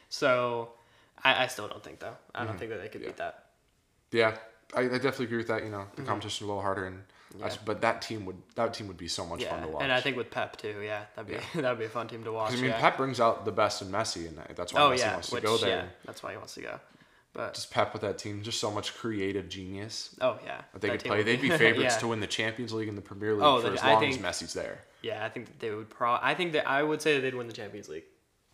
So 0.08 0.70
I, 1.22 1.44
I 1.44 1.46
still 1.48 1.68
don't 1.68 1.84
think 1.84 1.98
though. 2.00 2.16
I 2.34 2.46
don't 2.46 2.58
think 2.58 2.70
that 2.70 2.80
they 2.80 2.88
could 2.88 3.02
beat 3.02 3.18
that. 3.18 3.44
Yeah, 4.10 4.38
I, 4.74 4.80
I 4.80 4.88
definitely 4.88 5.26
agree 5.26 5.36
with 5.36 5.48
that. 5.48 5.64
You 5.64 5.68
know, 5.70 5.84
the 5.94 6.00
competition 6.02 6.46
a 6.46 6.48
little 6.48 6.62
harder, 6.62 6.86
and 6.86 7.02
Mm-hmm. 7.36 7.46
Yeah. 7.46 7.54
but 7.66 7.82
that 7.82 8.00
team 8.00 8.24
would 8.24 8.38
that 8.54 8.72
team 8.72 8.88
would 8.88 8.96
be 8.96 9.06
so 9.06 9.26
much 9.26 9.42
Yeah, 9.42 9.50
fun 9.50 9.60
to 9.60 9.68
watch. 9.68 9.82
and 9.82 9.92
I 9.92 10.00
think 10.00 10.16
with 10.16 10.30
Pep 10.30 10.56
too. 10.56 10.80
Yeah, 10.82 11.02
that'd 11.14 11.30
be 11.30 11.36
that'd 11.60 11.78
be 11.78 11.84
a 11.84 11.88
fun 11.90 12.08
team 12.08 12.24
to 12.24 12.32
watch. 12.32 12.52
I 12.52 12.56
mean, 12.56 12.70
yeah. 12.70 12.80
Pep 12.80 12.96
brings 12.96 13.20
out 13.20 13.44
the 13.44 13.52
best 13.52 13.82
in 13.82 13.88
Messi, 13.88 14.26
and 14.28 14.38
that's 14.56 14.72
why 14.72 14.80
oh 14.80 14.90
Messi 14.92 14.98
yeah, 15.00 15.12
wants 15.12 15.28
to 15.28 15.34
which 15.34 15.44
go 15.44 15.58
there. 15.58 15.68
yeah, 15.68 15.84
that's 16.06 16.22
why 16.22 16.30
he 16.30 16.38
wants 16.38 16.54
to 16.54 16.62
go. 16.62 16.80
But 17.38 17.54
Just 17.54 17.70
Pep 17.70 17.92
with 17.92 18.02
that 18.02 18.18
team, 18.18 18.42
just 18.42 18.58
so 18.60 18.70
much 18.70 18.94
creative 18.96 19.48
genius 19.48 20.16
oh 20.20 20.38
yeah, 20.44 20.62
that 20.72 20.80
they 20.82 20.88
that 20.88 21.02
could 21.02 21.08
play. 21.08 21.22
They'd 21.22 21.40
be 21.40 21.48
favorites 21.66 21.94
yeah. 21.94 21.98
to 22.00 22.08
win 22.08 22.18
the 22.20 22.26
Champions 22.26 22.72
League 22.72 22.88
and 22.88 22.98
the 22.98 23.02
Premier 23.02 23.34
League 23.34 23.44
Oh, 23.44 23.60
for 23.60 23.72
as 23.72 23.82
long 23.84 24.00
think- 24.00 24.16
as 24.16 24.20
Messi's 24.42 24.52
there. 24.54 24.80
Yeah, 25.02 25.24
I 25.24 25.28
think 25.28 25.46
that 25.46 25.60
they 25.60 25.70
would 25.70 25.88
pro. 25.88 26.18
I 26.20 26.34
think 26.34 26.52
that 26.54 26.68
I 26.68 26.82
would 26.82 27.00
say 27.00 27.14
that 27.14 27.20
they'd 27.20 27.34
win 27.36 27.46
the 27.46 27.52
Champions 27.52 27.88
League 27.88 28.02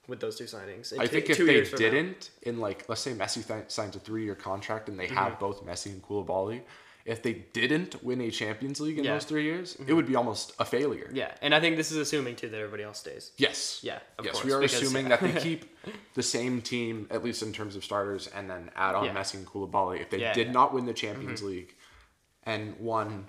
with 0.06 0.20
those 0.20 0.36
two 0.36 0.44
signings. 0.44 0.92
In 0.92 1.00
I 1.00 1.04
two- 1.06 1.12
think 1.12 1.30
if 1.30 1.38
they 1.38 1.44
years 1.44 1.70
from 1.70 1.80
now. 1.82 1.90
didn't, 1.90 2.30
in 2.42 2.58
like 2.60 2.86
let's 2.90 3.00
say 3.00 3.14
Messi 3.14 3.46
th- 3.46 3.70
signs 3.70 3.96
a 3.96 3.98
three-year 4.00 4.34
contract 4.34 4.90
and 4.90 5.00
they 5.00 5.06
Mm-hmm. 5.06 5.16
have 5.16 5.38
both 5.40 5.64
Messi 5.64 5.86
and 5.86 6.02
Koulibaly, 6.02 6.60
if 7.04 7.22
they 7.22 7.34
didn't 7.34 8.02
win 8.02 8.20
a 8.22 8.30
Champions 8.30 8.80
League 8.80 8.98
in 8.98 9.04
Yeah. 9.04 9.10
Mm-hmm. 9.10 9.16
those 9.18 9.24
three 9.26 9.44
years, 9.44 9.76
it 9.86 9.92
would 9.92 10.06
be 10.06 10.16
almost 10.16 10.52
a 10.58 10.64
failure. 10.64 11.10
Yeah, 11.12 11.32
and 11.42 11.54
I 11.54 11.60
think 11.60 11.76
this 11.76 11.90
is 11.92 11.98
assuming 11.98 12.36
too 12.36 12.48
that 12.48 12.56
everybody 12.58 12.82
else 12.82 12.98
stays. 13.00 13.32
Yes. 13.36 13.80
Yeah, 13.82 13.98
of 14.18 14.24
yes, 14.24 14.34
course, 14.34 14.44
we 14.46 14.52
are 14.52 14.60
because- 14.60 14.80
assuming 14.82 15.08
that 15.10 15.20
they 15.20 15.32
keep 15.48 15.76
the 16.14 16.22
same 16.22 16.62
team 16.62 17.06
at 17.10 17.22
least 17.22 17.42
in 17.42 17.52
terms 17.52 17.76
of 17.76 17.84
starters, 17.84 18.26
and 18.34 18.48
then 18.48 18.70
add 18.74 18.94
on 18.94 19.04
Yeah. 19.04 19.14
Messi 19.14 19.34
and 19.34 19.46
Koulibaly. 19.46 20.00
If 20.00 20.08
they 20.10 20.20
Yeah, 20.20 20.32
did 20.32 20.40
yeah. 20.40 20.44
Mm-hmm. 20.46 20.52
not 20.54 20.72
win 20.72 20.86
the 20.86 20.94
Champions 20.94 21.42
League 21.42 21.74
and 22.44 22.78
won 22.80 23.26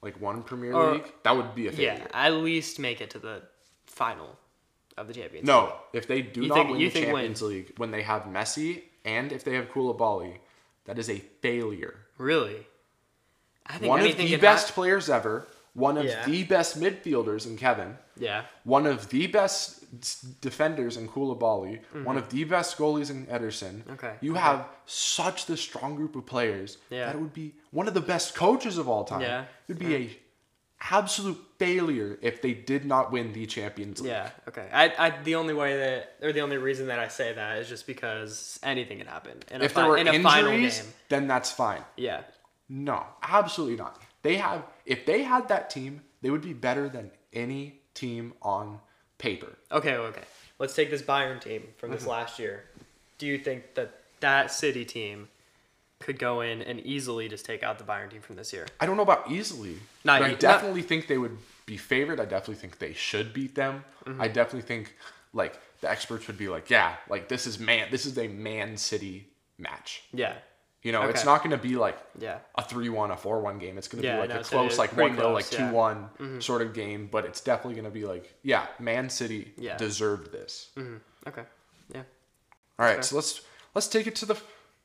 like 0.00 0.20
one 0.20 0.42
Premier 0.42 0.72
Or- 0.72 0.92
League, 0.94 1.12
that 1.22 1.36
would 1.36 1.54
be 1.54 1.66
a 1.68 1.72
failure. 1.72 2.06
Yeah, 2.10 2.26
at 2.26 2.32
least 2.32 2.78
make 2.78 3.00
it 3.00 3.10
to 3.10 3.18
the 3.18 3.42
final 3.86 4.38
of 4.96 5.06
the 5.06 5.12
Champions. 5.14 5.46
League. 5.46 5.54
No, 5.54 5.74
if 5.92 6.06
they 6.06 6.22
do 6.22 6.42
You 6.42 6.48
not 6.48 6.54
think- 6.54 6.70
win 6.70 6.78
the? 6.80 6.90
Champions 6.90 7.42
League 7.42 7.72
when 7.76 7.90
they 7.90 8.02
have 8.02 8.22
Messi 8.22 8.82
and 9.04 9.32
if 9.32 9.44
they 9.44 9.54
have 9.54 9.68
Koulibaly, 9.70 10.38
that 10.86 10.98
is 10.98 11.10
a 11.10 11.18
failure. 11.42 12.06
really. 12.16 12.66
I 13.66 13.78
think 13.78 13.88
one 13.90 14.00
of 14.00 14.16
the 14.16 14.36
best 14.36 14.68
hap- 14.68 14.74
players 14.74 15.08
ever, 15.10 15.46
one 15.74 15.96
of 15.96 16.04
Yeah. 16.04 16.24
the 16.26 16.44
best 16.44 16.78
midfielders 16.80 17.46
in 17.46 17.56
Kevin, 17.56 17.96
yeah, 18.16 18.44
one 18.64 18.86
of 18.86 19.08
the 19.08 19.26
best 19.26 19.78
defenders 20.40 20.96
in 20.96 21.08
Koulibaly, 21.08 21.80
one 22.04 22.16
of 22.18 22.28
the 22.30 22.44
best 22.44 22.76
goalies 22.76 23.10
in 23.10 23.26
Ederson. 23.26 23.80
Mm-hmm. 23.82 23.92
Okay, 23.92 24.14
You 24.20 24.32
okay. 24.32 24.40
have 24.40 24.66
such 24.86 25.46
the 25.46 25.56
strong 25.56 25.96
group 25.96 26.16
of 26.16 26.26
players 26.26 26.78
Yeah. 26.90 27.06
that 27.06 27.14
it 27.14 27.20
would 27.20 27.32
be 27.34 27.54
one 27.70 27.88
of 27.88 27.94
the 27.94 28.00
best 28.00 28.34
coaches 28.34 28.78
of 28.78 28.88
all 28.88 29.04
time. 29.04 29.20
Yeah, 29.22 29.42
It 29.42 29.48
would 29.68 29.78
be 29.78 29.94
a 29.96 30.18
absolute 30.90 31.38
failure 31.58 32.18
if 32.22 32.42
they 32.42 32.52
did 32.52 32.84
not 32.84 33.12
win 33.12 33.32
the 33.32 33.46
Champions 33.46 34.00
League. 34.00 34.10
yeah. 34.10 34.30
Okay. 34.48 34.68
I, 34.72 34.92
I 34.98 35.22
the 35.22 35.36
only 35.36 35.54
way 35.54 35.76
that 35.76 36.16
or 36.22 36.32
the 36.32 36.40
only 36.40 36.56
reason 36.58 36.88
that 36.88 36.98
I 36.98 37.08
say 37.08 37.32
that 37.32 37.58
is 37.58 37.68
just 37.68 37.86
because 37.86 38.58
anything 38.64 38.98
can 38.98 39.06
happen 39.06 39.38
in 39.50 39.60
a, 39.62 39.64
If 39.64 39.72
fi- 39.72 39.82
there 39.82 39.90
were 39.90 39.96
in 39.96 40.08
a 40.08 40.18
final 40.20 40.50
injuries, 40.50 40.80
game. 40.82 40.92
then 41.08 41.26
that's 41.28 41.52
fine. 41.52 41.82
Yeah. 41.96 42.22
No, 42.68 43.04
absolutely 43.22 43.76
not. 43.76 44.00
They 44.22 44.36
have 44.36 44.64
if 44.86 45.04
they 45.06 45.22
had 45.22 45.48
that 45.48 45.68
team, 45.70 46.02
they 46.22 46.30
would 46.30 46.42
be 46.42 46.52
better 46.52 46.88
than 46.88 47.10
any 47.32 47.80
team 47.94 48.32
on 48.42 48.78
paper. 49.18 49.56
Okay. 49.70 49.94
Okay. 49.94 50.22
Let's 50.58 50.74
take 50.74 50.90
this 50.90 51.02
Bayern 51.02 51.40
team 51.40 51.62
from 51.76 51.90
Mm-hmm. 51.90 51.98
this 51.98 52.06
last 52.06 52.38
year. 52.38 52.64
Do 53.18 53.26
you 53.26 53.38
think 53.38 53.74
that 53.74 53.92
that 54.20 54.50
City 54.52 54.84
team 54.84 55.28
could 55.98 56.18
go 56.18 56.40
in 56.40 56.62
and 56.62 56.80
easily 56.80 57.28
just 57.28 57.44
take 57.44 57.62
out 57.62 57.78
the 57.78 57.84
Bayern 57.84 58.10
team 58.10 58.20
from 58.20 58.36
this 58.36 58.52
year? 58.52 58.66
I 58.80 58.86
don't 58.86 58.96
know 58.96 59.02
about 59.02 59.30
easily, 59.30 59.76
Not 60.04 60.20
but 60.20 60.26
I 60.26 60.30
not- 60.30 60.40
definitely 60.40 60.82
think 60.82 61.06
they 61.08 61.18
would 61.18 61.36
be 61.66 61.76
favored. 61.76 62.20
I 62.20 62.24
definitely 62.24 62.56
think 62.56 62.78
they 62.78 62.92
should 62.92 63.32
beat 63.32 63.54
them. 63.54 63.84
Mm-hmm. 64.06 64.20
I 64.22 64.28
definitely 64.28 64.62
think 64.62 64.96
like 65.32 65.58
the 65.80 65.90
experts 65.90 66.26
would 66.28 66.38
be 66.38 66.48
like, 66.48 66.70
yeah, 66.70 66.94
like 67.08 67.28
this 67.28 67.46
is 67.46 67.58
man, 67.58 67.88
this 67.90 68.06
is 68.06 68.16
a 68.18 68.28
Man 68.28 68.76
City 68.76 69.28
match. 69.58 70.02
Yeah. 70.12 70.34
You 70.82 70.90
know, 70.92 71.02
it's 71.02 71.24
not 71.24 71.38
going 71.44 71.52
to 71.52 71.56
be 71.62 71.76
like 71.76 71.96
Yeah. 72.18 72.38
a 72.56 72.62
three-one, 72.64 73.10
a 73.12 73.16
four-one 73.16 73.58
game. 73.58 73.78
It's 73.78 73.86
going 73.88 74.02
to 74.02 74.08
Yeah, 74.08 74.16
be 74.16 74.20
like 74.22 74.30
no, 74.30 74.40
a 74.40 74.44
close, 74.44 74.78
like 74.78 74.90
pretty 74.92 75.10
one 75.10 75.16
0 75.18 75.32
like 75.32 75.44
close, 75.44 75.52
yeah. 75.60 75.66
Mm-hmm. 75.66 76.18
two-one 76.18 76.40
sort 76.40 76.62
of 76.62 76.74
game. 76.74 77.08
But 77.10 77.24
it's 77.24 77.40
definitely 77.40 77.74
going 77.74 77.84
to 77.84 77.90
be 77.90 78.04
like, 78.04 78.34
yeah, 78.42 78.66
Man 78.80 79.08
City 79.08 79.52
deserved 79.78 80.32
this. 80.32 80.70
Okay. 81.26 81.42
Yeah. 81.94 82.02
All 82.78 82.86
right, 82.86 82.94
fair. 82.94 83.02
so 83.02 83.16
let's 83.16 83.42
let's 83.74 83.86
take 83.86 84.06
it 84.08 84.16
to 84.16 84.26
the 84.26 84.34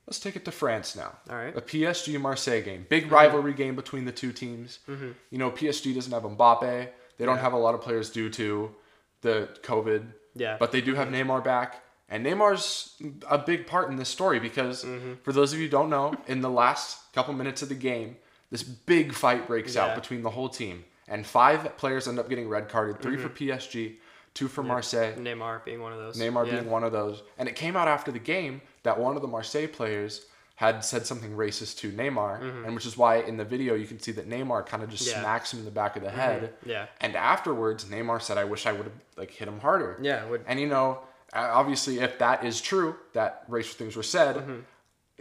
let's 0.06 0.20
take 0.20 0.36
it 0.36 0.46
to 0.46 0.52
France 0.52 0.96
now. 0.96 1.14
All 1.30 1.36
right. 1.36 1.56
Mm-hmm. 1.56 1.58
A 1.58 1.62
PSG 1.62 2.22
Marseille 2.22 2.62
game, 2.62 2.86
big 2.90 3.12
rivalry 3.12 3.54
game 3.54 3.76
between 3.76 4.06
the 4.06 4.12
two 4.12 4.32
teams. 4.32 4.80
You 4.88 5.38
know, 5.38 5.50
PSG 5.50 5.96
doesn't 5.96 6.12
have 6.14 6.24
Mbappe. 6.24 6.90
They 7.18 7.26
don't 7.26 7.40
have 7.40 7.54
a 7.54 7.58
lot 7.58 7.74
of 7.74 7.82
players 7.82 8.12
due 8.12 8.30
to 8.32 8.76
the 9.22 9.50
COVID. 9.64 10.06
Yeah. 10.36 10.58
But 10.60 10.72
they 10.72 10.82
do 10.82 10.94
have 10.94 11.08
Neymar 11.08 11.44
back, 11.44 11.82
and 12.10 12.26
Neymar's 12.26 12.94
a 13.30 13.38
big 13.38 13.68
part 13.68 13.90
in 13.90 13.96
this 13.98 14.10
story 14.10 14.40
because 14.40 14.84
Mm-hmm. 14.84 15.14
for 15.24 15.34
those 15.34 15.54
of 15.54 15.60
you 15.60 15.66
who 15.66 15.72
don't 15.72 15.90
know, 15.90 16.14
in 16.28 16.42
the 16.42 16.50
last 16.50 17.14
couple 17.14 17.34
minutes 17.34 17.62
of 17.62 17.70
the 17.70 17.76
game, 17.76 18.18
this 18.52 18.64
big 18.64 19.14
fight 19.14 19.48
breaks 19.48 19.76
Yeah. 19.76 19.86
out 19.88 19.96
between 19.96 20.24
the 20.24 20.30
whole 20.30 20.50
team, 20.50 20.86
and 21.08 21.26
five 21.26 21.78
players 21.78 22.08
end 22.08 22.20
up 22.20 22.30
getting 22.30 22.48
red 22.48 22.70
carded. 22.70 23.02
3 23.02 23.18
for 23.18 23.30
PSG, 23.30 23.96
two 24.34 24.48
for 24.48 24.64
Marseille. 24.64 25.14
Neymar 25.18 25.66
being 25.66 25.82
one 25.82 25.92
of 25.94 26.00
those. 26.00 26.18
Neymar 26.18 26.46
yeah. 26.46 26.52
being 26.60 26.70
one 26.70 26.84
of 26.84 26.92
those. 26.92 27.24
And 27.38 27.50
it 27.50 27.56
came 27.56 27.76
out 27.76 27.88
after 27.88 28.12
the 28.12 28.20
game 28.20 28.62
that 28.84 29.00
one 29.00 29.16
of 29.16 29.22
the 29.22 29.28
Marseille 29.28 29.68
players 29.68 30.26
had 30.56 30.84
said 30.84 31.06
something 31.06 31.32
racist 31.38 31.78
to 31.80 31.92
Neymar, 31.92 32.66
and 32.66 32.74
which 32.74 32.86
is 32.88 32.98
why 32.98 33.18
in 33.18 33.38
the 33.38 33.46
video 33.46 33.76
you 33.76 33.86
can 33.86 34.00
see 34.00 34.12
that 34.14 34.28
Neymar 34.30 34.66
kind 34.66 34.82
of 34.82 34.90
just 34.90 35.04
Mm-hmm. 35.04 35.10
Yeah. 35.12 35.16
Mm-hmm. 35.18 35.24
smacks 35.24 35.54
him 35.54 35.60
in 35.60 35.66
the 35.66 35.72
back 35.72 35.96
of 35.98 36.04
the 36.04 36.10
head. 36.10 36.54
Yeah. 36.66 36.86
And 37.02 37.16
afterwards, 37.16 37.86
Neymar 37.86 38.22
said, 38.22 38.38
"I 38.40 38.44
wish 38.46 38.66
I 38.66 38.72
would 38.72 38.86
have 38.86 38.94
like 39.18 39.30
hit 39.32 39.48
him 39.48 39.60
harder." 39.60 39.98
Yeah. 40.02 40.26
Would. 40.26 40.44
And 40.48 40.60
you 40.60 40.68
know, 40.68 41.02
obviously, 41.34 42.00
if 42.00 42.20
that 42.20 42.44
is 42.46 42.62
true, 42.62 42.96
that 43.14 43.44
racial 43.48 43.76
things 43.76 43.96
were 43.96 44.04
said, 44.04 44.38
Mm-hmm. 44.38 44.60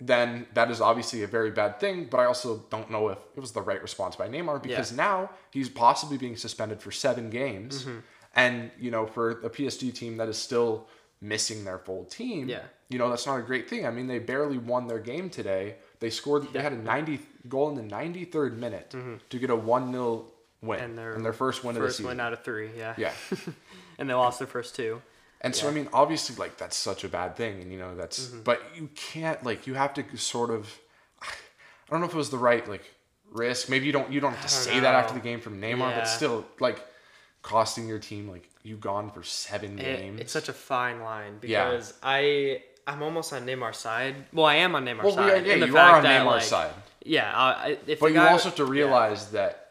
then 0.03 0.47
that 0.55 0.71
is 0.71 0.81
obviously 0.81 1.23
a 1.23 1.27
very 1.27 1.51
bad 1.51 1.81
thing. 1.81 2.07
But 2.11 2.21
I 2.21 2.27
also 2.27 2.65
don't 2.71 2.91
know 2.91 3.09
if 3.09 3.19
it 3.37 3.41
was 3.41 3.53
the 3.53 3.63
right 3.63 3.81
response 3.81 4.15
by 4.17 4.29
Neymar 4.29 4.63
because 4.63 4.93
now 4.93 5.31
he's 5.51 5.69
possibly 5.69 6.19
being 6.19 6.37
suspended 6.37 6.81
for 6.83 6.91
seven 6.93 7.31
games, 7.31 7.85
Mm-hmm. 7.85 7.99
and 8.35 8.71
you 8.79 8.91
know, 8.91 9.07
for 9.07 9.31
a 9.43 9.51
PSG 9.51 9.93
team 9.95 10.17
that 10.19 10.29
is 10.29 10.39
still 10.39 10.87
missing 11.23 11.65
their 11.65 11.79
full 11.79 12.05
team, 12.05 12.47
Yeah. 12.49 12.61
you 12.91 12.99
know, 12.99 13.09
that's 13.09 13.27
not 13.27 13.39
a 13.39 13.43
great 13.43 13.71
thing. 13.71 13.87
I 13.87 13.91
mean, 13.91 14.07
they 14.07 14.19
barely 14.19 14.59
won 14.59 14.87
their 14.87 14.99
game 14.99 15.31
today. 15.31 15.77
They 15.99 16.11
scored. 16.11 16.53
They 16.53 16.61
had 16.61 16.73
a 16.75 16.77
ninety 16.79 17.21
goal 17.49 17.71
in 17.71 17.75
the 17.75 17.83
ninety 17.83 18.25
third 18.27 18.59
minute 18.59 18.95
to 19.31 19.39
get 19.39 19.49
a 19.51 19.57
one 19.57 19.91
0 19.93 20.27
win 20.61 20.79
Mm-hmm. 20.79 20.85
And 20.85 20.99
their, 20.99 21.13
and 21.15 21.25
their 21.25 21.33
first 21.33 21.65
win 21.65 21.75
of 21.77 21.83
the 21.83 21.91
season. 21.91 22.05
first 22.05 22.11
win 22.17 22.21
out 22.21 22.33
of 22.35 22.43
three. 22.45 22.71
Yeah. 22.77 22.95
Yeah. 22.99 23.13
and 23.99 24.11
they 24.11 24.15
lost 24.15 24.39
their 24.41 24.49
first 24.49 24.75
two. 24.77 25.01
And 25.41 25.55
so 25.55 25.69
I 25.69 25.71
mean, 25.71 25.89
obviously, 25.93 26.35
like 26.37 26.57
that's 26.57 26.77
such 26.77 27.05
a 27.05 27.09
bad 27.09 27.37
thing, 27.37 27.61
and 27.63 27.71
you 27.71 27.79
know 27.79 27.95
that's. 27.95 28.27
Mm-hmm. 28.29 28.43
But 28.43 28.63
you 28.75 28.89
can't 28.95 29.43
like 29.45 29.67
you 29.67 29.75
have 29.75 29.95
to 29.95 30.17
sort 30.17 30.51
of. 30.51 30.79
I 31.23 31.27
don't 31.91 32.01
know 32.01 32.07
if 32.07 32.15
it 32.15 32.17
was 32.17 32.31
the 32.31 32.39
right 32.39 32.67
like 32.69 32.85
risk. 33.31 33.69
Maybe 33.69 33.87
you 33.87 33.93
don't 33.93 34.11
you 34.11 34.19
don't 34.21 34.33
have 34.33 34.47
to 34.47 34.55
don't 34.55 34.65
say 34.65 34.81
that 34.81 34.95
after 34.95 35.15
the 35.15 35.21
game 35.21 35.41
from 35.41 35.61
Neymar, 35.61 35.91
Yeah. 35.91 35.99
but 35.99 36.05
still 36.05 36.45
like 36.59 36.85
costing 37.43 37.87
your 37.87 37.99
team 38.01 38.29
like 38.29 38.49
you 38.65 38.77
gone 38.77 39.11
for 39.11 39.23
seven 39.23 39.79
It- 39.79 39.83
games. 39.83 40.21
it's 40.21 40.33
such 40.33 40.49
a 40.49 40.53
fine 40.53 41.01
line 41.01 41.39
Yeah. 41.43 41.71
because 41.71 41.95
I 42.03 42.63
I'm 42.89 43.03
almost 43.03 43.33
on 43.33 43.47
Neymar's 43.47 43.77
side. 43.77 44.17
Well, 44.33 44.47
I 44.47 44.57
am 44.57 44.75
on 44.75 44.85
Neymar's 44.85 45.05
well, 45.05 45.15
side. 45.15 45.47
yeah, 45.47 45.59
the 45.59 45.67
you 45.67 45.77
are 45.79 45.97
on 45.97 46.05
Neymar's 46.05 46.27
like, 46.27 46.43
side, 46.43 46.71
Yeah, 47.05 47.31
I, 47.35 47.79
if 47.87 48.01
but 48.01 48.07
you 48.09 48.15
guy- 48.15 48.31
also 48.33 48.49
have 48.49 48.57
to 48.57 48.65
yeah. 48.65 48.71
realize 48.71 49.31
that 49.33 49.66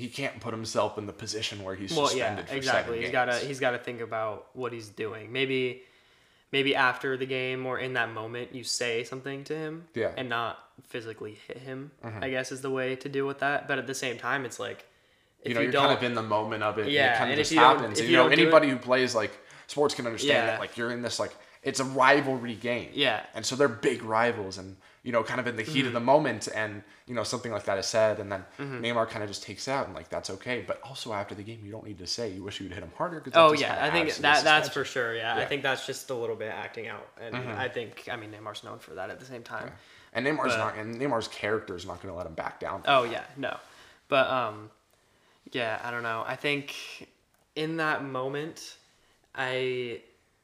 he 0.00 0.08
can't 0.08 0.40
put 0.40 0.52
himself 0.52 0.98
in 0.98 1.06
the 1.06 1.12
position 1.12 1.62
where 1.62 1.74
he's 1.74 1.92
well, 1.92 2.06
yeah, 2.06 2.08
suspended 2.36 2.48
for 2.48 2.54
exactly. 2.56 2.96
He's 2.96 3.04
games. 3.06 3.12
gotta 3.12 3.36
he's 3.46 3.60
gotta 3.60 3.78
think 3.78 4.00
about 4.00 4.48
what 4.54 4.72
he's 4.72 4.88
doing. 4.88 5.30
Maybe 5.32 5.82
maybe 6.52 6.74
after 6.74 7.16
the 7.16 7.26
game 7.26 7.64
or 7.66 7.78
in 7.78 7.92
that 7.94 8.12
moment 8.12 8.52
you 8.54 8.64
say 8.64 9.04
something 9.04 9.44
to 9.44 9.54
him 9.56 9.84
Yeah. 9.94 10.06
Mm-hmm. 10.08 10.18
and 10.18 10.28
not 10.28 10.58
physically 10.88 11.38
hit 11.46 11.58
him. 11.58 11.90
I 12.20 12.30
guess 12.30 12.50
is 12.50 12.60
the 12.60 12.70
way 12.70 12.96
to 12.96 13.08
deal 13.08 13.26
with 13.26 13.38
that. 13.40 13.68
But 13.68 13.78
at 13.78 13.86
the 13.86 13.94
same 13.94 14.16
time, 14.18 14.44
it's 14.44 14.58
like 14.58 14.84
if 15.42 15.48
you 15.50 15.54
know, 15.54 15.60
you 15.60 15.64
you're 15.66 15.72
don't 15.72 15.86
kind 15.86 15.96
of 15.98 16.02
in 16.04 16.14
the 16.14 16.22
moment 16.22 16.62
of 16.62 16.78
it. 16.78 16.82
and 16.82 16.90
Yeah, 16.92 17.14
it 17.14 17.18
kind 17.18 17.30
of 17.30 17.38
and 17.38 17.46
just 17.46 17.52
happens. 17.54 17.98
and 18.00 18.08
you 18.08 18.12
you 18.12 18.16
know, 18.16 18.24
don't 18.24 18.32
it- 18.32 18.40
anybody 18.40 18.68
who 18.68 18.76
plays 18.76 19.14
like 19.14 19.32
sports 19.68 19.94
can 19.94 20.06
understand 20.06 20.32
Yeah. 20.32 20.46
that. 20.46 20.60
Like 20.60 20.76
you're 20.76 20.90
in 20.90 21.02
this 21.02 21.18
like 21.20 21.34
it's 21.62 21.78
a 21.80 21.84
rivalry 21.84 22.54
game. 22.54 22.88
Yeah. 22.94 23.20
And 23.34 23.44
so 23.46 23.54
they're 23.54 23.68
big 23.68 24.02
rivals, 24.02 24.56
and 24.58 24.76
you 25.02 25.12
know, 25.12 25.22
kind 25.22 25.40
of 25.40 25.46
in 25.46 25.56
the 25.56 25.62
heat 25.62 25.86
of 25.86 25.92
the 25.94 26.00
moment, 26.00 26.46
and 26.54 26.82
you 27.06 27.14
know, 27.14 27.22
something 27.22 27.50
like 27.50 27.64
that 27.64 27.78
is 27.78 27.86
said, 27.86 28.18
and 28.20 28.30
then 28.30 28.44
Neymar 28.58 29.08
kind 29.08 29.22
of 29.22 29.28
just 29.30 29.42
takes 29.42 29.66
out, 29.68 29.86
and 29.86 29.94
like 29.94 30.08
that's 30.10 30.28
okay. 30.30 30.62
But 30.66 30.80
also 30.82 31.12
after 31.12 31.34
the 31.34 31.42
game, 31.42 31.60
you 31.64 31.72
don't 31.72 31.86
need 31.86 31.98
to 31.98 32.06
say 32.06 32.28
you 32.30 32.42
wish 32.44 32.60
you 32.60 32.66
would 32.66 32.74
hit 32.74 32.82
him 32.82 32.92
harder. 32.96 33.20
that 33.24 33.34
Oh 33.34 33.52
yeah, 33.52 33.78
I 33.82 33.90
think 33.90 34.06
adds 34.08 34.16
to 34.16 34.22
the 34.22 34.28
that 34.28 34.44
that's 34.44 34.68
for 34.68 34.84
sure. 34.84 35.14
Yeah. 35.16 35.20
I 35.20 35.22
Yeah. 35.36 35.40
Mm-hmm. 35.40 35.48
think 35.48 35.62
that's 35.62 35.86
just 35.86 36.10
a 36.10 36.14
little 36.14 36.36
bit 36.36 36.50
acting 36.52 36.86
out, 36.88 37.08
and 37.20 37.34
I 37.36 37.68
think 37.68 38.08
I 38.12 38.16
mean 38.16 38.30
Neymar's 38.30 38.62
known 38.62 38.78
for 38.78 38.94
that 38.94 39.08
at 39.10 39.18
the 39.20 39.26
same 39.26 39.42
time. 39.42 39.72
And 40.12 40.26
Neymar's 40.26 40.54
but- 40.54 40.58
not, 40.58 40.76
and 40.76 40.96
Neymar's 41.00 41.28
character 41.28 41.76
is 41.76 41.86
not 41.86 42.02
going 42.02 42.12
to 42.12 42.18
let 42.18 42.26
him 42.26 42.34
back 42.34 42.60
down. 42.60 42.82
Oh 42.86 43.04
yeah, 43.04 43.24
no, 43.36 43.56
but 44.08 44.28
um, 44.28 44.70
yeah, 45.52 45.80
I 45.82 45.90
don't 45.90 46.02
know. 46.02 46.24
I 46.26 46.36
think 46.36 46.74
in 47.56 47.78
that 47.78 48.04
moment, 48.04 48.76
I 49.34 50.02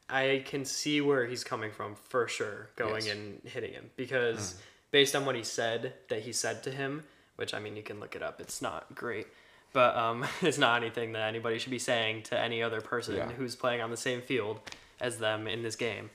I 0.09 0.43
can 0.45 0.63
see 0.65 1.01
where 1.01 1.25
he's 1.25 1.43
coming 1.43 1.71
from 1.71 1.95
for 1.95 2.27
sure, 2.27 2.69
going 2.75 3.05
Yes. 3.05 3.15
and 3.15 3.41
hitting 3.43 3.73
him 3.73 3.89
because 3.97 4.55
based 4.91 5.15
on 5.15 5.25
what 5.25 5.35
he 5.35 5.43
said 5.43 5.93
that 6.09 6.21
he 6.21 6.31
said 6.31 6.63
to 6.63 6.71
him, 6.71 7.03
which 7.35 7.53
I 7.53 7.59
mean 7.59 7.75
you 7.75 7.83
can 7.83 7.99
look 7.99 8.15
it 8.15 8.23
up. 8.23 8.39
It's 8.39 8.61
not 8.61 8.93
great. 8.95 9.27
But 9.73 9.97
um, 9.97 10.25
it's 10.41 10.57
not 10.57 10.81
anything 10.81 11.11
that 11.11 11.23
anybody 11.27 11.59
should 11.59 11.71
be 11.71 11.79
saying 11.79 12.23
to 12.23 12.39
any 12.39 12.63
other 12.63 12.79
person 12.81 13.15
Yeah. 13.17 13.29
who's 13.31 13.55
playing 13.55 13.81
on 13.81 13.91
the 13.91 13.97
same 13.97 14.21
field 14.21 14.59
as 14.99 15.17
them 15.17 15.47
in 15.47 15.61
this 15.61 15.75
game. 15.75 16.09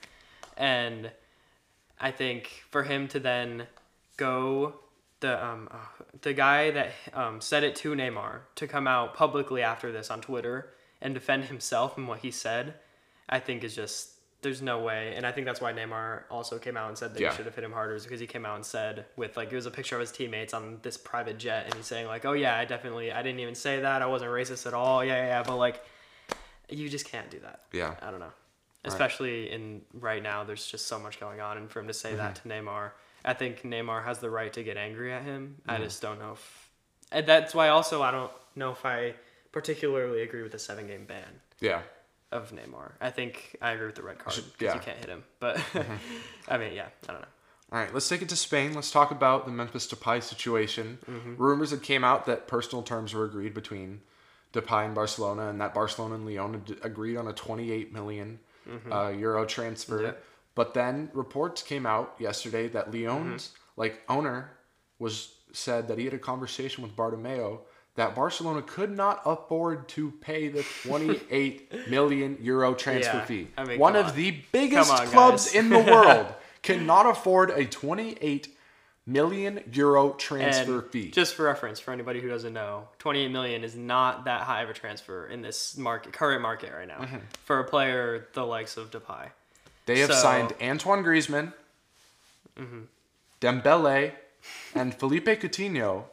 And 0.56 1.10
I 2.00 2.10
think 2.10 2.64
for 2.70 2.82
him 2.84 3.08
to 3.08 3.20
then 3.20 3.66
go 4.16 4.74
the 5.20 5.44
um 5.44 5.68
uh, 5.70 5.76
the 6.22 6.32
guy 6.32 6.70
that 6.72 6.92
um, 7.14 7.40
said 7.40 7.62
it 7.62 7.76
to 7.76 7.94
Neymar 7.94 8.40
to 8.56 8.66
come 8.66 8.86
out 8.88 9.14
publicly 9.14 9.62
after 9.62 9.92
this 9.92 10.10
on 10.10 10.20
Twitter 10.20 10.72
and 11.00 11.14
defend 11.14 11.44
himself 11.44 11.96
and 11.96 12.08
what 12.08 12.20
he 12.20 12.30
said, 12.30 12.74
I 13.28 13.38
think 13.40 13.64
is 13.64 13.74
just 13.74 14.10
there's 14.42 14.60
no 14.60 14.80
way. 14.80 15.14
And 15.16 15.24
I 15.24 15.30
think 15.30 15.46
that's 15.46 15.60
why 15.60 15.72
Neymar 15.72 16.22
also 16.28 16.58
came 16.58 16.76
out 16.76 16.88
and 16.88 16.98
said 16.98 17.14
that 17.14 17.20
Yeah. 17.20 17.30
he 17.30 17.36
should 17.36 17.46
have 17.46 17.54
hit 17.54 17.62
him 17.62 17.70
harder 17.72 17.94
is 17.94 18.02
because 18.02 18.18
he 18.18 18.26
came 18.26 18.44
out 18.44 18.56
and 18.56 18.66
said 18.66 19.04
with 19.16 19.36
like 19.36 19.52
it 19.52 19.54
was 19.54 19.66
a 19.66 19.70
picture 19.70 19.94
of 19.94 20.00
his 20.00 20.10
teammates 20.10 20.52
on 20.52 20.78
this 20.82 20.96
private 20.96 21.38
jet 21.38 21.66
and 21.66 21.74
he's 21.74 21.86
saying 21.86 22.06
like, 22.08 22.24
"Oh 22.24 22.32
yeah, 22.32 22.58
I 22.58 22.64
definitely 22.64 23.12
I 23.12 23.22
didn't 23.22 23.38
even 23.40 23.54
say 23.54 23.80
that. 23.80 24.02
I 24.02 24.06
wasn't 24.06 24.32
racist 24.32 24.66
at 24.66 24.74
all. 24.74 25.04
Yeah, 25.04 25.14
yeah, 25.16 25.26
yeah." 25.26 25.42
But 25.44 25.56
like 25.58 25.84
you 26.68 26.88
just 26.88 27.04
can't 27.06 27.30
do 27.30 27.38
that. 27.40 27.60
Yeah. 27.72 27.94
I 28.02 28.10
don't 28.10 28.20
know. 28.20 28.32
Especially 28.84 29.48
in 29.52 29.82
right 29.94 30.20
now, 30.22 30.42
there's 30.42 30.66
just 30.66 30.86
so 30.88 30.98
much 30.98 31.20
going 31.20 31.40
on, 31.40 31.56
and 31.56 31.70
for 31.70 31.78
him 31.78 31.86
to 31.86 31.94
say 31.94 32.16
that 32.16 32.34
Mm-hmm. 32.34 32.48
to 32.48 32.54
Neymar, 32.62 32.90
I 33.24 33.34
think 33.34 33.62
Neymar 33.62 34.04
has 34.04 34.18
the 34.18 34.28
right 34.30 34.52
to 34.54 34.64
get 34.64 34.76
angry 34.76 35.12
at 35.12 35.22
him. 35.22 35.58
I 35.68 35.74
Mm-hmm. 35.74 35.84
just 35.84 36.02
don't 36.02 36.18
know 36.18 36.32
if. 36.32 36.68
And 37.12 37.24
that's 37.26 37.54
why 37.54 37.68
also 37.68 38.02
I 38.02 38.10
don't 38.10 38.32
know 38.56 38.72
if 38.72 38.84
I 38.84 39.14
particularly 39.52 40.22
agree 40.22 40.42
with 40.42 40.50
the 40.52 40.58
seven 40.58 40.88
game 40.88 41.04
ban 41.04 41.28
Yeah. 41.60 41.82
Of 42.32 42.50
Neymar. 42.50 42.92
I 43.00 43.10
think 43.10 43.56
I 43.60 43.72
agree 43.72 43.86
with 43.86 43.94
the 43.94 44.02
red 44.02 44.18
card 44.18 44.36
because 44.36 44.52
yeah. 44.60 44.74
you 44.74 44.80
can't 44.80 44.98
hit 44.98 45.08
him. 45.08 45.24
But 45.38 45.56
mm-hmm. 45.72 45.92
I 46.48 46.58
mean, 46.58 46.72
yeah, 46.72 46.86
I 47.08 47.12
don't 47.12 47.20
know. 47.20 47.28
All 47.72 47.78
right, 47.78 47.92
let's 47.94 48.08
take 48.08 48.20
it 48.20 48.28
to 48.28 48.36
Spain. 48.36 48.74
Let's 48.74 48.90
talk 48.90 49.10
about 49.10 49.46
the 49.46 49.52
Memphis 49.52 49.86
Depay 49.86 50.22
situation. 50.22 50.98
Mm-hmm. 51.08 51.36
Rumors 51.36 51.70
had 51.70 51.82
came 51.82 52.04
out 52.04 52.26
that 52.26 52.46
personal 52.46 52.82
terms 52.82 53.14
were 53.14 53.24
agreed 53.24 53.54
between 53.54 54.02
Depay 54.52 54.86
and 54.86 54.94
Barcelona, 54.94 55.48
and 55.48 55.60
that 55.60 55.72
Barcelona 55.72 56.16
and 56.16 56.26
Lyon 56.26 56.52
had 56.52 56.76
agreed 56.82 57.16
on 57.16 57.28
a 57.28 57.32
28 57.32 57.92
million 57.92 58.40
mm-hmm. 58.68 58.92
uh, 58.92 59.08
euro 59.08 59.46
transfer. 59.46 60.02
Yeah. 60.02 60.12
But 60.54 60.74
then 60.74 61.10
reports 61.14 61.62
came 61.62 61.86
out 61.86 62.14
yesterday 62.18 62.68
that 62.68 62.92
Lyon's 62.92 63.52
like 63.76 64.02
owner 64.08 64.50
was 64.98 65.34
said 65.52 65.88
that 65.88 65.98
he 65.98 66.04
had 66.04 66.14
a 66.14 66.18
conversation 66.18 66.82
with 66.82 66.94
Bartomeu 66.94 67.60
that 67.94 68.14
Barcelona 68.14 68.62
could 68.62 68.90
not 68.90 69.20
afford 69.26 69.88
to 69.90 70.10
pay 70.12 70.48
the 70.48 70.64
28 70.84 71.90
million 71.90 72.38
euro 72.40 72.74
transfer 72.74 73.18
Yeah, 73.18 73.24
fee. 73.26 73.48
I 73.56 73.64
mean, 73.64 73.78
One 73.78 73.96
of 73.96 74.06
on. 74.06 74.16
the 74.16 74.30
biggest 74.50 74.90
on, 74.90 75.06
clubs 75.08 75.46
guys. 75.46 75.54
in 75.54 75.68
the 75.68 75.78
world 75.92 76.26
cannot 76.62 77.06
afford 77.06 77.50
a 77.50 77.66
28 77.66 78.48
million 79.04 79.60
euro 79.72 80.10
transfer 80.12 80.78
And 80.80 80.90
fee. 80.90 81.10
just 81.10 81.34
for 81.34 81.44
reference, 81.44 81.80
for 81.80 81.92
anybody 81.92 82.20
who 82.20 82.28
doesn't 82.28 82.52
know, 82.52 82.88
28 83.00 83.28
million 83.28 83.62
is 83.64 83.76
not 83.76 84.24
that 84.24 84.42
high 84.42 84.62
of 84.62 84.70
a 84.70 84.72
transfer 84.72 85.26
in 85.26 85.42
this 85.42 85.76
market, 85.76 86.12
current 86.12 86.40
market 86.40 86.72
right 86.72 86.88
now, 86.88 86.98
Mm-hmm. 86.98 87.16
for 87.44 87.58
a 87.58 87.64
player 87.64 88.28
the 88.32 88.46
likes 88.46 88.76
of 88.76 88.90
Depay. 88.90 89.30
they 89.86 89.98
have 89.98 90.12
so- 90.14 90.22
signed 90.22 90.54
Antoine 90.62 91.02
Griezmann, 91.04 91.52
Dembele, 93.40 94.12
and 94.74 94.94
Felipe 94.94 95.26
Coutinho 95.26 96.04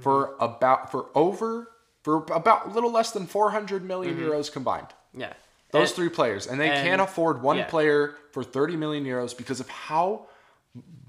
for 0.00 0.34
about 0.40 0.90
for 0.90 1.06
over 1.14 1.68
for 2.02 2.24
about 2.32 2.66
a 2.66 2.70
little 2.70 2.90
less 2.90 3.12
than 3.12 3.26
400 3.26 3.84
million 3.84 4.16
euros 4.16 4.52
combined. 4.52 4.88
Yeah. 5.16 5.32
Those 5.70 5.90
And- 5.90 5.96
three 5.96 6.08
players, 6.08 6.46
and 6.46 6.60
they 6.60 6.68
and- 6.70 6.86
can't 6.86 7.00
afford 7.00 7.42
one 7.42 7.58
yeah. 7.58 7.66
player 7.66 8.14
for 8.32 8.42
30 8.42 8.76
million 8.76 9.04
euros 9.04 9.36
because 9.36 9.60
of 9.60 9.68
how 9.68 10.26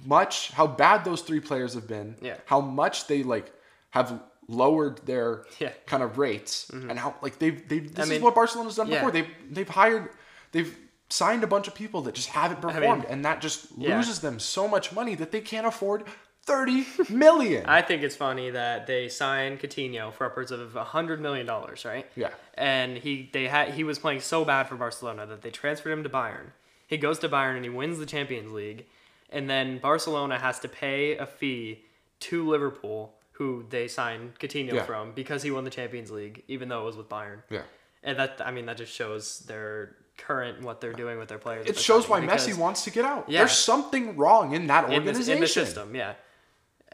much, 0.06 0.52
how 0.52 0.68
bad 0.68 1.06
those 1.06 1.22
three 1.22 1.40
players 1.40 1.74
have 1.74 1.88
been. 1.88 2.16
Yeah. 2.22 2.36
How 2.46 2.62
much 2.62 3.08
they 3.08 3.24
like 3.24 3.52
have 3.92 4.22
lowered 4.48 5.00
their 5.06 5.46
Yeah. 5.60 5.70
Mm-hmm. 5.70 5.78
kind 5.86 6.04
of 6.04 6.18
rates, 6.18 6.70
and 6.70 6.98
how 7.00 7.16
like 7.22 7.40
they've 7.40 7.68
they've 7.68 7.94
this 7.94 8.10
mean, 8.10 8.18
is 8.18 8.24
what 8.24 8.36
Barcelona's 8.36 8.76
done 8.76 8.88
yeah. 8.88 8.96
before. 8.98 9.12
They've 9.12 9.30
they've 9.50 9.70
hired 9.70 10.10
they've 10.52 10.78
signed 11.10 11.44
a 11.44 11.48
bunch 11.48 11.68
of 11.68 11.76
people 11.76 12.02
that 12.04 12.14
just 12.16 12.30
haven't 12.30 12.62
performed, 12.62 13.06
and 13.06 13.24
that 13.26 13.40
just 13.42 13.78
loses 13.78 14.20
them 14.20 14.40
so 14.40 14.68
much 14.68 14.92
money 14.92 15.16
that 15.16 15.32
they 15.32 15.42
can't 15.42 15.66
afford 15.68 16.04
30 16.46 16.86
million. 17.10 17.66
I 17.68 17.82
think 17.82 18.04
it's 18.04 18.16
funny 18.16 18.50
that 18.50 18.86
they 18.88 19.08
signed 19.10 19.60
Coutinho 19.60 20.12
for 20.14 20.26
upwards 20.26 20.52
of 20.52 20.74
hundred 20.74 21.22
million 21.22 21.46
dollars, 21.46 21.86
right? 21.86 22.06
Yeah. 22.16 22.30
And 22.56 22.98
he 22.98 23.30
they 23.32 23.48
had 23.48 23.70
he 23.70 23.84
was 23.84 24.00
playing 24.00 24.22
so 24.22 24.44
bad 24.44 24.68
for 24.68 24.76
Barcelona 24.76 25.26
that 25.26 25.42
they 25.42 25.50
transferred 25.52 25.92
him 25.92 26.04
to 26.04 26.10
Bayern. 26.10 26.52
He 26.88 26.98
goes 26.98 27.20
to 27.20 27.30
Bayern 27.30 27.56
and 27.56 27.64
he 27.64 27.70
wins 27.70 27.98
the 27.98 28.06
Champions 28.06 28.52
League, 28.52 28.86
and 29.30 29.50
then 29.50 29.78
Barcelona 29.80 30.38
has 30.38 30.60
to 30.60 30.68
pay 30.68 31.16
a 31.18 31.26
fee 31.26 31.82
to 32.22 32.48
Liverpool, 32.48 33.14
who 33.34 33.66
they 33.70 33.88
signed 33.88 34.34
Coutinho 34.40 34.74
Yeah. 34.74 34.84
from 34.84 35.12
because 35.14 35.44
he 35.44 35.52
won 35.52 35.64
the 35.64 35.70
Champions 35.70 36.12
League, 36.12 36.44
even 36.48 36.68
though 36.70 36.82
it 36.82 36.86
was 36.86 36.98
with 36.98 37.10
Bayern. 37.10 37.42
yeah. 37.50 37.62
And 38.04 38.20
that 38.20 38.42
I 38.46 38.52
mean 38.52 38.66
that 38.66 38.76
just 38.78 38.92
shows 38.94 39.40
their 39.48 39.96
current 40.18 40.62
what 40.62 40.82
they're 40.82 40.94
doing 40.94 41.18
with 41.18 41.30
their 41.30 41.38
players. 41.40 41.66
It 41.68 41.78
shows 41.80 42.08
why 42.10 42.20
signing, 42.20 42.30
Messi 42.36 42.56
wants 42.58 42.84
to 42.84 42.92
get 42.92 43.06
out. 43.06 43.30
Yeah. 43.30 43.40
There's 43.40 43.54
something 43.58 44.18
wrong 44.18 44.54
in 44.54 44.68
that 44.68 44.86
in 44.90 44.94
organization. 44.96 45.36
in 45.36 45.40
the 45.40 45.48
system. 45.48 45.96
Yeah, 45.96 46.14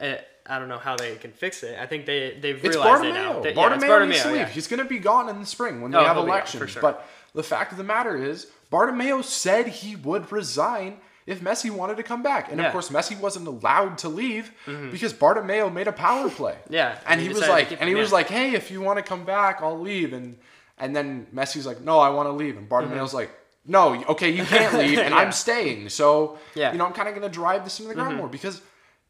I 0.02 0.58
don't 0.58 0.68
know 0.70 0.78
how 0.80 0.96
they 0.96 1.16
can 1.16 1.32
fix 1.32 1.62
it. 1.64 1.78
I 1.80 1.86
think 1.86 2.06
they 2.06 2.38
they've 2.42 2.64
It's 2.64 2.76
realized 2.76 3.04
it 3.06 3.14
now. 3.14 3.34
Bartomeu. 3.34 3.44
That- 3.44 3.56
Bartomeu, 3.56 3.82
yeah, 3.82 3.88
Bartomeu, 3.90 4.08
needs 4.08 4.22
to 4.24 4.28
leave. 4.30 4.38
yeah. 4.38 4.48
He's 4.48 4.68
going 4.68 4.80
to 4.82 4.86
be 4.90 5.00
gone 5.00 5.30
in 5.30 5.40
the 5.40 5.46
spring 5.46 5.82
when 5.82 5.92
they 5.92 5.98
Oh, 5.98 6.04
have 6.04 6.16
he'll 6.16 6.26
be 6.26 6.32
out, 6.32 6.36
elections. 6.36 6.72
sure. 6.72 6.82
But 6.82 7.08
the 7.36 7.44
fact 7.44 7.72
of 7.72 7.78
the 7.78 7.84
matter 7.84 8.16
is, 8.18 8.48
Bartomeu 8.72 9.24
said 9.24 9.68
he 9.68 9.96
would 9.96 10.32
resign 10.32 10.98
if 11.28 11.42
Messi 11.42 11.70
wanted 11.70 11.98
to 11.98 12.04
come 12.04 12.24
back. 12.24 12.46
And 12.50 12.54
of 12.54 12.64
Yeah. 12.64 12.64
Mm-hmm. 12.70 12.72
course, 12.72 12.90
Messi 12.90 13.20
wasn't 13.20 13.48
allowed 13.48 14.00
to 14.00 14.10
leave 14.10 14.52
because 14.92 15.14
Bartomeu 15.14 15.72
made 15.72 15.88
a 15.88 15.92
power 15.92 16.30
play. 16.30 16.56
Yeah, 16.70 16.92
and 16.92 17.00
and 17.08 17.22
he 17.22 17.28
he 17.28 17.34
was 17.34 17.48
like, 17.48 17.72
and 17.80 17.88
he 17.88 17.94
was 17.96 18.12
like, 18.12 18.28
hey, 18.30 18.56
if 18.56 18.72
you 18.72 18.82
want 18.82 18.98
to 18.98 19.04
come 19.04 19.26
back, 19.26 19.62
I'll 19.62 19.80
leave. 19.80 20.14
And 20.14 20.38
and 20.80 20.96
then 20.96 21.28
Messi's 21.34 21.68
like, 21.68 21.82
no, 21.82 22.00
I 22.00 22.10
want 22.10 22.28
to 22.28 22.34
leave. 22.34 22.58
And 22.58 22.68
Bartomeu's 22.70 23.14
like. 23.14 23.30
No, 23.66 24.04
okay, 24.06 24.30
you 24.32 24.44
can't 24.46 24.74
leave, 24.74 24.98
and 25.06 25.10
Mm-hmm. 25.10 25.14
Yeah. 25.14 25.20
I'm 25.20 25.32
staying. 25.32 25.90
So, 25.90 26.40
Yeah. 26.56 26.72
you 26.72 26.80
know, 26.80 26.86
I'm 26.88 26.94
kind 26.94 27.08
of 27.08 27.14
going 27.14 27.30
to 27.30 27.34
drive 27.42 27.66
this 27.66 27.78
into 27.80 27.90
the 27.90 27.94
ground 27.94 28.16
more 28.18 28.28
because 28.28 28.62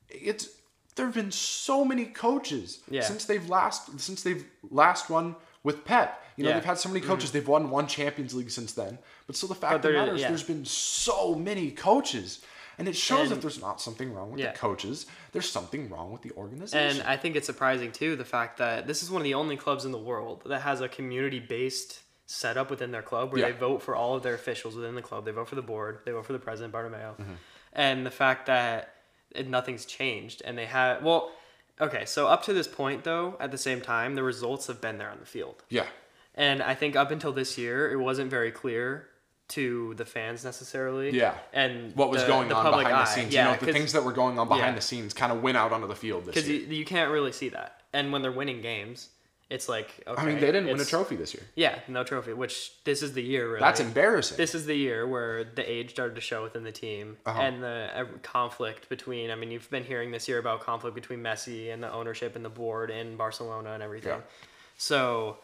it's 0.10 0.50
there 1.00 1.08
have 1.08 1.16
been 1.16 1.32
so 1.32 1.86
many 1.86 2.06
coaches 2.06 2.80
Yeah. 2.90 3.02
since 3.02 3.24
they've 3.26 3.48
last 3.50 4.00
since 4.00 4.22
they've 4.22 4.46
last 4.70 5.10
won 5.10 5.36
with 5.64 5.86
Pep. 5.86 6.22
You 6.36 6.44
know, 6.44 6.50
Yeah. 6.50 6.54
Mm-hmm. 6.56 6.60
they've 6.60 6.66
had 6.66 6.78
so 6.78 6.90
many 6.90 7.02
coaches. 7.02 7.32
They've 7.32 7.48
won 7.48 7.70
one 7.70 7.88
Champions 7.88 8.34
League 8.34 8.52
since 8.52 8.74
then. 8.74 8.98
But 9.28 9.36
still, 9.36 9.50
the 9.50 9.56
fact 9.56 9.76
of 9.76 9.82
the 9.82 9.92
matter 9.92 10.16
is, 10.16 10.22
there's 10.22 10.44
been 10.44 10.66
so 10.66 11.36
many 11.36 11.72
coaches, 11.72 12.42
and 12.78 12.88
it 12.88 12.96
shows 12.96 13.30
that 13.30 13.42
there's 13.42 13.62
not 13.62 13.82
something 13.82 14.14
wrong 14.14 14.32
with 14.32 14.40
Yeah. 14.40 14.52
the 14.52 14.58
coaches. 14.58 15.06
There's 15.34 15.50
something 15.50 15.90
wrong 15.90 16.12
with 16.12 16.22
the 16.22 16.32
organization. 16.32 17.00
And 17.02 17.08
I 17.08 17.18
think 17.18 17.36
it's 17.36 17.46
surprising 17.46 17.92
too 17.92 18.16
the 18.16 18.26
fact 18.26 18.58
that 18.58 18.88
this 18.88 19.04
is 19.04 19.10
one 19.12 19.22
of 19.22 19.26
the 19.26 19.34
only 19.36 19.58
clubs 19.58 19.84
in 19.86 19.92
the 19.92 19.98
world 20.12 20.44
that 20.46 20.62
has 20.62 20.80
a 20.82 20.88
community 20.90 21.40
based 21.40 22.02
setup 22.26 22.70
within 22.70 22.92
their 22.92 23.02
club 23.02 23.32
where 23.32 23.42
Yeah. 23.42 23.48
they 23.52 23.58
vote 23.58 23.82
for 23.82 23.96
all 23.96 24.16
of 24.16 24.22
their 24.24 24.36
officials 24.36 24.76
within 24.76 24.96
the 24.96 25.02
club. 25.02 25.26
They 25.26 25.32
vote 25.32 25.48
for 25.50 25.56
the 25.56 25.62
board. 25.74 26.00
They 26.06 26.12
vote 26.12 26.26
for 26.26 26.34
the 26.34 26.40
president, 26.40 26.74
Bartomeu. 26.74 27.16
Mm-hmm. 27.18 27.34
And 27.74 28.06
the 28.06 28.12
fact 28.12 28.46
that 28.46 28.96
it, 29.36 29.48
nothing's 29.48 29.86
changed 29.86 30.42
and 30.46 30.58
they 30.58 30.66
have 30.66 31.04
well, 31.04 31.32
okay. 31.80 32.06
So 32.06 32.28
up 32.28 32.44
to 32.44 32.54
this 32.54 32.68
point 32.68 33.04
though, 33.04 33.36
at 33.40 33.52
the 33.52 33.58
same 33.58 33.82
time, 33.82 34.16
the 34.16 34.24
results 34.24 34.68
have 34.68 34.82
been 34.82 34.98
there 34.98 35.10
on 35.10 35.20
the 35.20 35.26
field. 35.26 35.64
yeah, 35.70 35.86
And 36.36 36.62
I 36.64 36.76
think 36.76 36.96
up 36.96 37.12
until 37.12 37.32
this 37.34 37.58
year, 37.58 37.92
it 37.92 37.98
wasn't 37.98 38.30
very 38.30 38.52
clear 38.52 39.08
to 39.50 39.96
the 39.96 40.06
fans 40.06 40.46
necessarily. 40.46 41.10
Yeah. 41.12 41.34
And 41.54 41.96
what 41.96 42.12
was 42.12 42.22
the- 42.22 42.28
going 42.28 42.50
the 42.50 42.56
on 42.56 42.66
behind 42.66 42.88
the 42.94 43.06
scenes? 43.06 43.34
Yeah, 43.34 43.46
you 43.56 43.60
know, 43.60 43.66
the 43.66 43.74
things 43.74 43.94
that 43.94 44.04
were 44.04 44.12
going 44.12 44.38
on 44.38 44.48
behind 44.48 44.68
Yeah. 44.74 44.76
the 44.76 44.82
scenes 44.82 45.14
kind 45.14 45.32
of 45.32 45.42
went 45.42 45.58
out 45.58 45.72
onto 45.72 45.88
the 45.88 45.96
field 45.96 46.26
this 46.26 46.36
because 46.36 46.48
year. 46.50 46.62
you, 46.62 46.76
you 46.78 46.86
can't 46.86 47.12
really 47.12 47.32
see 47.32 47.50
that. 47.50 47.82
And 47.94 48.12
when 48.14 48.22
they're 48.22 48.32
winning 48.32 48.62
games, 48.62 49.10
it's 49.50 49.68
like 49.68 50.04
okay, 50.06 50.22
I 50.22 50.26
mean, 50.26 50.36
they 50.40 50.52
didn't 50.52 50.68
win 50.68 50.80
a 50.80 50.86
trophy 50.86 51.16
this 51.16 51.34
year. 51.34 51.44
Yeah, 51.56 51.80
no 51.88 52.04
trophy. 52.04 52.34
Which 52.34 52.72
this 52.84 53.02
is 53.02 53.14
the 53.14 53.24
year 53.24 53.48
really. 53.48 53.60
That's 53.60 53.80
embarrassing. 53.80 54.38
This 54.38 54.54
is 54.54 54.66
the 54.68 54.76
year 54.76 55.08
where 55.08 55.44
the 55.44 55.70
age 55.70 55.90
started 55.92 56.16
to 56.16 56.22
show 56.22 56.44
within 56.44 56.64
the 56.64 56.72
team 56.72 57.18
Uh-huh. 57.26 57.42
and 57.42 57.64
the 57.64 57.90
uh, 57.96 58.06
conflict 58.22 58.90
between. 58.90 59.32
I 59.32 59.36
mean, 59.36 59.50
you've 59.52 59.70
been 59.72 59.84
hearing 59.84 60.12
this 60.12 60.28
year 60.28 60.38
about 60.38 60.62
conflict 60.62 60.94
between 60.94 61.20
Messi 61.22 61.74
and 61.74 61.82
the 61.82 61.92
ownership 61.92 62.36
and 62.36 62.46
the 62.46 62.50
board 62.50 62.92
in 62.92 63.18
Barcelona 63.18 63.72
and 63.74 63.82
everything. 63.82 64.12
Yeah. 64.20 64.22
So, 64.78 65.38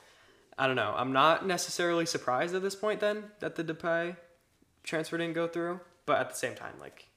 I 0.58 0.68
don't 0.68 0.76
know. 0.76 0.94
I'm 0.96 1.12
not 1.12 1.46
necessarily 1.48 2.06
surprised 2.06 2.54
at 2.56 2.62
this 2.62 2.76
point 2.76 3.00
then 3.00 3.24
that 3.40 3.56
the 3.56 3.64
Depay 3.64 4.16
transfer 4.84 5.18
didn't 5.18 5.34
go 5.34 5.48
through, 5.48 5.80
but 6.06 6.20
at 6.20 6.30
the 6.30 6.36
same 6.36 6.54
time, 6.56 6.74
like, 6.80 7.08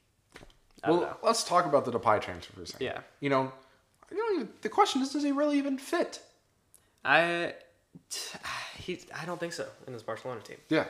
I 0.83 0.89
well, 0.89 0.99
don't 1.01 1.09
know. 1.09 1.17
let's 1.23 1.43
talk 1.43 1.65
about 1.65 1.85
the 1.85 1.91
Depay 1.91 2.19
transfer 2.21 2.53
for 2.53 2.63
a 2.63 2.65
second. 2.67 2.85
Yeah. 2.85 2.99
You 3.19 3.29
know, 3.29 3.51
you 4.11 4.39
know, 4.39 4.47
the 4.61 4.69
question 4.69 5.01
is, 5.03 5.13
does 5.13 5.23
he 5.23 5.31
really 5.31 5.57
even 5.59 5.77
fit? 5.77 6.19
I, 7.05 7.53
he, 8.77 9.01
I 9.19 9.25
don't 9.25 9.39
think 9.39 9.53
so 9.53 9.67
in 9.87 9.93
this 9.93 10.03
Barcelona 10.03 10.41
team. 10.41 10.57
Yeah. 10.69 10.85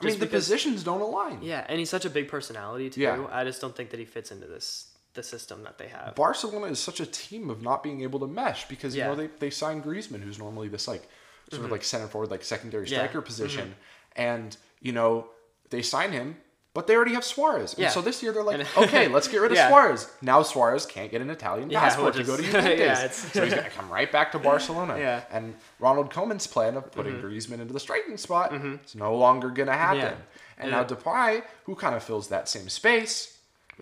I 0.00 0.04
mean, 0.04 0.14
the 0.18 0.26
because- 0.26 0.44
positions 0.46 0.82
don't 0.82 1.00
align. 1.00 1.40
Yeah, 1.42 1.64
and 1.68 1.78
he's 1.78 1.90
such 1.90 2.04
a 2.04 2.10
big 2.10 2.28
personality 2.28 2.90
too. 2.90 3.02
Yeah. 3.02 3.24
I 3.30 3.44
just 3.44 3.60
don't 3.60 3.74
think 3.76 3.90
that 3.90 4.00
he 4.00 4.04
fits 4.06 4.32
into 4.32 4.46
this 4.46 4.88
the 5.14 5.22
system 5.22 5.62
that 5.62 5.76
they 5.76 5.88
have. 5.88 6.14
Barcelona 6.14 6.66
is 6.66 6.78
such 6.78 6.98
a 6.98 7.04
team 7.06 7.50
of 7.50 7.60
not 7.62 7.82
being 7.82 8.00
able 8.00 8.18
to 8.20 8.26
mesh 8.26 8.66
because 8.66 8.94
you 8.96 9.00
Yeah. 9.02 9.08
Mm-hmm. 9.08 9.20
know 9.20 9.26
they, 9.28 9.32
they 9.38 9.50
signed 9.50 9.84
Griezmann, 9.84 10.22
who's 10.22 10.38
normally 10.38 10.68
this 10.68 10.88
like 10.88 11.06
sort 11.50 11.64
of 11.66 11.70
like 11.70 11.84
center 11.84 12.06
forward, 12.08 12.30
like 12.30 12.42
secondary 12.42 12.86
Yeah. 12.88 12.96
Mm-hmm. 12.98 13.06
striker 13.08 13.20
position, 13.20 13.74
and 14.16 14.56
you 14.80 14.92
know 14.92 15.28
they 15.70 15.82
sign 15.82 16.12
him, 16.12 16.36
but 16.74 16.86
they 16.86 16.94
already 16.96 17.12
have 17.14 17.24
Suarez, 17.24 17.74
and 17.74 17.90
so 17.92 18.00
this 18.00 18.22
year 18.22 18.32
they're 18.32 18.42
like, 18.42 18.66
okay, 18.78 19.08
let's 19.08 19.28
get 19.28 19.40
rid 19.40 19.50
of 19.52 19.56
Yeah. 19.56 19.68
Suarez. 19.68 20.10
Now 20.22 20.42
Suarez 20.42 20.86
can't 20.86 21.10
get 21.10 21.20
an 21.20 21.28
Italian 21.30 21.68
Yeah, 21.70 21.80
passport 21.80 22.14
which 22.14 22.24
to 22.26 22.30
go 22.30 22.36
to 22.36 22.42
Juventus, 22.42 22.78
yeah, 22.80 23.08
so 23.10 23.44
he's 23.44 23.54
gonna 23.54 23.68
come 23.70 23.90
right 23.90 24.10
back 24.10 24.32
to 24.32 24.38
Barcelona. 24.38 24.96
Yeah. 24.98 25.20
Mm-hmm. 25.20 25.36
and 25.36 25.54
Ronald 25.80 26.10
Koeman's 26.10 26.46
plan 26.46 26.76
of 26.76 26.90
putting 26.92 27.20
Griezmann 27.20 27.60
into 27.60 27.72
the 27.72 27.80
striking 27.80 28.16
spot 28.16 28.54
is 28.54 28.94
no 28.94 29.14
longer 29.16 29.50
gonna 29.50 29.72
happen. 29.72 29.98
Yeah. 30.00 30.14
And 30.58 30.70
Yeah. 30.70 30.76
now 30.78 30.84
Depay, 30.84 31.42
who 31.64 31.74
kind 31.74 31.94
of 31.94 32.02
fills 32.02 32.28
that 32.28 32.48
same 32.48 32.68
space, 32.68 33.31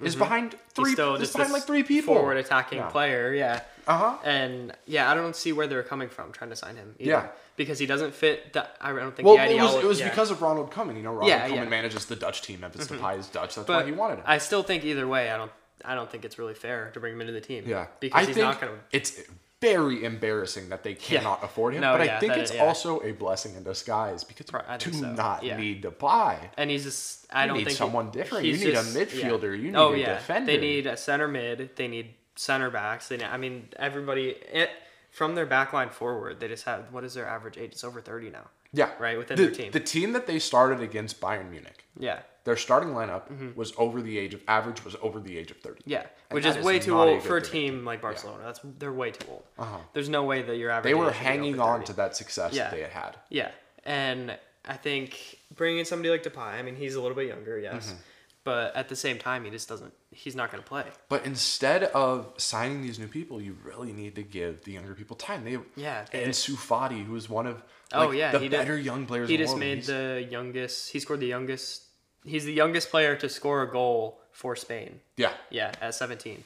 is 0.02 0.16
behind 0.16 0.52
He's 0.52 0.60
three. 0.74 0.92
still 0.92 1.14
is 1.14 1.20
just 1.20 1.32
behind 1.34 1.52
like 1.52 1.64
three 1.64 1.82
people. 1.82 2.14
forward 2.14 2.36
attacking 2.36 2.78
Yeah. 2.78 2.88
player. 2.88 3.32
Yeah. 3.34 3.60
Uh 3.86 3.96
huh. 3.98 4.16
And 4.24 4.72
yeah, 4.86 5.10
I 5.10 5.14
don't 5.14 5.34
see 5.36 5.52
where 5.52 5.66
they're 5.66 5.82
coming 5.82 6.08
from 6.08 6.32
trying 6.32 6.50
to 6.50 6.56
sign 6.56 6.76
him. 6.76 6.94
Either, 6.98 7.10
Yeah. 7.10 7.26
because 7.56 7.78
he 7.78 7.86
doesn't 7.86 8.14
fit. 8.14 8.52
The, 8.52 8.66
I 8.80 8.92
don't 8.92 9.14
think 9.16 9.26
Well, 9.26 9.36
the 9.36 9.50
it 9.56 9.60
was 9.60 9.74
it 9.76 9.84
was 9.84 10.00
yeah. 10.00 10.08
because 10.10 10.30
of 10.30 10.42
Ronald 10.42 10.70
Koeman. 10.70 10.96
You 10.96 11.02
know, 11.02 11.10
Ronald 11.12 11.28
Yeah, 11.28 11.48
Koeman 11.48 11.54
yeah. 11.54 11.64
manages 11.64 12.04
the 12.06 12.16
Dutch 12.16 12.42
team. 12.42 12.60
Memphis 12.60 12.86
Depay 12.88 13.18
is 13.18 13.26
Dutch. 13.28 13.54
That's 13.56 13.68
why 13.68 13.84
he 13.84 13.92
wanted 13.92 14.18
him. 14.18 14.24
I 14.26 14.38
still 14.38 14.62
think 14.62 14.84
either 14.84 15.06
way, 15.08 15.30
I 15.30 15.36
don't. 15.36 15.52
I 15.84 15.94
don't 15.94 16.10
think 16.10 16.24
it's 16.26 16.38
really 16.38 16.52
fair 16.54 16.90
to 16.92 17.00
bring 17.00 17.14
him 17.14 17.22
into 17.22 17.32
the 17.32 17.40
team. 17.40 17.64
Yeah, 17.66 17.86
Because 18.00 18.22
I 18.22 18.26
he's 18.26 18.34
think 18.34 18.44
not 18.46 18.60
going 18.60 18.74
to. 18.74 18.78
it's 18.92 19.18
very 19.60 20.04
embarrassing 20.04 20.70
that 20.70 20.82
they 20.82 20.94
cannot 20.94 21.44
afford 21.44 21.74
him. 21.74 21.82
No, 21.82 21.92
but 21.92 22.08
I 22.08 22.18
think 22.18 22.36
it's 22.36 22.50
is- 22.50 22.56
yeah. 22.56 22.64
also 22.64 23.00
a 23.02 23.12
blessing 23.12 23.54
in 23.56 23.62
disguise 23.62 24.24
because 24.24 24.46
I 24.52 24.74
you 24.74 24.78
do 24.78 24.92
so, 24.92 25.12
not 25.12 25.42
yeah. 25.42 25.56
need 25.56 25.82
to 25.82 25.90
buy. 25.90 26.50
And 26.56 26.70
he's 26.70 26.84
just. 26.84 27.26
I 27.30 27.42
You 27.42 27.48
don't 27.48 27.58
need 27.58 27.64
think 27.66 27.76
someone 27.78 28.10
different. 28.10 28.44
You 28.46 28.56
need 28.56 28.68
a 28.68 28.72
just- 28.72 28.94
yeah. 28.94 29.04
midfielder. 29.04 29.56
You 29.56 29.64
need 29.64 29.76
oh, 29.76 29.92
a 29.92 29.96
yeah. 29.98 30.14
defender. 30.14 30.52
They 30.52 30.58
need 30.58 30.86
a 30.86 30.96
center 30.96 31.28
mid. 31.28 31.76
They 31.76 31.88
need 31.88 32.14
center 32.36 32.70
backs. 32.70 33.08
They. 33.08 33.18
Need, 33.18 33.26
I 33.26 33.36
mean, 33.36 33.68
everybody. 33.76 34.30
It, 34.30 34.70
from 35.10 35.34
their 35.34 35.46
back 35.46 35.72
line 35.72 35.90
forward, 35.90 36.40
they 36.40 36.48
just 36.48 36.64
have 36.64 36.92
what 36.92 37.04
is 37.04 37.14
their 37.14 37.26
average 37.26 37.58
age? 37.58 37.72
It's 37.72 37.84
over 37.84 38.00
thirty 38.00 38.30
now. 38.30 38.48
Yeah, 38.72 38.90
right, 38.98 39.18
within 39.18 39.36
the, 39.36 39.44
their 39.46 39.52
team. 39.54 39.72
The 39.72 39.80
team 39.80 40.12
that 40.12 40.26
they 40.26 40.38
started 40.38 40.80
against 40.80 41.20
Bayern 41.20 41.50
Munich, 41.50 41.84
Yeah. 41.98 42.20
their 42.44 42.56
starting 42.56 42.90
lineup 42.90 43.54
was 43.56 43.72
over 43.76 44.00
the 44.02 44.18
age 44.18 44.34
of 44.34 44.42
average 44.48 44.84
was 44.84 44.96
over 45.02 45.20
the 45.20 45.36
age 45.38 45.50
of 45.50 45.58
thirty. 45.58 45.82
Yeah, 45.86 46.00
And 46.30 46.36
which 46.36 46.46
is 46.46 46.56
is 46.56 46.64
way 46.64 46.78
too 46.78 46.98
old 46.98 47.22
for 47.22 47.36
a 47.36 47.40
thing. 47.40 47.50
team 47.52 47.84
like 47.84 48.00
Barcelona. 48.00 48.42
That's 48.44 48.60
they're 48.78 48.92
way 48.92 49.10
too 49.10 49.26
old. 49.30 49.42
Uh-huh. 49.58 49.78
There's 49.92 50.08
no 50.08 50.24
way 50.24 50.42
that 50.42 50.56
your 50.56 50.70
average. 50.70 50.90
They 50.90 50.94
were 50.98 51.10
hanging 51.10 51.58
on 51.60 51.84
to 51.84 51.92
that 51.94 52.16
success 52.16 52.52
Yeah. 52.54 52.64
that 52.64 52.72
they 52.76 52.82
had 52.82 52.90
had. 52.92 53.16
Yeah, 53.28 53.50
and 53.84 54.36
I 54.64 54.76
think 54.76 55.38
bringing 55.54 55.78
in 55.80 55.84
somebody 55.84 56.10
like 56.10 56.22
Depay. 56.22 56.38
I 56.58 56.62
mean, 56.62 56.76
he's 56.76 56.94
a 56.94 57.00
little 57.02 57.16
bit 57.16 57.28
younger, 57.28 57.58
yes, 57.58 57.88
Mm-hmm. 57.88 57.96
but 58.44 58.76
at 58.76 58.88
the 58.88 58.96
same 58.96 59.18
time, 59.18 59.44
he 59.44 59.50
just 59.50 59.68
doesn't. 59.68 59.92
He's 60.12 60.34
not 60.36 60.50
going 60.50 60.62
to 60.62 60.68
play. 60.68 60.84
But 61.08 61.24
instead 61.24 61.84
of 61.84 62.32
signing 62.36 62.82
these 62.82 62.98
new 62.98 63.06
people, 63.06 63.40
you 63.40 63.56
really 63.64 63.92
need 63.92 64.16
to 64.16 64.22
give 64.22 64.64
the 64.64 64.72
younger 64.72 64.94
people 64.94 65.16
time. 65.16 65.44
They 65.44 65.58
Yeah, 65.76 66.04
they- 66.10 66.24
Ansu 66.24 66.56
Fati, 66.56 67.04
who 67.04 67.14
is 67.16 67.28
one 67.28 67.46
of 67.46 67.62
Oh, 67.92 68.06
like, 68.08 68.18
yeah, 68.18 68.32
the 68.32 68.38
he 68.38 68.48
did- 68.48 68.56
better 68.56 68.78
young 68.78 69.06
players. 69.06 69.28
He 69.28 69.36
just 69.36 69.56
made 69.56 69.78
He's- 69.78 69.86
the 69.88 70.26
youngest. 70.30 70.92
He 70.92 71.00
scored 71.00 71.20
the 71.20 71.26
youngest. 71.26 71.84
He's 72.24 72.44
the 72.44 72.52
youngest 72.52 72.90
player 72.90 73.16
to 73.16 73.28
score 73.28 73.62
a 73.62 73.70
goal 73.70 74.20
for 74.32 74.54
Spain. 74.54 75.00
yeah. 75.16 75.32
Yeah, 75.50 75.72
at 75.80 75.94
17, 75.94 76.44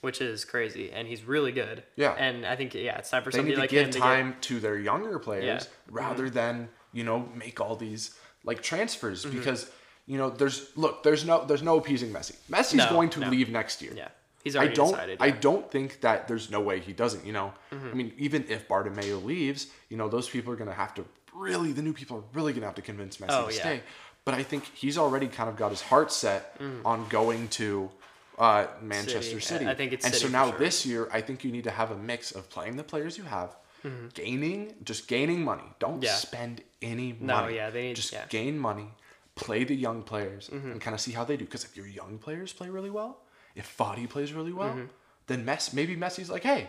which 0.00 0.20
is 0.20 0.44
crazy, 0.44 0.90
and 0.90 1.06
he's 1.06 1.22
really 1.24 1.52
good. 1.52 1.78
Mm-hmm. 1.78 2.00
Yeah. 2.00 2.12
and 2.18 2.44
I 2.46 2.56
think 2.56 2.74
yeah, 2.74 2.98
it's 2.98 3.10
time 3.10 3.22
for 3.22 3.30
They 3.30 3.36
somebody 3.38 3.50
need 3.52 3.56
to 3.56 3.60
like 3.60 3.70
give 3.70 3.86
him 3.86 3.92
to 3.92 3.98
time 3.98 4.36
to 4.42 4.60
their 4.60 4.78
younger 4.78 5.18
players 5.18 5.44
Yeah. 5.44 5.56
Mm-hmm. 5.58 5.94
rather 5.94 6.30
than 6.30 6.68
you 6.92 7.04
know 7.04 7.28
make 7.34 7.60
all 7.60 7.76
these 7.76 8.14
like 8.44 8.62
transfers 8.62 9.24
Mm-hmm. 9.24 9.38
because 9.38 9.70
you 10.06 10.18
know 10.18 10.28
there's 10.30 10.76
look 10.76 11.02
there's 11.04 11.24
no 11.24 11.44
there's 11.44 11.62
no 11.62 11.76
appeasing 11.78 12.10
Messi. 12.12 12.34
Messi's 12.50 12.74
No, 12.74 12.88
going 12.90 13.10
to 13.10 13.20
no. 13.20 13.28
leave 13.28 13.48
next 13.50 13.80
year. 13.82 13.92
Yeah, 13.94 14.08
he's 14.44 14.56
I 14.56 14.66
don't. 14.68 14.90
decided. 14.90 15.18
I 15.20 15.26
yeah. 15.26 15.32
Mm-hmm. 15.32 15.40
don't 15.40 15.70
think 15.70 16.00
that 16.00 16.28
there's 16.28 16.50
no 16.50 16.60
way 16.60 16.80
he 16.80 16.92
doesn't. 16.92 17.24
You 17.26 17.32
know, 17.32 17.52
I 17.72 17.94
mean, 17.94 18.12
even 18.18 18.44
if 18.48 18.68
Bartomeu 18.68 19.22
leaves, 19.24 19.68
you 19.88 19.96
know, 19.96 20.08
those 20.08 20.28
people 20.28 20.52
are 20.52 20.56
gonna 20.56 20.72
have 20.74 20.94
to 20.94 21.04
really. 21.34 21.72
The 21.72 21.82
new 21.82 21.92
people 21.92 22.18
are 22.18 22.24
really 22.32 22.52
gonna 22.52 22.66
have 22.66 22.74
to 22.76 22.82
convince 22.82 23.16
Messi 23.18 23.26
Oh, 23.30 23.48
to 23.48 23.54
yeah. 23.54 23.60
stay. 23.60 23.80
But 24.24 24.34
I 24.34 24.42
think 24.42 24.64
he's 24.74 24.98
already 24.98 25.28
kind 25.28 25.48
of 25.48 25.56
got 25.56 25.70
his 25.70 25.80
heart 25.80 26.12
set 26.12 26.56
on 26.84 27.08
going 27.08 27.48
to 27.60 27.90
uh, 28.38 28.66
Manchester 28.82 29.40
City. 29.40 29.40
City. 29.40 29.66
I- 29.66 29.70
I 29.72 29.74
think 29.74 29.92
it's 29.92 30.04
and 30.04 30.14
City 30.14 30.26
so 30.26 30.32
now 30.32 30.50
sure. 30.50 30.58
this 30.58 30.84
year, 30.86 31.08
I 31.12 31.20
think 31.20 31.42
you 31.44 31.50
need 31.52 31.64
to 31.64 31.70
have 31.70 31.90
a 31.90 31.96
mix 31.96 32.32
of 32.32 32.48
playing 32.50 32.76
the 32.76 32.84
players 32.84 33.16
you 33.18 33.24
have, 33.24 33.56
Mm-hmm. 33.84 34.08
gaining 34.12 34.74
just 34.84 35.08
gaining 35.08 35.42
money. 35.42 35.62
Don't 35.78 36.02
Yeah. 36.02 36.14
spend 36.14 36.62
any 36.82 37.14
money. 37.18 37.24
No, 37.44 37.48
yeah, 37.48 37.70
they 37.70 37.82
need- 37.88 37.96
just. 37.96 38.12
Mm-hmm. 38.12 38.28
gain 38.28 38.58
money, 38.58 38.88
play 39.36 39.64
the 39.64 39.74
young 39.74 40.02
players, 40.02 40.50
and 40.50 40.78
kind 40.82 40.94
of 40.94 41.00
see 41.00 41.12
how 41.12 41.24
they 41.24 41.36
do. 41.38 41.44
Because 41.46 41.64
if 41.64 41.74
your 41.76 41.86
young 41.86 42.18
players 42.18 42.52
play 42.52 42.68
really 42.68 42.90
well, 42.90 43.22
if 43.54 43.66
Fati 43.78 44.06
plays 44.08 44.32
really 44.32 44.52
well, 44.52 44.70
Mm-hmm. 44.70 44.84
then 45.26 45.44
maybe 45.72 45.96
Messi's 45.96 46.30
like, 46.30 46.42
hey, 46.42 46.68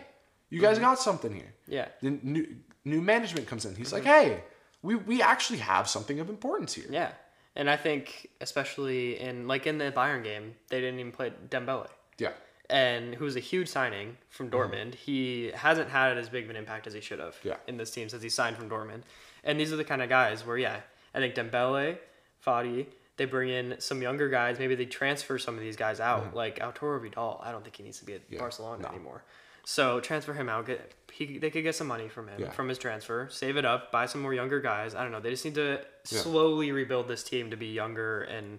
you 0.50 0.60
guys 0.60 0.78
got 0.78 0.98
something 0.98 1.34
here. 1.34 1.52
Yeah. 1.66 1.88
Then 2.02 2.20
new 2.22 2.46
new 2.84 3.00
management 3.00 3.46
comes 3.46 3.64
in. 3.64 3.74
He's 3.74 3.92
Mm-hmm. 3.92 3.94
like, 3.96 4.04
hey, 4.04 4.42
we 4.82 4.94
we 4.96 5.22
actually 5.22 5.58
have 5.60 5.88
something 5.88 6.18
of 6.20 6.28
importance 6.28 6.72
here. 6.74 6.86
Yeah, 6.90 7.12
and 7.56 7.70
I 7.70 7.76
think 7.76 8.28
especially 8.40 9.18
in 9.20 9.46
like 9.48 9.66
in 9.66 9.78
the 9.78 9.90
Bayern 9.92 10.22
game, 10.24 10.54
they 10.68 10.80
didn't 10.80 10.98
even 11.00 11.12
play 11.12 11.32
Dembele, 11.48 11.88
Yeah. 12.18 12.32
and 12.68 13.14
who 13.14 13.24
was 13.24 13.36
a 13.36 13.40
huge 13.40 13.68
signing 13.68 14.16
from 14.28 14.50
Dortmund. 14.50 14.94
He 14.94 15.52
hasn't 15.54 15.88
had 15.90 16.18
as 16.18 16.28
big 16.28 16.44
of 16.44 16.50
an 16.50 16.56
impact 16.56 16.86
as 16.88 16.94
he 16.94 17.00
should 17.00 17.20
have 17.20 17.36
Yeah. 17.44 17.56
in 17.68 17.76
this 17.76 17.90
team 17.90 18.08
since 18.08 18.22
he 18.22 18.28
signed 18.28 18.56
from 18.56 18.68
Dortmund. 18.68 19.02
And 19.44 19.58
these 19.58 19.72
are 19.72 19.76
the 19.76 19.84
kind 19.92 20.02
of 20.02 20.08
guys 20.08 20.44
where 20.46 20.58
yeah, 20.58 20.80
I 21.14 21.18
think 21.20 21.34
Dembele, 21.34 21.98
Fati. 22.44 22.86
They 23.18 23.26
bring 23.26 23.50
in 23.50 23.76
some 23.78 24.00
younger 24.00 24.28
guys. 24.28 24.58
Maybe 24.58 24.74
they 24.74 24.86
transfer 24.86 25.38
some 25.38 25.54
of 25.54 25.60
these 25.60 25.76
guys 25.76 26.00
out, 26.00 26.34
like 26.34 26.60
Arturo 26.60 26.98
Vidal. 26.98 27.40
I 27.44 27.52
don't 27.52 27.62
think 27.62 27.76
he 27.76 27.82
needs 27.82 27.98
to 27.98 28.04
be 28.06 28.14
at 28.14 28.38
Barcelona 28.38 28.82
no. 28.82 28.88
anymore. 28.88 29.22
So 29.64 30.00
transfer 30.00 30.32
him 30.32 30.48
out. 30.48 30.66
Get 30.66 30.92
he, 31.12 31.38
they 31.38 31.50
could 31.50 31.62
get 31.62 31.74
some 31.74 31.86
money 31.86 32.08
from 32.08 32.26
him 32.28 32.40
Yeah. 32.40 32.50
from 32.50 32.68
his 32.68 32.78
transfer. 32.78 33.28
Save 33.30 33.56
it 33.58 33.64
up. 33.64 33.92
Buy 33.92 34.06
some 34.06 34.22
more 34.22 34.34
younger 34.34 34.60
guys. 34.60 34.94
I 34.94 35.02
don't 35.02 35.12
know. 35.12 35.20
They 35.20 35.30
just 35.30 35.44
need 35.44 35.54
to 35.56 35.80
Yeah. 36.10 36.18
slowly 36.20 36.72
rebuild 36.72 37.06
this 37.06 37.22
team 37.22 37.50
to 37.50 37.56
be 37.56 37.66
younger 37.66 38.22
and 38.22 38.58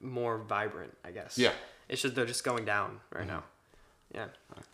more 0.00 0.38
vibrant. 0.38 0.96
I 1.04 1.10
guess. 1.12 1.38
Yeah. 1.38 1.50
Mm-hmm. 1.50 1.58
It's 1.90 2.02
just 2.02 2.14
they're 2.14 2.24
just 2.26 2.42
going 2.42 2.64
down 2.64 3.00
right 3.12 3.26
now. 3.26 3.44
Yeah. 4.14 4.26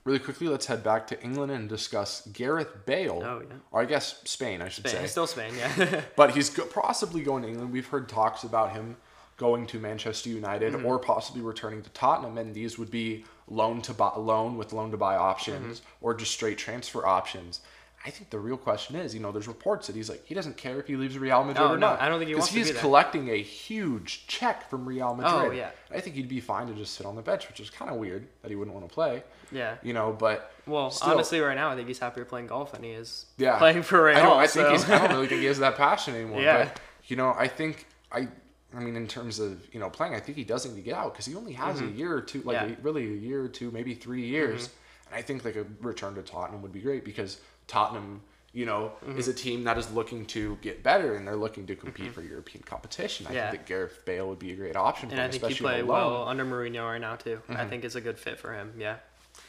Really 0.05 0.19
quickly, 0.19 0.47
let's 0.49 0.67
head 0.67 0.83
back 0.85 1.07
to 1.09 1.23
England 1.23 1.51
and 1.51 1.69
discuss 1.69 2.27
Gareth 2.29 2.85
Bale. 2.85 3.23
Oh, 3.25 3.41
yeah. 3.41 3.55
Or 3.73 3.81
I 3.81 3.85
guess 3.87 4.21
Spain, 4.25 4.61
I 4.61 4.69
should 4.69 4.87
Spain. 4.87 5.01
say. 5.03 5.07
Still 5.07 5.27
Spain. 5.27 5.55
Yeah. 5.57 6.03
But 6.17 6.33
he's 6.33 6.51
go- 6.51 6.67
possibly 6.67 7.23
going 7.23 7.43
to 7.45 7.49
England. 7.49 7.73
We've 7.73 7.87
heard 7.87 8.09
talks 8.09 8.45
about 8.45 8.73
him 8.73 8.97
going 9.39 9.67
to 9.69 9.79
Manchester 9.79 10.29
United 10.29 10.75
Mm-hmm. 10.75 10.85
or 10.87 10.99
possibly 10.99 11.41
returning 11.41 11.81
to 11.83 11.91
Tottenham, 11.91 12.37
and 12.37 12.55
these 12.55 12.79
would 12.79 12.91
be 12.91 13.25
loan 13.49 13.81
to 13.83 13.95
buy, 13.95 14.13
loan 14.17 14.59
with 14.59 14.73
loan 14.75 14.91
to 14.91 14.99
buy 14.99 15.17
options 15.17 15.81
Mm-hmm. 15.81 16.05
or 16.05 16.15
just 16.15 16.33
straight 16.33 16.59
transfer 16.59 17.07
options. 17.07 17.61
I 18.05 18.09
think 18.11 18.31
the 18.31 18.39
real 18.39 18.57
question 18.57 18.97
is, 18.97 19.13
you 19.15 19.21
know, 19.21 19.31
there's 19.31 19.47
reports 19.47 19.87
that 19.89 19.95
he's 19.97 20.09
like 20.09 20.25
he 20.25 20.35
doesn't 20.35 20.57
care 20.57 20.81
if 20.81 20.87
he 20.87 20.97
leaves 20.97 21.19
Real 21.19 21.45
Madrid 21.45 21.59
Oh, 21.67 21.75
or 21.75 21.77
no, 21.79 21.91
not. 21.91 22.01
I 22.01 22.09
don't 22.09 22.19
think 22.19 22.29
he 22.29 22.35
wants 22.35 22.49
to 22.49 22.55
he's 22.59 22.69
be 22.69 22.73
there. 22.73 22.81
collecting 22.81 23.29
a 23.29 23.43
huge 23.43 24.27
check 24.27 24.71
from 24.71 24.87
Real 24.87 25.15
Madrid. 25.15 25.35
Oh, 25.35 25.51
yeah. 25.51 25.71
I 25.95 26.01
think 26.01 26.17
he'd 26.17 26.29
be 26.29 26.41
fine 26.41 26.67
to 26.69 26.73
just 26.75 26.95
sit 26.95 27.05
on 27.05 27.15
the 27.15 27.21
bench, 27.23 27.47
which 27.49 27.61
is 27.61 27.69
kind 27.69 27.91
of 27.91 27.99
weird 27.99 28.27
that 28.41 28.51
he 28.51 28.57
wouldn't 28.57 28.75
want 28.75 28.89
to 28.89 28.95
play. 28.95 29.23
yeah. 29.53 29.77
You 29.83 29.93
know, 29.93 30.13
but 30.19 30.51
Well, 30.67 30.91
still- 30.91 31.11
honestly, 31.13 31.41
right 31.41 31.55
now 31.55 31.69
I 31.71 31.77
think 31.77 31.89
he's 31.89 31.99
happier 31.99 32.25
playing 32.25 32.47
golf 32.47 32.73
than 32.73 32.83
he 32.83 32.91
is 32.91 33.27
yeah. 33.37 33.59
playing 33.59 33.83
for 33.83 34.05
Real. 34.05 34.17
I 34.17 34.23
don't. 34.23 34.39
I 34.39 34.47
think 34.47 34.69
he's. 34.69 34.89
I 34.89 34.99
don't 34.99 35.11
really 35.11 35.27
think 35.27 35.41
he 35.43 35.47
has 35.47 35.59
that 35.59 35.77
passion 35.77 36.15
anymore. 36.15 36.41
Yeah. 36.41 36.65
But 36.65 36.81
you 37.07 37.17
know, 37.17 37.35
I 37.37 37.49
think 37.49 37.87
I. 38.11 38.29
I 38.75 38.79
mean, 38.79 38.95
in 38.97 39.09
terms 39.09 39.41
of 39.41 39.61
you 39.75 39.81
know 39.81 39.91
playing, 39.91 40.15
I 40.15 40.21
think 40.21 40.39
he 40.39 40.45
does 40.45 40.65
need 40.65 40.77
to 40.77 40.81
get 40.81 40.95
out 40.95 41.13
because 41.13 41.27
he 41.27 41.35
only 41.35 41.53
has 41.55 41.81
a 41.83 41.87
year 41.87 42.15
or 42.15 42.21
two, 42.23 42.41
like 42.43 42.57
Mm-hmm. 42.57 42.67
Yeah. 42.69 42.73
Mm-hmm. 42.77 42.81
a, 42.81 42.85
really 42.85 43.05
a 43.07 43.17
year 43.17 43.43
or 43.43 43.49
two, 43.49 43.71
maybe 43.73 43.93
three 43.95 44.25
years. 44.25 44.71
And 45.09 45.17
I 45.19 45.23
think 45.23 45.45
like 45.45 45.57
a 45.57 45.67
return 45.83 46.15
to 46.15 46.23
Tottenham 46.23 46.63
would 46.63 46.73
be 46.73 46.81
great 46.81 47.05
because 47.05 47.41
Tottenham, 47.71 48.21
you 48.53 48.67
know, 48.67 48.93
Mm-hmm. 49.07 49.19
is 49.19 49.29
a 49.29 49.33
team 49.35 49.65
that 49.65 49.79
is 49.79 49.91
looking 49.93 50.27
to 50.27 50.59
get 50.61 50.83
better 50.83 51.15
and 51.15 51.27
they're 51.27 51.37
looking 51.37 51.67
to 51.69 51.77
compete 51.77 52.13
for 52.13 52.21
European 52.23 52.63
competition. 52.65 53.27
I 53.29 53.33
Yeah. 53.33 53.51
think 53.51 53.63
that 53.63 53.69
Gareth 53.69 54.05
Bale 54.05 54.29
would 54.29 54.41
be 54.41 54.51
a 54.53 54.57
great 54.57 54.77
option 54.77 55.09
for 55.09 55.15
and 55.15 55.23
I 55.23 55.29
think 55.29 55.43
he 55.45 55.47
especially 55.53 55.65
play 55.65 55.81
on 55.83 55.87
loan. 55.87 56.13
well 56.13 56.29
under 56.29 56.45
Mourinho 56.45 56.85
right 56.85 57.01
now 57.01 57.17
too. 57.17 57.41
I 57.49 57.53
Mm-hmm. 57.55 57.69
think 57.71 57.85
it's 57.85 57.95
a 57.95 58.01
good 58.01 58.19
fit 58.19 58.39
for 58.41 58.53
him. 58.53 58.73
Yeah. 58.77 58.97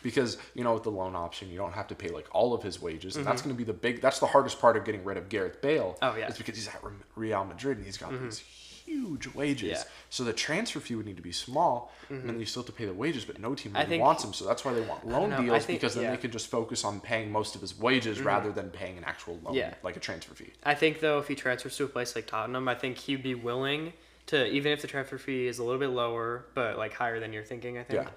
because 0.04 0.38
you 0.54 0.64
know 0.64 0.74
with 0.76 0.84
the 0.84 0.92
loan 0.92 1.16
option 1.16 1.50
you 1.50 1.58
don't 1.58 1.74
have 1.74 1.88
to 1.88 1.96
pay 1.96 2.10
like 2.10 2.28
all 2.32 2.54
of 2.54 2.62
his 2.64 2.80
wages 2.82 3.16
and 3.16 3.24
Mm-hmm. 3.26 3.32
that's 3.32 3.42
going 3.42 3.56
to 3.56 3.58
be 3.58 3.64
the 3.64 3.74
big 3.88 4.02
that's 4.02 4.20
the 4.20 4.28
hardest 4.28 4.60
part 4.62 4.78
of 4.78 4.86
getting 4.86 5.04
rid 5.04 5.18
of 5.18 5.28
Gareth 5.30 5.60
Bale 5.62 5.98
Oh, 6.02 6.16
yeah. 6.16 6.28
it's 6.28 6.38
because 6.38 6.56
he's 6.56 6.68
at 6.68 6.82
Real 7.16 7.44
Madrid 7.44 7.78
and 7.78 7.86
he's 7.86 7.98
got 7.98 8.12
these 8.12 8.44
huge 8.92 9.28
wages 9.36 9.70
Yeah. 9.70 9.84
so 10.10 10.24
the 10.24 10.34
transfer 10.34 10.80
fee 10.80 10.96
would 10.96 11.06
need 11.06 11.18
to 11.18 11.22
be 11.24 11.32
small 11.32 11.92
and 12.10 12.28
then 12.28 12.40
you 12.40 12.46
still 12.46 12.62
have 12.64 12.68
to 12.68 12.78
pay 12.82 12.86
the 12.86 12.94
wages 12.94 13.24
but 13.26 13.40
no 13.40 13.56
team 13.56 13.74
really 13.74 13.86
think- 13.86 14.02
wants 14.04 14.24
him 14.24 14.34
so 14.34 14.46
that's 14.46 14.64
why 14.66 14.74
they 14.74 14.82
want 14.82 15.08
loan 15.08 15.30
know, 15.30 15.42
deals 15.42 15.66
think- 15.66 15.80
because 15.80 15.94
then 15.96 16.04
yeah. 16.04 16.10
Mm-hmm. 16.10 16.16
they 16.18 16.22
can 16.22 16.32
just 16.32 16.48
focus 16.48 16.84
on 16.84 17.00
paying 17.00 17.32
most 17.32 17.56
of 17.56 17.62
his 17.62 17.78
wages 17.80 18.20
rather 18.22 18.52
than 18.52 18.70
paying 18.70 18.98
an 18.98 19.04
actual 19.04 19.40
loan 19.44 19.54
Yeah. 19.56 19.74
like 19.84 19.96
a 19.96 20.00
transfer 20.00 20.34
fee 20.34 20.52
I 20.64 20.76
think 20.76 21.00
though, 21.00 21.20
if 21.20 21.28
he 21.28 21.36
transfers 21.36 21.76
to 21.78 21.86
a 21.86 21.88
place 21.88 22.16
like 22.16 22.28
Tottenham, 22.28 22.68
I 22.68 22.76
think 22.76 22.98
he'd 22.98 23.24
be 23.24 23.36
willing 23.36 23.94
to, 24.28 24.46
even 24.48 24.72
if 24.72 24.82
the 24.82 24.88
transfer 24.88 25.18
fee 25.18 25.48
is 25.48 25.58
a 25.60 25.64
little 25.64 25.80
bit 25.80 25.90
lower, 25.90 26.46
but 26.54 26.78
like 26.78 26.94
higher 26.94 27.20
than 27.20 27.34
you're 27.34 27.44
thinking. 27.44 27.78
I 27.78 27.84
think. 27.84 28.04
Yeah. 28.04 28.10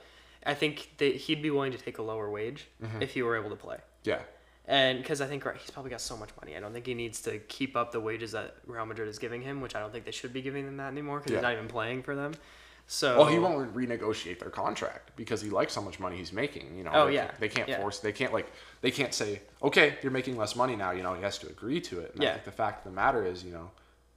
I 0.52 0.54
think 0.54 0.90
that 0.98 1.14
he'd 1.16 1.40
be 1.42 1.50
willing 1.50 1.72
to 1.72 1.78
take 1.78 1.96
a 1.98 2.02
lower 2.02 2.28
wage 2.30 2.66
Mm-hmm. 2.82 3.00
if 3.02 3.14
he 3.14 3.22
were 3.22 3.36
able 3.40 3.50
to 3.50 3.56
play. 3.56 3.78
yeah 4.04 4.20
And 4.66 4.98
because 4.98 5.20
I 5.20 5.26
think 5.26 5.44
he's 5.60 5.70
probably 5.70 5.90
got 5.90 6.00
so 6.00 6.16
much 6.16 6.30
money, 6.40 6.56
I 6.56 6.60
don't 6.60 6.72
think 6.72 6.86
he 6.86 6.94
needs 6.94 7.20
to 7.22 7.38
keep 7.38 7.76
up 7.76 7.92
the 7.92 8.00
wages 8.00 8.32
that 8.32 8.56
Real 8.66 8.86
Madrid 8.86 9.08
is 9.08 9.18
giving 9.18 9.42
him, 9.42 9.60
which 9.60 9.74
I 9.74 9.80
don't 9.80 9.92
think 9.92 10.06
they 10.06 10.10
should 10.10 10.32
be 10.32 10.40
giving 10.40 10.64
them 10.64 10.78
that 10.78 10.88
anymore 10.90 11.18
because 11.18 11.32
Yeah. 11.32 11.38
he's 11.38 11.42
not 11.42 11.52
even 11.52 11.68
playing 11.68 12.02
for 12.02 12.14
them. 12.14 12.32
So 12.86 13.16
well 13.18 13.26
he 13.26 13.38
won't 13.38 13.74
renegotiate 13.74 14.38
their 14.40 14.50
contract 14.50 15.12
because 15.16 15.40
he 15.40 15.48
likes 15.48 15.74
how 15.74 15.80
much 15.80 15.98
money 15.98 16.18
he's 16.18 16.34
making 16.34 16.76
you 16.76 16.84
know 16.84 16.90
Oh, 16.92 17.06
they, 17.06 17.14
yeah. 17.14 17.30
they 17.40 17.48
can't 17.48 17.66
Yeah. 17.66 17.80
force 17.80 18.00
they 18.00 18.12
can't 18.12 18.30
like 18.30 18.52
they 18.82 18.90
can't 18.90 19.14
say 19.14 19.40
okay 19.62 19.96
you're 20.02 20.12
making 20.12 20.36
less 20.36 20.54
money 20.54 20.76
now 20.76 20.90
you 20.90 21.02
know 21.02 21.14
he 21.14 21.22
has 21.22 21.38
to 21.38 21.46
agree 21.46 21.80
to 21.80 22.00
it 22.00 22.12
and 22.12 22.20
I 22.22 22.26
Yeah. 22.26 22.32
think 22.34 22.44
the 22.44 22.52
fact 22.52 22.84
of 22.84 22.92
the 22.92 22.94
matter 22.94 23.24
is 23.24 23.42
you 23.42 23.52
know 23.52 23.70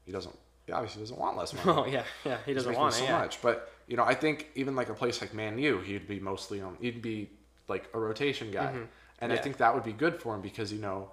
he 0.06 0.12
doesn't 0.12 0.38
he 0.66 0.74
obviously 0.74 1.02
doesn't 1.02 1.18
want 1.18 1.38
less 1.38 1.54
money 1.66 1.80
Oh 1.82 1.86
yeah, 1.86 2.04
yeah, 2.26 2.40
he 2.46 2.54
doesn't 2.54 2.76
want 2.76 2.94
so. 2.94 3.06
Yeah. 3.06 3.20
much 3.20 3.42
but 3.42 3.72
you 3.88 3.96
know 3.96 4.04
I 4.04 4.14
think 4.14 4.48
even 4.56 4.76
like 4.76 4.90
a 4.90 4.94
place 4.94 5.22
like 5.22 5.34
Man 5.34 5.58
U 5.60 5.80
he'd 5.80 6.06
be 6.06 6.20
mostly 6.20 6.60
on 6.60 6.76
he'd 6.82 7.02
be 7.02 7.30
like 7.70 7.88
a 7.94 8.00
rotation 8.00 8.52
guy 8.52 8.66
mm-hmm. 8.74 8.84
And 9.20 9.32
I 9.32 9.36
Mm-hmm. 9.36 9.44
Think 9.44 9.58
that 9.58 9.74
would 9.74 9.84
be 9.84 9.94
good 9.94 10.22
for 10.22 10.36
him 10.36 10.42
because 10.42 10.72
you 10.72 10.80
know 10.80 11.12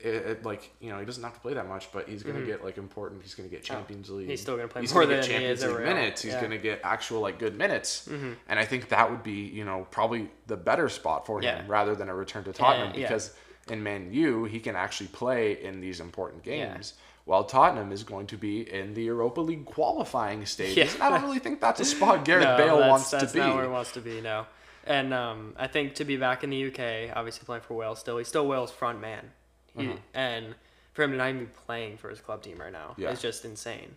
it, 0.00 0.14
it, 0.14 0.44
like 0.44 0.70
you 0.80 0.90
know 0.90 0.98
he 0.98 1.04
doesn't 1.04 1.22
have 1.22 1.34
to 1.34 1.40
play 1.40 1.54
that 1.54 1.68
much, 1.68 1.92
but 1.92 2.08
he's 2.08 2.22
gonna 2.22 2.42
get 2.44 2.64
like 2.64 2.76
important. 2.78 3.22
He's 3.22 3.34
gonna 3.34 3.48
get 3.48 3.62
Champions 3.62 4.10
League. 4.10 4.22
Mm-hmm. 4.24 4.28
Oh, 4.28 4.32
He's 4.32 4.40
still 4.40 4.56
gonna 4.56 4.68
play 4.68 4.80
He's 4.80 4.92
more 4.92 5.04
gonna 5.04 5.14
get 5.16 5.22
than 5.22 5.30
he 5.30 5.36
Champions 5.36 5.62
is 5.62 5.70
League 5.72 5.84
minutes. 5.84 6.22
He's 6.22 6.32
Yeah. 6.32 6.38
Mm-hmm. 6.38 6.44
gonna 6.46 6.58
get 6.58 6.80
actual 6.82 7.20
like 7.20 7.38
good 7.38 7.56
minutes, 7.56 8.08
and 8.08 8.58
I 8.58 8.64
think 8.64 8.88
that 8.88 9.10
would 9.10 9.22
be 9.22 9.42
you 9.48 9.64
know 9.64 9.86
probably 9.90 10.28
the 10.48 10.56
better 10.56 10.88
spot 10.88 11.24
for 11.26 11.38
him 11.38 11.44
Yeah. 11.44 11.62
rather 11.68 11.94
than 11.94 12.08
a 12.08 12.14
return 12.14 12.42
to 12.44 12.52
Tottenham 12.52 12.92
yeah. 12.94 13.06
because 13.06 13.32
in 13.70 13.82
Man 13.82 14.12
U 14.12 14.44
he 14.44 14.58
can 14.58 14.74
actually 14.74 15.06
play 15.08 15.62
in 15.62 15.80
these 15.80 16.00
important 16.00 16.42
games. 16.42 16.94
While 17.24 17.44
Tottenham 17.44 17.92
is 17.92 18.02
going 18.02 18.26
to 18.26 18.36
be 18.36 18.68
in 18.68 18.94
the 18.94 19.04
Europa 19.04 19.40
League 19.40 19.64
qualifying 19.64 20.44
stages, 20.44 20.76
Yeah. 20.76 20.88
and 20.94 21.02
I 21.04 21.10
don't 21.10 21.22
really 21.22 21.38
think 21.38 21.60
that's 21.60 21.78
a 21.78 21.84
spot 21.84 22.24
Gareth 22.24 22.42
no, 22.42 22.56
Bale 22.56 22.78
that's, 22.78 22.90
wants 22.90 23.10
that's 23.12 23.22
to 23.30 23.32
be. 23.34 23.38
That's 23.38 23.46
not 23.48 23.54
where 23.54 23.64
he 23.66 23.70
wants 23.70 23.92
to 23.92 24.00
be. 24.00 24.20
No, 24.20 24.46
and 24.86 25.12
um, 25.14 25.54
I 25.58 25.66
think 25.66 25.94
to 25.96 26.04
be 26.04 26.16
back 26.16 26.42
in 26.44 26.50
the 26.50 26.66
UK, 26.68 27.16
obviously 27.16 27.44
playing 27.44 27.62
for 27.62 27.74
Wales 27.74 27.98
still, 28.00 28.18
he's 28.18 28.28
still 28.28 28.46
Wales 28.46 28.70
front 28.70 29.00
man, 29.00 29.30
he, 29.76 29.90
and 30.14 30.54
for 30.92 31.02
him 31.04 31.12
to 31.12 31.16
not 31.16 31.28
even 31.30 31.44
be 31.46 31.50
playing 31.66 31.96
for 31.96 32.10
his 32.10 32.20
club 32.20 32.42
team 32.42 32.58
right 32.58 32.72
now 32.72 32.88
Mm-hmm. 32.90 33.00
Yeah. 33.02 33.06
Mm-hmm. 33.08 33.14
is 33.14 33.22
just 33.22 33.44
insane. 33.44 33.96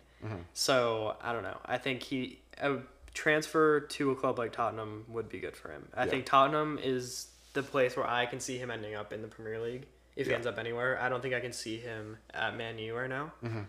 So 0.54 1.16
I 1.22 1.32
don't 1.32 1.42
know. 1.42 1.58
I 1.64 1.78
think 1.78 2.02
he 2.02 2.40
a 2.60 2.78
transfer 3.14 3.80
to 3.80 4.10
a 4.10 4.16
club 4.16 4.38
like 4.38 4.52
Tottenham 4.52 5.04
would 5.08 5.28
be 5.28 5.38
good 5.38 5.56
for 5.56 5.70
him. 5.70 5.88
I 5.94 6.04
Yeah. 6.04 6.10
think 6.10 6.26
Tottenham 6.26 6.78
is 6.82 7.28
the 7.52 7.62
place 7.62 7.96
where 7.96 8.06
I 8.06 8.26
can 8.26 8.40
see 8.40 8.58
him 8.58 8.70
ending 8.70 8.94
up 8.94 9.12
in 9.12 9.22
the 9.22 9.28
Premier 9.28 9.60
League. 9.60 9.86
If 10.16 10.26
he 10.26 10.34
ends 10.34 10.46
up 10.46 10.58
anywhere, 10.58 10.98
I 11.00 11.08
don't 11.10 11.20
think 11.22 11.34
I 11.34 11.40
can 11.40 11.52
see 11.52 11.76
him 11.78 12.16
at 12.32 12.56
Man 12.56 12.78
U 12.78 12.96
right 12.96 13.08
now. 13.10 13.32
Mm-hmm. 13.44 13.60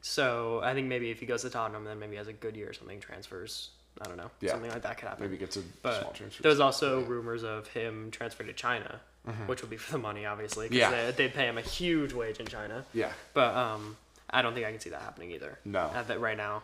So 0.00 0.60
I 0.64 0.72
think 0.74 0.88
maybe 0.88 1.10
if 1.10 1.20
he 1.20 1.26
goes 1.26 1.42
to 1.42 1.50
Tottenham, 1.50 1.84
then 1.84 1.98
maybe 1.98 2.12
he 2.12 2.16
has 2.18 2.26
a 2.28 2.32
good 2.32 2.56
year 2.56 2.70
or 2.70 2.72
something, 2.72 3.00
transfers. 3.00 3.70
I 4.00 4.06
don't 4.08 4.16
know. 4.16 4.30
Yeah. 4.40 4.52
Something 4.52 4.70
like 4.70 4.82
that 4.82 4.96
could 4.98 5.08
happen. 5.08 5.24
Maybe 5.26 5.36
gets 5.36 5.56
a 5.56 5.60
small 5.60 5.72
But 5.82 6.14
transfer. 6.14 6.42
there 6.42 6.50
was 6.50 6.60
also 6.60 7.02
rumors 7.02 7.42
of 7.44 7.66
him 7.68 8.10
transferred 8.10 8.46
to 8.46 8.52
China, 8.52 9.00
which 9.46 9.60
would 9.60 9.70
be 9.70 9.76
for 9.76 9.92
the 9.92 9.98
money, 9.98 10.24
obviously. 10.26 10.66
Mm-hmm. 10.66 10.74
Yeah. 10.76 10.90
They, 10.90 11.10
they'd 11.12 11.34
pay 11.34 11.46
him 11.46 11.58
a 11.58 11.62
huge 11.62 12.12
wage 12.12 12.38
in 12.40 12.46
China. 12.46 12.84
yeah. 12.94 13.12
But 13.34 13.54
um, 13.54 13.96
I 14.30 14.40
don't 14.42 14.54
think 14.54 14.64
I 14.66 14.70
can 14.70 14.80
see 14.80 14.90
that 14.90 15.02
happening 15.02 15.32
either. 15.32 15.58
No. 15.64 15.90
At 15.94 16.08
that 16.08 16.20
right 16.20 16.36
now. 16.36 16.62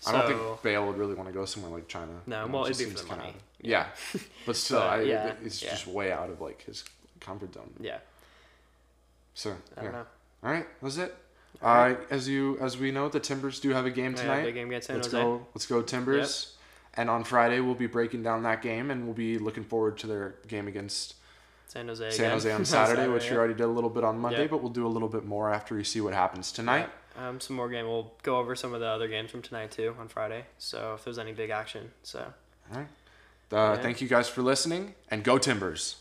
So, 0.00 0.10
I 0.16 0.22
don't 0.22 0.26
think 0.36 0.62
Bale 0.62 0.84
would 0.86 0.98
really 0.98 1.14
want 1.14 1.28
to 1.28 1.32
go 1.32 1.44
somewhere 1.44 1.70
like 1.70 1.86
China. 1.86 2.10
No, 2.26 2.42
You 2.42 2.48
know, 2.48 2.54
well, 2.54 2.64
it 2.64 2.70
it'd 2.72 2.88
be 2.88 2.92
for 2.92 2.98
the 3.02 3.08
kinda- 3.08 3.22
money. 3.24 3.34
Yeah, 3.60 3.86
but 4.46 4.56
still, 4.56 4.80
But, 4.80 4.88
I, 4.88 5.02
yeah, 5.02 5.32
it's 5.44 5.62
yeah. 5.62 5.70
just 5.70 5.86
way 5.86 6.10
out 6.10 6.28
of 6.30 6.40
like 6.40 6.64
his 6.64 6.82
comfort 7.20 7.54
zone. 7.54 7.70
Yeah. 7.78 7.98
So 9.34 9.54
I 9.76 9.82
don't 9.82 9.92
know. 9.92 10.06
All 10.42 10.50
right, 10.50 10.66
that's 10.82 10.96
it. 10.96 11.14
All 11.62 11.72
Uh, 11.92 11.94
as 12.10 12.28
you 12.28 12.58
as 12.60 12.76
we 12.76 12.90
know, 12.90 13.08
the 13.08 13.20
Timbers 13.20 13.60
do 13.60 13.70
have 13.70 13.86
a 13.86 13.90
game 13.90 14.12
Yeah, 14.16 14.22
tonight. 14.22 14.42
big 14.42 14.54
game 14.54 14.66
against 14.66 14.88
San 14.88 14.96
let's 14.96 15.12
Jose. 15.12 15.22
go. 15.22 15.46
Let's 15.54 15.66
go 15.66 15.80
Timbers. 15.82 16.51
And 16.94 17.08
on 17.08 17.24
Friday 17.24 17.60
we'll 17.60 17.74
be 17.74 17.86
breaking 17.86 18.22
down 18.22 18.42
that 18.42 18.62
game, 18.62 18.90
and 18.90 19.04
we'll 19.04 19.14
be 19.14 19.38
looking 19.38 19.64
forward 19.64 19.96
to 19.98 20.06
their 20.06 20.34
game 20.48 20.68
against 20.68 21.14
San 21.66 21.88
Jose. 21.88 22.10
San 22.10 22.20
again. 22.26 22.30
Jose 22.32 22.52
on 22.52 22.64
Saturday, 22.66 23.08
which 23.08 23.24
yeah. 23.26 23.32
we 23.32 23.36
already 23.38 23.54
did 23.54 23.64
a 23.64 23.66
little 23.68 23.88
bit 23.90 24.04
on 24.04 24.18
Monday, 24.18 24.42
Yeah. 24.42 24.48
but 24.48 24.62
we'll 24.62 24.72
do 24.72 24.86
a 24.86 24.88
little 24.88 25.08
bit 25.08 25.24
more 25.24 25.50
after 25.52 25.74
we 25.74 25.84
see 25.84 26.00
what 26.02 26.12
happens 26.12 26.52
tonight. 26.52 26.90
Um, 27.18 27.40
some 27.40 27.56
more 27.56 27.68
game. 27.68 27.86
We'll 27.86 28.12
go 28.22 28.38
over 28.38 28.54
some 28.54 28.72
of 28.74 28.80
the 28.80 28.86
other 28.86 29.08
games 29.08 29.30
from 29.30 29.42
tonight 29.42 29.70
too 29.70 29.94
on 29.98 30.08
Friday. 30.08 30.44
So 30.58 30.94
if 30.94 31.04
there's 31.04 31.18
any 31.18 31.32
big 31.32 31.50
action, 31.50 31.90
so 32.02 32.32
All 32.72 32.78
right. 32.78 32.88
Uh. 33.50 33.76
Thank 33.78 34.00
you 34.00 34.08
guys 34.08 34.28
for 34.28 34.42
listening, 34.42 34.94
and 35.10 35.22
go 35.24 35.36
Timbers. 35.38 35.96